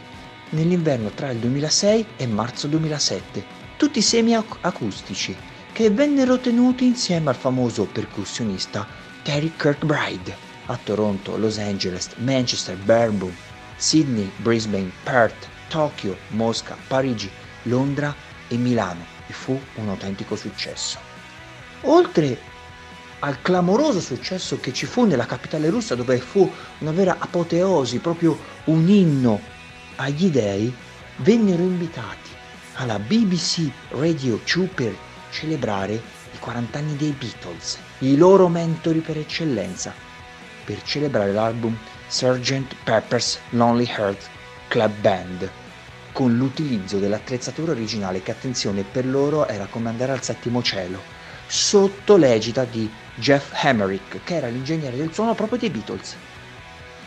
nell'inverno 0.51 1.09
tra 1.09 1.31
il 1.31 1.39
2006 1.39 2.07
e 2.19 2.27
marzo 2.27 2.67
2007, 2.67 3.45
tutti 3.79 4.03
semi-acustici, 4.03 5.57
che 5.79 5.91
vennero 5.91 6.41
tenuti 6.41 6.87
insieme 6.87 7.29
al 7.31 7.37
famoso 7.37 7.85
percussionista 7.85 8.85
Terry 9.23 9.53
Kirkbride 9.55 10.37
a 10.67 10.77
Toronto, 10.83 11.37
Los 11.37 11.57
Angeles, 11.57 12.11
Manchester, 12.17 12.77
Birmingham, 12.79 13.33
Sydney, 13.77 14.29
Brisbane, 14.39 14.91
Perth, 15.05 15.47
Tokyo, 15.69 16.17
Mosca, 16.31 16.77
Parigi, 16.89 17.31
Londra 17.63 18.13
e 18.49 18.57
Milano 18.57 19.05
e 19.29 19.33
fu 19.33 19.57
un 19.77 19.89
autentico 19.89 20.35
successo. 20.35 20.99
Oltre 21.83 22.37
al 23.21 23.41
clamoroso 23.41 24.01
successo 24.01 24.59
che 24.59 24.73
ci 24.73 24.85
fu 24.85 25.05
nella 25.05 25.27
capitale 25.27 25.71
russa 25.71 25.95
dove 25.95 26.19
fu 26.19 26.51
una 26.79 26.91
vera 26.91 27.19
apoteosi, 27.21 28.01
proprio 28.01 28.37
un 28.65 28.89
inno 28.89 29.41
agli 29.95 30.29
dei, 30.29 30.75
vennero 31.19 31.63
invitati 31.63 32.31
alla 32.75 32.99
BBC 32.99 33.71
Radio 33.91 34.41
2 34.45 34.67
per 34.75 35.07
celebrare 35.31 35.95
i 35.95 36.39
40 36.39 36.79
anni 36.79 36.97
dei 36.97 37.13
Beatles, 37.13 37.79
i 37.99 38.17
loro 38.17 38.49
mentori 38.49 39.01
per 39.01 39.19
eccellenza, 39.19 39.93
per 40.65 40.83
celebrare 40.83 41.33
l'album 41.33 41.77
Sgt. 42.09 42.75
Pepper's 42.85 43.39
Lonely 43.51 43.87
Heart 43.87 44.29
Club 44.69 44.93
Band, 45.01 45.51
con 46.13 46.37
l'utilizzo 46.37 46.99
dell'attrezzatura 46.99 47.73
originale 47.73 48.23
che 48.23 48.31
attenzione 48.31 48.83
per 48.83 49.07
loro 49.07 49.47
era 49.47 49.67
come 49.67 49.89
andare 49.89 50.13
al 50.13 50.23
settimo 50.23 50.63
cielo, 50.63 51.01
sotto 51.47 52.17
l'egida 52.17 52.65
di 52.65 52.91
Jeff 53.15 53.53
Hamerick, 53.65 54.23
che 54.25 54.35
era 54.37 54.49
l'ingegnere 54.49 54.97
del 54.97 55.13
suono 55.13 55.35
proprio 55.35 55.59
dei 55.59 55.71
Beatles. 55.71 56.17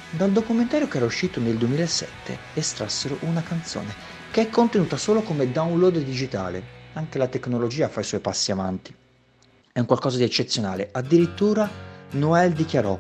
Dal 0.10 0.32
documentario 0.32 0.88
che 0.88 0.98
era 0.98 1.06
uscito 1.06 1.40
nel 1.40 1.56
2007 1.56 2.38
estrassero 2.54 3.18
una 3.22 3.42
canzone 3.42 3.94
che 4.30 4.42
è 4.42 4.50
contenuta 4.50 4.98
solo 4.98 5.22
come 5.22 5.52
download 5.52 6.00
digitale. 6.00 6.81
Anche 6.94 7.18
la 7.18 7.28
tecnologia 7.28 7.88
fa 7.88 8.02
i 8.02 8.04
suoi 8.04 8.20
passi 8.20 8.52
avanti. 8.52 8.94
È 9.72 9.80
un 9.80 9.86
qualcosa 9.86 10.18
di 10.18 10.24
eccezionale. 10.24 10.90
Addirittura 10.92 11.70
Noel 12.12 12.52
dichiarò 12.52 12.98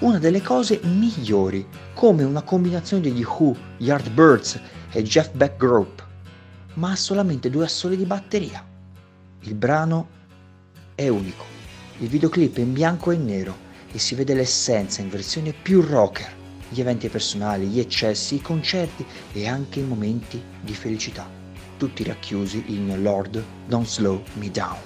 una 0.00 0.18
delle 0.18 0.42
cose 0.42 0.80
migliori, 0.82 1.66
come 1.94 2.22
una 2.22 2.42
combinazione 2.42 3.02
degli 3.02 3.22
Who, 3.22 3.56
Yardbirds 3.78 4.60
e 4.92 5.02
Jeff 5.02 5.30
Beck 5.32 5.56
Group, 5.56 6.06
ma 6.74 6.92
ha 6.92 6.96
solamente 6.96 7.48
due 7.48 7.64
assoli 7.64 7.96
di 7.96 8.04
batteria. 8.04 8.62
Il 9.40 9.54
brano 9.54 10.08
è 10.94 11.08
unico. 11.08 11.44
Il 11.98 12.08
videoclip 12.08 12.56
è 12.58 12.60
in 12.60 12.74
bianco 12.74 13.10
e 13.10 13.16
nero 13.16 13.56
e 13.90 13.98
si 13.98 14.14
vede 14.14 14.34
l'essenza 14.34 15.00
in 15.00 15.08
versione 15.08 15.52
più 15.52 15.80
rocker, 15.80 16.30
gli 16.68 16.80
eventi 16.80 17.08
personali, 17.08 17.66
gli 17.66 17.78
eccessi, 17.78 18.36
i 18.36 18.42
concerti 18.42 19.04
e 19.32 19.48
anche 19.48 19.80
i 19.80 19.84
momenti 19.84 20.42
di 20.60 20.74
felicità, 20.74 21.28
tutti 21.80 22.04
racchiusi 22.04 22.62
in 22.66 23.02
Lord 23.02 23.42
Don't 23.66 23.86
Slow 23.86 24.22
Me 24.34 24.50
Down. 24.50 24.76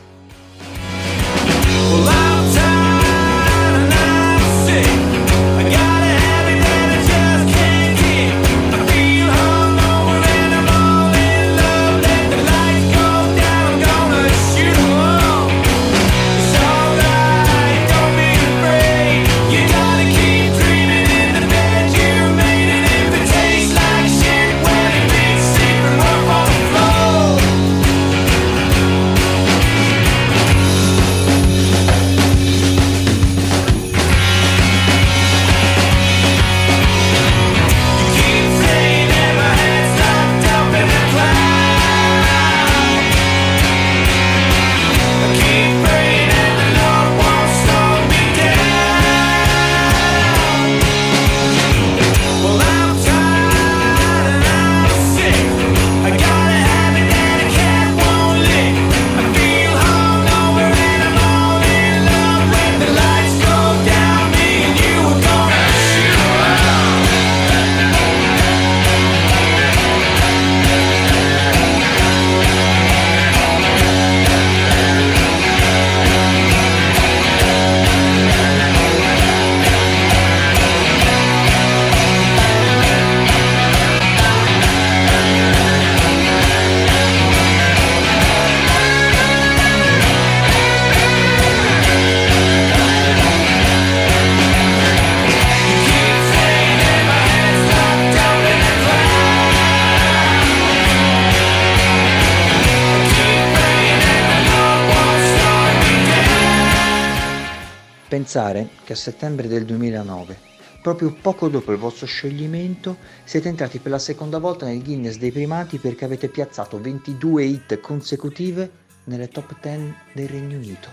Pensare 108.35 108.71
che 108.83 108.95
a 108.95 108.97
settembre 108.97 109.47
del 109.47 109.65
2009, 109.65 110.37
proprio 110.83 111.13
poco 111.13 111.47
dopo 111.47 111.71
il 111.71 111.79
vostro 111.79 112.05
scioglimento, 112.07 112.97
siete 113.23 113.49
entrati 113.49 113.79
per 113.79 113.93
la 113.93 113.99
seconda 114.01 114.39
volta 114.39 114.67
nel 114.67 114.83
Guinness 114.83 115.19
dei 115.19 115.31
primati 115.31 115.79
perché 115.79 116.05
avete 116.05 116.27
piazzato 116.27 116.81
22 116.81 117.45
hit 117.45 117.79
consecutive 117.79 118.69
nelle 119.05 119.29
top 119.29 119.55
10 119.63 119.95
del 120.15 120.27
Regno 120.27 120.57
Unito. 120.57 120.89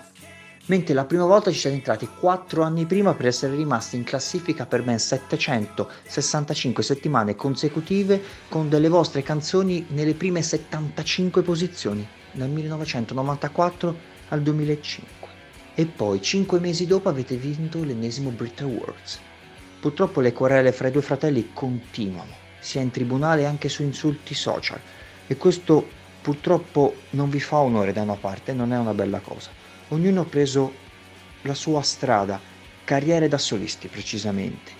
Mentre 0.68 0.94
la 0.94 1.06
prima 1.06 1.26
volta 1.26 1.50
ci 1.50 1.58
siete 1.58 1.78
entrati 1.78 2.08
4 2.08 2.62
anni 2.62 2.86
prima 2.86 3.16
per 3.16 3.26
essere 3.26 3.56
rimasti 3.56 3.96
in 3.96 4.04
classifica 4.04 4.68
per 4.68 4.84
ben 4.84 5.00
765 5.00 6.84
settimane 6.84 7.36
consecutive 7.36 8.22
con 8.50 8.70
delle 8.70 8.88
vostre 8.88 9.24
canzoni 9.24 9.88
nelle 9.90 10.14
prime 10.14 10.44
75 10.44 11.42
posizioni, 11.42 12.08
dal 12.34 12.50
1994 12.50 13.96
al 14.28 14.44
2005 14.44 15.21
e 15.82 15.88
poi 15.88 16.22
cinque 16.22 16.60
mesi 16.60 16.86
dopo 16.86 17.10
avete 17.10 17.36
vinto 17.38 17.84
l'ennesimo 17.84 18.30
Brit 18.30 18.62
Awards. 18.62 19.20
Purtroppo 19.80 20.22
le 20.22 20.32
querele 20.32 20.72
fra 20.72 20.90
i 20.90 20.92
due 20.92 21.02
fratelli 21.02 21.50
continuano, 21.54 22.36
sia 22.60 22.82
in 22.82 22.92
tribunale 22.92 23.42
che 23.42 23.48
anche 23.48 23.68
su 23.68 23.82
insulti 23.82 24.36
social, 24.36 24.80
e 25.26 25.38
questo 25.38 25.88
purtroppo 26.22 26.94
non 27.12 27.32
vi 27.32 27.40
fa 27.40 27.58
onore 27.58 27.94
da 27.94 28.04
una 28.04 28.14
parte, 28.14 28.54
non 28.54 28.72
è 28.72 28.78
una 28.78 28.94
bella 28.94 29.22
cosa. 29.22 29.50
Ognuno 29.88 30.22
ha 30.22 30.26
preso 30.26 30.72
la 31.42 31.56
sua 31.56 31.82
strada, 31.82 32.40
carriere 32.84 33.28
da 33.28 33.40
solisti 33.40 33.88
precisamente, 33.88 34.72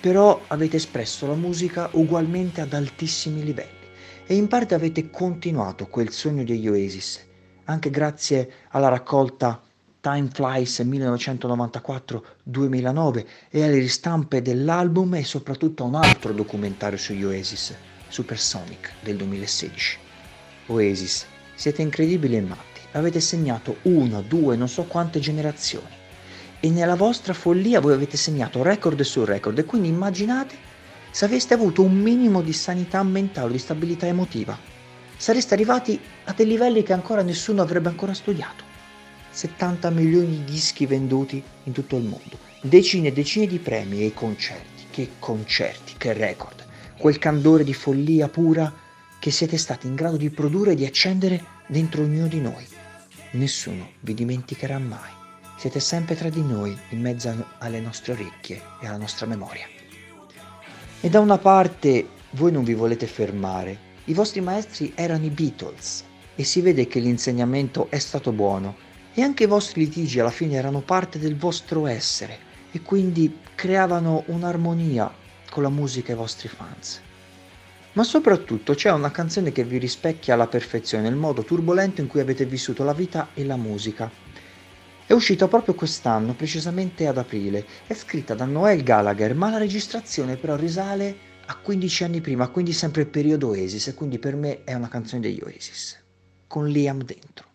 però 0.00 0.42
avete 0.48 0.78
espresso 0.78 1.28
la 1.28 1.34
musica 1.34 1.88
ugualmente 1.92 2.60
ad 2.60 2.72
altissimi 2.72 3.44
livelli 3.44 3.86
e 4.26 4.34
in 4.34 4.48
parte 4.48 4.74
avete 4.74 5.08
continuato 5.08 5.86
quel 5.86 6.10
sogno 6.10 6.42
degli 6.42 6.66
Oasis, 6.66 7.24
anche 7.66 7.90
grazie 7.90 8.50
alla 8.70 8.88
raccolta 8.88 9.62
Time 10.00 10.28
Flies 10.32 10.80
1994-2009 10.80 13.26
e 13.50 13.62
alle 13.62 13.78
ristampe 13.78 14.42
dell'album 14.42 15.14
e 15.14 15.24
soprattutto 15.24 15.82
a 15.82 15.86
un 15.86 15.96
altro 15.96 16.32
documentario 16.32 16.98
sugli 16.98 17.24
Oasis, 17.24 17.74
Supersonic 18.08 18.92
del 19.02 19.16
2016. 19.16 19.98
Oasis, 20.66 21.26
siete 21.54 21.82
incredibili 21.82 22.36
e 22.36 22.40
matti, 22.40 22.80
avete 22.92 23.20
segnato 23.20 23.76
una, 23.82 24.20
due, 24.20 24.56
non 24.56 24.68
so 24.68 24.84
quante 24.84 25.20
generazioni 25.20 25.96
e 26.60 26.70
nella 26.70 26.96
vostra 26.96 27.34
follia 27.34 27.80
voi 27.80 27.92
avete 27.92 28.16
segnato 28.16 28.62
record 28.62 29.00
su 29.02 29.24
record 29.24 29.58
e 29.58 29.64
quindi 29.64 29.88
immaginate 29.88 30.66
se 31.10 31.24
aveste 31.24 31.54
avuto 31.54 31.82
un 31.82 31.96
minimo 31.96 32.42
di 32.42 32.52
sanità 32.52 33.02
mentale, 33.02 33.52
di 33.52 33.58
stabilità 33.58 34.06
emotiva, 34.06 34.58
sareste 35.16 35.54
arrivati 35.54 35.98
a 36.24 36.32
dei 36.32 36.46
livelli 36.46 36.82
che 36.82 36.92
ancora 36.92 37.22
nessuno 37.22 37.62
avrebbe 37.62 37.88
ancora 37.88 38.12
studiato. 38.12 38.67
70 39.38 39.90
milioni 39.90 40.26
di 40.26 40.44
dischi 40.44 40.84
venduti 40.84 41.40
in 41.62 41.70
tutto 41.72 41.94
il 41.94 42.02
mondo, 42.02 42.38
decine 42.60 43.06
e 43.06 43.12
decine 43.12 43.46
di 43.46 43.60
premi 43.60 44.04
e 44.04 44.12
concerti, 44.12 44.86
che 44.90 45.10
concerti, 45.20 45.94
che 45.96 46.12
record, 46.12 46.66
quel 46.98 47.18
candore 47.18 47.62
di 47.62 47.72
follia 47.72 48.28
pura 48.28 48.74
che 49.20 49.30
siete 49.30 49.56
stati 49.56 49.86
in 49.86 49.94
grado 49.94 50.16
di 50.16 50.28
produrre 50.30 50.72
e 50.72 50.74
di 50.74 50.84
accendere 50.84 51.40
dentro 51.68 52.02
ognuno 52.02 52.26
di 52.26 52.40
noi. 52.40 52.66
Nessuno 53.34 53.90
vi 54.00 54.12
dimenticherà 54.12 54.80
mai, 54.80 55.12
siete 55.56 55.78
sempre 55.78 56.16
tra 56.16 56.30
di 56.30 56.42
noi, 56.42 56.76
in 56.88 57.00
mezzo 57.00 57.46
alle 57.58 57.78
nostre 57.78 58.14
orecchie 58.14 58.60
e 58.80 58.88
alla 58.88 58.96
nostra 58.96 59.26
memoria. 59.26 59.68
E 61.00 61.08
da 61.08 61.20
una 61.20 61.38
parte 61.38 62.08
voi 62.30 62.50
non 62.50 62.64
vi 62.64 62.74
volete 62.74 63.06
fermare, 63.06 63.86
I 64.06 64.14
vostri 64.14 64.40
maestri 64.40 64.92
erano 64.94 65.26
i 65.26 65.30
Beatles. 65.30 66.02
E 66.34 66.42
si 66.42 66.62
vede 66.62 66.88
che 66.88 66.98
l'insegnamento 66.98 67.88
è 67.90 67.98
stato 67.98 68.32
buono 68.32 68.86
e 69.18 69.22
anche 69.22 69.42
i 69.42 69.46
vostri 69.48 69.80
litigi 69.80 70.20
alla 70.20 70.30
fine 70.30 70.54
erano 70.54 70.80
parte 70.80 71.18
del 71.18 71.36
vostro 71.36 71.88
essere 71.88 72.38
e 72.70 72.82
quindi 72.82 73.40
creavano 73.56 74.22
un'armonia 74.26 75.12
con 75.50 75.64
la 75.64 75.68
musica 75.70 76.10
e 76.10 76.14
i 76.14 76.16
vostri 76.16 76.46
fans. 76.46 77.00
Ma 77.94 78.04
soprattutto 78.04 78.74
c'è 78.74 78.92
una 78.92 79.10
canzone 79.10 79.50
che 79.50 79.64
vi 79.64 79.78
rispecchia 79.78 80.34
alla 80.34 80.46
perfezione 80.46 81.08
il 81.08 81.16
modo 81.16 81.42
turbolento 81.42 82.00
in 82.00 82.06
cui 82.06 82.20
avete 82.20 82.44
vissuto 82.44 82.84
la 82.84 82.92
vita 82.92 83.30
e 83.34 83.44
la 83.44 83.56
musica. 83.56 84.08
È 85.04 85.12
uscita 85.12 85.48
proprio 85.48 85.74
quest'anno, 85.74 86.34
precisamente 86.34 87.08
ad 87.08 87.18
aprile. 87.18 87.66
È 87.88 87.94
scritta 87.94 88.34
da 88.34 88.44
Noel 88.44 88.84
Gallagher, 88.84 89.34
ma 89.34 89.50
la 89.50 89.58
registrazione 89.58 90.36
però 90.36 90.54
risale 90.54 91.16
a 91.46 91.56
15 91.56 92.04
anni 92.04 92.20
prima, 92.20 92.46
quindi 92.46 92.72
sempre 92.72 93.02
il 93.02 93.08
periodo 93.08 93.48
Oasis, 93.48 93.88
e 93.88 93.94
quindi 93.94 94.20
per 94.20 94.36
me 94.36 94.62
è 94.62 94.74
una 94.74 94.86
canzone 94.86 95.22
degli 95.22 95.40
Oasis, 95.42 96.00
con 96.46 96.68
Liam 96.68 97.02
dentro. 97.02 97.46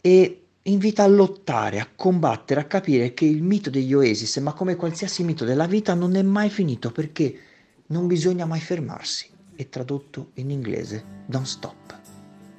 E 0.00 0.43
invita 0.64 1.02
a 1.02 1.06
lottare, 1.06 1.80
a 1.80 1.88
combattere, 1.94 2.60
a 2.60 2.64
capire 2.64 3.12
che 3.12 3.24
il 3.24 3.42
mito 3.42 3.70
degli 3.70 3.92
Oasis, 3.92 4.36
ma 4.38 4.52
come 4.52 4.76
qualsiasi 4.76 5.22
mito 5.22 5.44
della 5.44 5.66
vita, 5.66 5.94
non 5.94 6.16
è 6.16 6.22
mai 6.22 6.48
finito 6.50 6.90
perché 6.90 7.38
non 7.86 8.06
bisogna 8.06 8.46
mai 8.46 8.60
fermarsi. 8.60 9.30
È 9.54 9.68
tradotto 9.68 10.30
in 10.34 10.50
inglese, 10.50 11.04
Don't 11.26 11.46
Stop. 11.46 12.00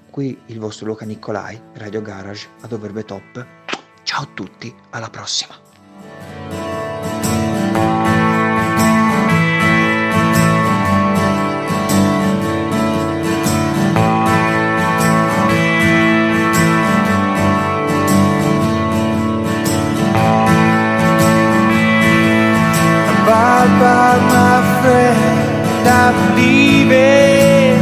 Qui 0.10 0.38
il 0.48 0.60
vostro 0.60 0.86
Luca 0.86 1.06
Nicolai, 1.06 1.60
Radio 1.74 2.02
Garage, 2.02 2.48
ad 2.62 2.72
Overbe 2.72 3.04
Top. 3.04 3.46
Ciao 4.04 4.22
a 4.22 4.30
tutti, 4.34 4.74
alla 4.92 5.10
prossima! 5.10 5.65
I'm 24.88 26.36
leaving. 26.36 27.78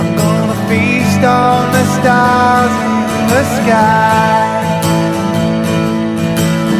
I'm 0.00 0.10
gonna 0.16 0.58
feast 0.68 1.22
on 1.24 1.72
the 1.72 1.84
stars 1.96 2.74
in 2.86 2.94
the 3.32 3.42
sky. 3.56 4.56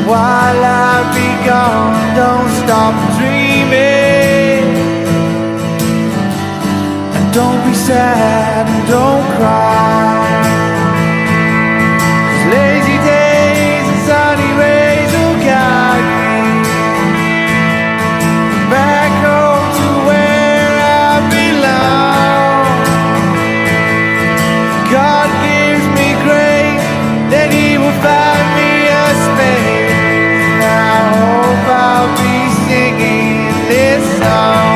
While 0.07 0.63
I 0.65 0.95
be 1.17 1.29
gone, 1.51 1.97
don't 2.21 2.51
stop 2.63 2.95
dreaming. 3.19 4.67
And 7.17 7.27
don't 7.35 7.61
be 7.67 7.75
sad 7.75 8.67
and 8.69 8.89
don't 8.89 9.27
cry. 9.37 10.16
now 34.21 34.76